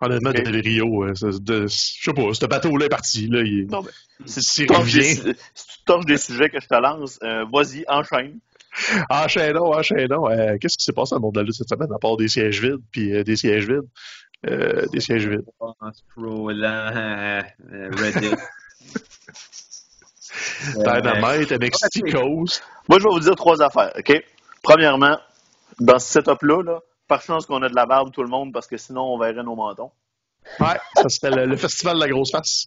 Honnêtement, 0.00 0.30
Ok. 0.30 0.42
Del 0.42 0.60
Rio, 0.60 1.04
euh, 1.04 1.12
de- 1.40 1.66
je 1.66 1.66
sais 1.68 2.12
pas, 2.12 2.32
ce 2.34 2.46
bateau-là 2.46 2.86
est 2.86 2.88
parti. 2.90 3.26
Là, 3.28 3.40
il, 3.42 3.66
Non, 3.68 3.82
mais 3.82 3.90
si 4.26 4.62
tu 4.62 4.66
torches 4.66 4.92
des, 4.92 5.14
si 5.14 5.66
tu 5.66 5.84
torches 5.84 6.06
des 6.06 6.16
sujets 6.18 6.50
que 6.50 6.60
je 6.60 6.66
te 6.68 6.74
lance, 6.80 7.18
euh, 7.24 7.44
vas-y, 7.52 7.84
enchaîne. 7.88 8.38
Enchaînons, 9.10 9.72
enchaînons. 9.74 10.28
Euh, 10.30 10.56
Qu'est-ce 10.60 10.78
qui 10.78 10.84
s'est 10.84 10.92
passé 10.92 11.10
dans 11.14 11.16
le 11.16 11.22
monde 11.22 11.34
de 11.34 11.40
la 11.40 11.44
lutte 11.44 11.54
cette 11.56 11.68
semaine, 11.68 11.92
à 11.92 11.98
part 11.98 12.16
des 12.16 12.28
sièges 12.28 12.60
vides, 12.60 12.80
puis 12.92 13.12
euh, 13.14 13.24
des 13.24 13.34
sièges 13.36 13.66
vides? 13.66 13.88
Euh, 14.46 14.86
des 14.92 15.00
sièges 15.00 15.26
vides. 15.26 15.44
En 15.58 15.74
scrollant 15.92 17.42
Reddit. 17.72 18.34
Dynamite, 20.76 21.52
NXT 21.52 22.10
Coast. 22.12 22.62
Moi, 22.88 22.98
je 22.98 23.04
vais 23.04 23.10
vous 23.10 23.20
dire 23.20 23.34
trois 23.36 23.60
affaires, 23.62 23.92
OK? 23.98 24.12
Premièrement, 24.62 25.18
dans 25.80 25.98
ce 25.98 26.08
setup-là, 26.12 26.62
là, 26.62 26.80
par 27.06 27.22
chance 27.22 27.46
qu'on 27.46 27.62
a 27.62 27.68
de 27.68 27.74
la 27.74 27.86
barbe, 27.86 28.12
tout 28.12 28.22
le 28.22 28.28
monde, 28.28 28.52
parce 28.52 28.66
que 28.66 28.76
sinon, 28.76 29.02
on 29.14 29.18
verrait 29.18 29.42
nos 29.42 29.54
mentons. 29.54 29.90
Ouais, 30.60 30.78
ça 30.96 31.08
c'était 31.08 31.30
le, 31.30 31.46
le 31.46 31.56
festival 31.56 31.96
de 31.96 32.00
la 32.00 32.08
grosse 32.08 32.30
face. 32.30 32.66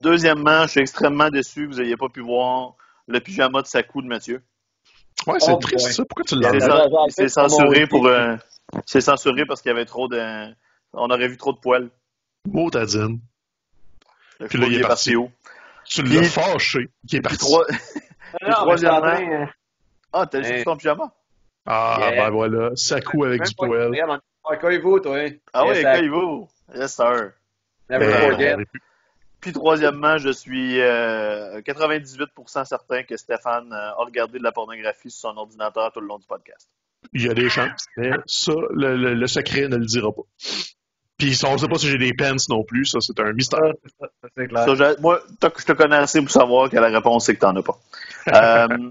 Deuxièmement, 0.00 0.62
je 0.64 0.68
suis 0.72 0.80
extrêmement 0.80 1.28
déçu 1.30 1.68
que 1.68 1.74
vous 1.74 1.80
n'ayez 1.80 1.96
pas 1.96 2.08
pu 2.08 2.20
voir 2.20 2.74
le 3.06 3.20
pyjama 3.20 3.62
de 3.62 3.66
Sakou 3.66 4.02
de 4.02 4.08
Mathieu. 4.08 4.42
Ouais, 5.26 5.38
c'est 5.38 5.52
Oh 5.52 5.56
triste 5.58 5.92
ça. 5.92 6.04
Pourquoi 6.04 6.24
tu 6.24 6.34
C'est 6.36 6.40
l'as 6.68 6.88
c'est 7.10 7.28
censuré 7.28 7.86
pour. 7.86 8.02
dit. 8.02 8.08
euh, 8.08 8.36
c'est 8.86 9.00
censuré 9.00 9.44
parce 9.46 9.62
qu'il 9.62 9.68
y 9.70 9.74
avait 9.74 9.84
trop 9.84 10.08
de. 10.08 10.20
On 10.94 11.10
aurait 11.10 11.28
vu 11.28 11.36
trop 11.36 11.52
de 11.52 11.58
poils. 11.58 11.90
Motadine. 12.48 13.20
Puis 14.48 14.58
là, 14.58 14.66
il 14.66 14.78
est 14.78 14.82
parti. 14.82 15.14
haut. 15.14 15.30
Tu 15.94 16.02
l'as 16.02 16.22
fâché, 16.24 16.88
qui 17.08 17.16
est 17.16 17.20
parti. 17.20 17.38
trois- 17.38 17.66
Non, 18.40 18.48
mais 18.48 18.50
troisièmement- 18.52 19.00
train, 19.00 19.42
euh, 19.42 19.46
Ah, 20.14 20.26
t'as 20.26 20.38
Hey. 20.40 20.44
juste 20.54 20.64
ton 20.64 20.76
pyjama? 20.76 21.12
Ah, 21.66 21.96
Yeah. 22.00 22.10
ben 22.24 22.30
voilà, 22.30 22.70
ça 22.76 23.00
coud 23.00 23.26
avec 23.26 23.42
du 23.42 23.54
poêle. 23.54 23.88
Regarde, 23.88 24.20
on- 24.44 24.48
Accueille-vous, 24.52 25.00
toi. 25.00 25.18
Ah 25.52 25.62
oui, 25.64 25.68
Yes, 25.74 25.82
I- 25.82 25.86
accueillez-vous. 25.86 26.48
Yes, 26.74 26.94
sir. 26.94 27.32
Never 27.88 28.36
Ben, 28.36 28.64
Puis 29.40 29.52
troisièmement, 29.52 30.18
je 30.18 30.30
suis 30.30 30.80
euh, 30.80 31.60
98% 31.62 32.64
certain 32.64 33.02
que 33.02 33.16
Stéphane 33.16 33.72
euh, 33.72 33.90
a 33.90 34.04
regardé 34.04 34.38
de 34.38 34.44
la 34.44 34.52
pornographie 34.52 35.10
sur 35.10 35.30
son 35.30 35.36
ordinateur 35.36 35.92
tout 35.92 36.00
le 36.00 36.06
long 36.06 36.18
du 36.18 36.26
podcast. 36.26 36.68
Il 37.12 37.22
y 37.26 37.28
a 37.28 37.34
des 37.34 37.48
chances, 37.48 37.86
mais 37.96 38.10
ça, 38.26 38.52
le, 38.70 38.96
le- 38.96 39.14
le 39.14 39.26
secret 39.26 39.66
ne 39.68 39.76
le 39.76 39.84
dira 39.86 40.12
pas. 40.12 40.22
Puis 41.22 41.38
on 41.46 41.52
ne 41.52 41.58
sait 41.58 41.68
pas 41.68 41.78
si 41.78 41.88
j'ai 41.88 41.98
des 41.98 42.12
pants 42.14 42.34
non 42.48 42.64
plus, 42.64 42.86
ça 42.86 42.98
c'est 43.00 43.18
un 43.20 43.32
mystère. 43.32 43.60
Ça, 44.00 44.06
C'est 44.36 44.48
clair. 44.48 44.64
Ça, 44.64 44.74
je- 44.74 45.00
moi, 45.00 45.20
je 45.40 45.64
te 45.64 45.72
connais 45.72 45.96
assez 45.96 46.20
pour 46.20 46.30
savoir 46.30 46.68
que 46.68 46.76
la 46.76 46.88
réponse 46.88 47.26
c'est 47.26 47.34
que 47.36 47.40
t'en 47.40 47.54
as 47.56 47.62
pas. 47.62 47.78
Euh, 48.68 48.90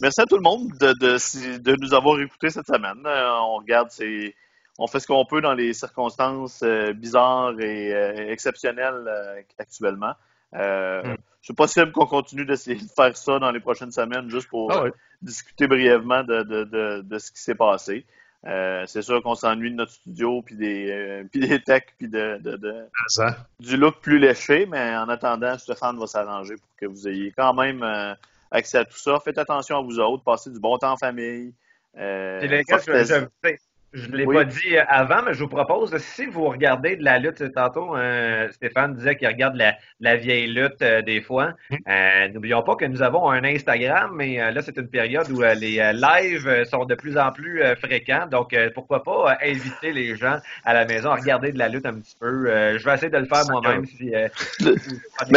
merci 0.00 0.20
à 0.20 0.24
tout 0.26 0.36
le 0.36 0.42
monde 0.42 0.68
de, 0.80 0.92
de, 0.98 1.18
si- 1.18 1.60
de 1.60 1.76
nous 1.80 1.94
avoir 1.94 2.20
écoutés 2.20 2.50
cette 2.50 2.66
semaine. 2.66 3.02
Euh, 3.06 3.30
on 3.42 3.56
regarde, 3.58 3.88
c'est, 3.90 4.34
on 4.78 4.86
fait 4.88 5.00
ce 5.00 5.06
qu'on 5.06 5.24
peut 5.24 5.40
dans 5.40 5.54
les 5.54 5.72
circonstances 5.72 6.60
euh, 6.64 6.92
bizarres 6.92 7.58
et 7.60 7.92
euh, 7.94 8.30
exceptionnelles 8.30 9.04
euh, 9.06 9.40
actuellement. 9.58 10.12
Euh, 10.54 11.02
Mm. 11.04 11.16
C'est 11.42 11.56
possible 11.56 11.92
qu'on 11.92 12.06
continue 12.06 12.44
d'essayer 12.44 12.76
de 12.76 12.88
faire 12.96 13.16
ça 13.16 13.38
dans 13.38 13.50
les 13.52 13.60
prochaines 13.60 13.92
semaines, 13.92 14.28
juste 14.28 14.48
pour 14.48 14.70
Ah 14.72 14.82
ouais. 14.82 14.92
discuter 15.22 15.66
brièvement 15.68 16.22
de, 16.24 16.42
de, 16.42 16.64
de, 16.64 17.02
de 17.02 17.18
ce 17.18 17.30
qui 17.30 17.40
s'est 17.40 17.54
passé. 17.54 18.04
Euh, 18.46 18.84
c'est 18.86 19.02
sûr 19.02 19.20
qu'on 19.22 19.34
s'ennuie 19.34 19.70
de 19.70 19.76
notre 19.76 19.92
studio, 19.92 20.42
puis 20.42 20.54
des, 20.56 20.90
euh, 20.90 21.24
puis 21.30 21.40
des 21.40 21.60
techs, 21.60 21.94
puis 21.98 22.08
de, 22.08 22.38
de, 22.38 22.56
de, 22.56 22.86
Ça. 23.08 23.36
du 23.58 23.76
look 23.76 24.00
plus 24.00 24.18
léché, 24.18 24.66
mais 24.66 24.96
en 24.96 25.08
attendant, 25.08 25.58
Stéphane 25.58 25.98
va 25.98 26.06
s'arranger 26.06 26.54
pour 26.56 26.68
que 26.76 26.86
vous 26.86 27.08
ayez 27.08 27.32
quand 27.36 27.52
même 27.54 27.82
euh, 27.82 28.14
accès 28.50 28.78
à 28.78 28.84
tout 28.84 28.96
ça. 28.98 29.18
Faites 29.24 29.38
attention 29.38 29.78
à 29.78 29.82
vous 29.82 29.98
autres, 29.98 30.22
passez 30.22 30.50
du 30.50 30.60
bon 30.60 30.78
temps 30.78 30.92
en 30.92 30.96
famille. 30.96 31.52
Euh, 31.96 32.38
Puis 32.38 32.48
les 32.48 32.62
gars, 32.62 32.78
je, 32.78 32.90
profitez- 32.92 33.28
je, 33.42 33.56
je 33.94 34.06
ne 34.08 34.16
l'ai 34.18 34.26
Oui. 34.26 34.34
pas 34.36 34.44
dit 34.44 34.76
avant, 34.88 35.22
mais 35.22 35.32
je 35.32 35.38
vous 35.40 35.48
propose, 35.48 35.96
si 35.98 36.26
vous 36.26 36.44
regardez 36.48 36.96
de 36.96 37.04
la 37.04 37.18
lutte, 37.18 37.52
tantôt, 37.54 37.96
euh, 37.96 38.46
Stéphane 38.52 38.94
disait 38.94 39.16
qu'il 39.16 39.26
regarde 39.28 39.56
la, 39.56 39.74
la 40.00 40.16
vieille 40.16 40.46
lutte 40.46 40.82
euh, 40.82 41.00
des 41.00 41.20
fois. 41.22 41.54
Euh, 41.88 42.28
N'oublions 42.28 42.62
pas 42.62 42.76
que 42.76 42.84
nous 42.84 43.02
avons 43.02 43.30
un 43.30 43.42
Instagram, 43.44 44.12
mais 44.14 44.36
là, 44.52 44.60
c'est 44.60 44.76
une 44.76 44.88
période 44.88 45.30
où 45.30 45.40
les 45.40 45.80
lives 45.94 46.64
sont 46.64 46.84
de 46.84 46.94
plus 46.94 47.16
en 47.16 47.32
plus 47.32 47.62
fréquents. 47.80 48.26
Donc, 48.30 48.54
pourquoi 48.74 49.02
pas 49.02 49.38
inviter 49.42 49.92
les 49.92 50.16
gens 50.16 50.38
à 50.64 50.74
la 50.74 50.84
maison 50.84 51.10
à 51.10 51.16
regarder 51.16 51.52
de 51.52 51.58
la 51.58 51.68
lutte 51.68 51.86
un 51.86 51.94
petit 51.94 52.16
peu. 52.20 52.46
Je 52.78 52.84
vais 52.84 52.94
essayer 52.94 53.10
de 53.10 53.18
le 53.18 53.26
faire 53.26 53.44
moi-même 53.50 53.86
si. 53.86 54.14
Euh, 54.14 54.28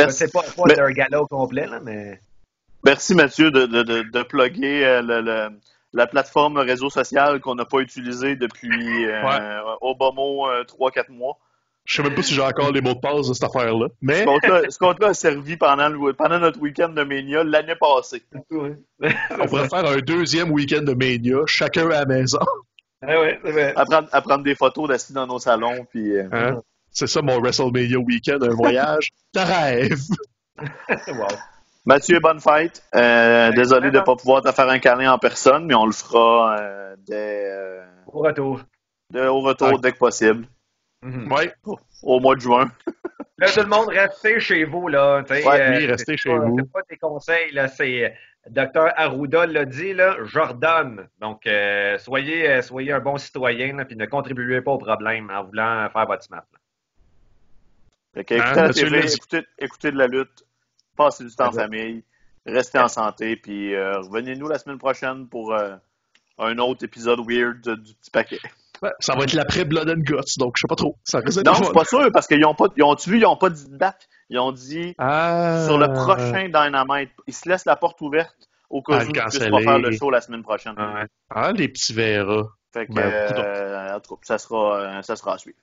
c'est 0.09 0.31
pas, 0.33 0.41
pas 0.41 0.63
Mais- 0.67 0.73
d'un 0.75 0.91
gala 0.91 1.21
au 1.21 1.27
complet, 1.27 1.67
là, 1.67 1.79
mais. 1.83 2.19
Merci 2.83 3.13
Mathieu 3.13 3.51
de, 3.51 3.65
de, 3.67 3.83
de, 3.83 4.01
de 4.01 4.23
plugger 4.23 5.01
le- 5.03 5.21
le- 5.21 5.49
la 5.93 6.07
plateforme 6.07 6.57
réseau 6.57 6.89
social 6.89 7.39
qu'on 7.41 7.55
n'a 7.55 7.65
pas 7.65 7.79
utilisée 7.79 8.35
depuis 8.35 9.05
euh, 9.05 9.23
Ouais. 9.23 9.75
au 9.81 9.95
bas 9.95 10.11
mot 10.13 10.47
3-4 10.63 11.11
mois. 11.11 11.37
Je 11.83 11.95
sais 11.95 12.03
même 12.03 12.13
pas 12.13 12.21
si 12.21 12.35
j'ai 12.35 12.41
encore 12.43 12.71
les 12.71 12.79
mots 12.79 12.93
de 12.93 12.99
passe 12.99 13.27
de 13.27 13.33
cette 13.33 13.43
affaire-là. 13.43 13.87
Mais 14.01 14.23
Ce 14.23 14.77
compte-là 14.77 15.07
a 15.07 15.13
servi 15.15 15.57
pendant, 15.57 15.89
le- 15.89 16.13
pendant 16.13 16.37
notre 16.39 16.59
week-end 16.61 16.89
de 16.89 17.03
Mania 17.03 17.43
l'année 17.43 17.75
passée. 17.75 18.23
on 18.51 19.45
pourrait 19.47 19.67
faire 19.67 19.85
un 19.85 19.97
deuxième 19.97 20.51
week-end 20.51 20.83
de 20.83 20.93
Mania, 20.93 21.39
chacun 21.47 21.87
à 21.87 22.01
la 22.01 22.05
maison. 22.05 22.39
Ah 23.01 23.07
ouais. 23.19 23.73
À 23.75 23.83
prendre, 23.85 24.07
à 24.11 24.21
prendre 24.21 24.43
des 24.43 24.53
photos 24.55 24.87
d'assis 24.89 25.11
dans 25.11 25.25
nos 25.25 25.39
salons. 25.39 25.85
Puis, 25.89 26.15
euh, 26.17 26.27
Hein? 26.31 26.61
C'est 26.91 27.07
ça 27.07 27.21
mon 27.23 27.39
WrestleMania 27.39 27.97
week-end, 27.97 28.37
un 28.41 28.53
voyage. 28.53 29.09
Ta 29.33 29.45
rêve! 29.45 29.99
Wow. 31.07 31.27
Mathieu, 31.85 32.19
bonne 32.19 32.39
fête. 32.39 32.83
Euh, 32.95 33.51
désolé 33.51 33.89
de 33.89 33.97
ne 33.97 34.03
pas 34.03 34.15
pouvoir 34.15 34.41
te 34.43 34.51
faire 34.51 34.69
un 34.69 34.79
câlin 34.79 35.11
en 35.13 35.17
personne, 35.17 35.65
mais 35.65 35.73
on 35.75 35.85
le 35.85 35.91
fera 35.91 36.57
euh, 36.59 36.95
dès, 37.07 37.45
euh, 37.49 37.83
Au 38.07 38.19
retour. 38.19 38.61
dès- 39.09 39.27
au 39.27 39.39
retour 39.41 39.79
dès 39.79 39.91
que 39.91 39.97
possible, 39.97 40.45
Mhm. 41.03 41.31
Ouais, 41.31 41.51
au 42.03 42.19
mois 42.19 42.35
de 42.35 42.41
juin. 42.41 42.71
Là, 43.39 43.49
tout 43.51 43.61
le 43.61 43.65
monde, 43.65 43.87
restez 43.87 44.39
chez 44.39 44.65
vous, 44.65 44.87
là. 44.87 45.23
Ouais, 45.27 45.41
euh, 45.47 45.77
oui, 45.79 45.87
restez 45.87 46.15
chez 46.15 46.29
pas- 46.29 46.37
vous. 46.45 46.57
C'est 46.59 46.71
pas 46.71 46.81
des 46.87 46.97
conseils, 46.97 47.51
là. 47.53 47.67
C'est. 47.67 48.15
Docteur 48.47 48.91
Arruda 48.95 49.47
l'a 49.47 49.65
dit, 49.65 49.93
là, 49.93 50.15
j'ordonne. 50.25 51.07
Donc, 51.19 51.47
euh, 51.47 51.97
soyez, 51.97 52.61
soyez 52.61 52.91
un 52.91 52.99
bon 52.99 53.17
citoyen, 53.17 53.83
puis 53.85 53.95
ne 53.95 54.05
contribuez 54.05 54.61
pas 54.61 54.71
au 54.73 54.77
problème 54.77 55.31
en 55.31 55.43
voulant 55.43 55.89
faire 55.91 56.05
votre 56.05 56.21
smart. 56.23 56.43
là. 56.53 56.59
Fait 58.13 58.23
que, 58.23 58.33
écoutez 58.35 58.59
Hein, 58.59 58.67
la 58.67 58.73
TV, 58.73 59.01
dit. 59.01 59.13
écoutez, 59.15 59.43
écoutez 59.57 59.91
de 59.91 59.97
la 59.97 60.05
lutte, 60.07 60.43
passez 60.95 61.23
du 61.23 61.35
temps 61.35 61.47
en 61.47 61.51
famille, 61.51 62.03
restez 62.45 62.79
en 62.79 62.87
santé, 62.87 63.35
puis 63.35 63.73
euh, 63.73 63.99
revenez-nous 63.99 64.47
la 64.47 64.59
semaine 64.59 64.77
prochaine 64.77 65.27
pour 65.27 65.53
euh, 65.53 65.75
un 66.37 66.57
autre 66.57 66.83
épisode 66.83 67.19
weird 67.27 67.61
du 67.61 67.93
petit 67.95 68.11
paquet. 68.11 68.39
Ouais, 68.81 68.91
ça 68.99 69.13
va 69.15 69.23
être 69.23 69.33
l'après 69.33 69.63
Blood 69.63 69.89
and 69.89 69.99
Guts, 70.01 70.37
donc 70.39 70.55
je 70.57 70.61
sais 70.61 70.67
pas 70.67 70.75
trop. 70.75 70.97
Ça 71.03 71.19
Non, 71.45 71.53
je 71.53 71.63
suis 71.65 71.73
pas 71.73 71.85
sûr, 71.85 72.09
parce 72.11 72.25
qu'ils 72.27 72.43
ont 72.45 72.55
pas, 72.55 72.65
ils 72.75 72.83
ont 72.83 72.95
vu, 72.95 73.19
ils 73.19 73.25
ont 73.25 73.37
pas 73.37 73.49
dit 73.51 73.69
de 73.69 73.77
date? 73.77 74.07
Ils 74.29 74.39
ont 74.39 74.51
dit 74.51 74.95
Ah, 74.97 75.65
sur 75.67 75.77
le 75.77 75.91
prochain 75.93 76.45
Dynamite. 76.47 77.11
Ils 77.27 77.33
se 77.33 77.47
laissent 77.47 77.65
la 77.65 77.75
porte 77.75 77.99
ouverte 78.01 78.49
au 78.69 78.81
cas 78.81 78.93
Ah, 79.01 79.03
où 79.03 79.07
ils 79.07 79.11
puissent 79.11 79.37
pas 79.37 79.49
canceller. 79.49 79.63
faire 79.63 79.79
le 79.79 79.91
show 79.91 80.09
la 80.09 80.21
semaine 80.21 80.41
prochaine. 80.41 80.73
Ah, 81.29 81.51
les 81.51 81.67
petits 81.67 81.93
verras. 81.93 82.47
Fait 82.73 82.87
que, 82.87 82.93
Ben, 82.93 83.03
euh, 83.05 83.99
ça 84.23 84.37
sera, 84.37 85.03
ça 85.03 85.15
sera 85.17 85.33
à 85.33 85.37
suivre. 85.37 85.57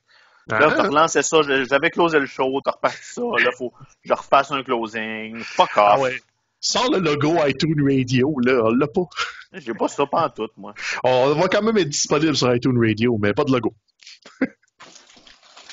Ah, 0.51 0.59
Là, 0.61 0.73
t'as 0.77 0.83
relancé 0.85 1.23
ça, 1.23 1.43
je- 1.43 1.65
j'avais 1.65 1.91
closé 1.91 2.19
le 2.19 2.27
show, 2.27 2.61
t'as 2.65 2.71
reparti 2.73 2.97
ça, 3.03 3.21
là, 3.23 3.51
faut 3.57 3.71
que 3.71 3.77
je 4.05 4.13
refasse 4.13 4.51
un 4.51 4.63
closing, 4.63 5.39
fuck 5.41 5.69
off. 5.69 5.73
ah 5.77 5.99
ouais. 6.01 6.23
Sors 6.61 6.91
le 6.91 6.99
logo 6.99 7.37
iTunes 7.47 7.81
Radio, 7.85 8.35
là, 8.45 8.61
on 8.65 8.71
l'a 8.71 8.87
pas. 8.89 9.03
J'ai 9.53 9.75
pas 9.75 9.89
ça 9.89 10.05
pas 10.07 10.27
en 10.27 10.31
tout, 10.31 10.49
moi. 10.57 10.75
On 11.05 11.35
va 11.35 11.49
quand 11.49 11.63
même 11.63 11.79
être 11.79 11.89
disponible 11.89 12.37
sur 12.37 12.55
iTunes 12.55 12.79
Radio, 12.79 13.17
mais 13.21 13.33
pas 13.33 13.45
de 13.45 13.53
logo. 13.53 13.73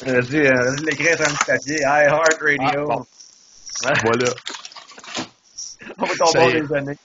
Vas-y, 0.02 0.46
euh, 0.48 0.54
vas-y 0.54 0.86
l'écrire 0.86 1.18
sur 1.18 1.26
un 1.28 1.34
petit 1.34 1.46
papier. 1.46 1.78
iHeart 1.80 2.38
Radio. 2.42 2.92
Ah, 2.92 2.96
bon. 2.96 3.06
Voilà, 4.04 4.30
On 5.98 6.06
va 6.06 6.16
tomber 6.16 6.32
Ça 6.32 6.60
des 6.62 6.74
années. 6.74 6.98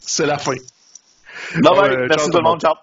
c'est 0.00 0.26
la 0.26 0.38
fin. 0.38 0.52
Bye 0.52 1.62
bye, 1.62 1.72
Ouais, 1.90 1.96
merci 2.08 2.18
ciao, 2.18 2.30
tout 2.30 2.36
le 2.38 2.42
monde, 2.42 2.60
ciao. 2.60 2.74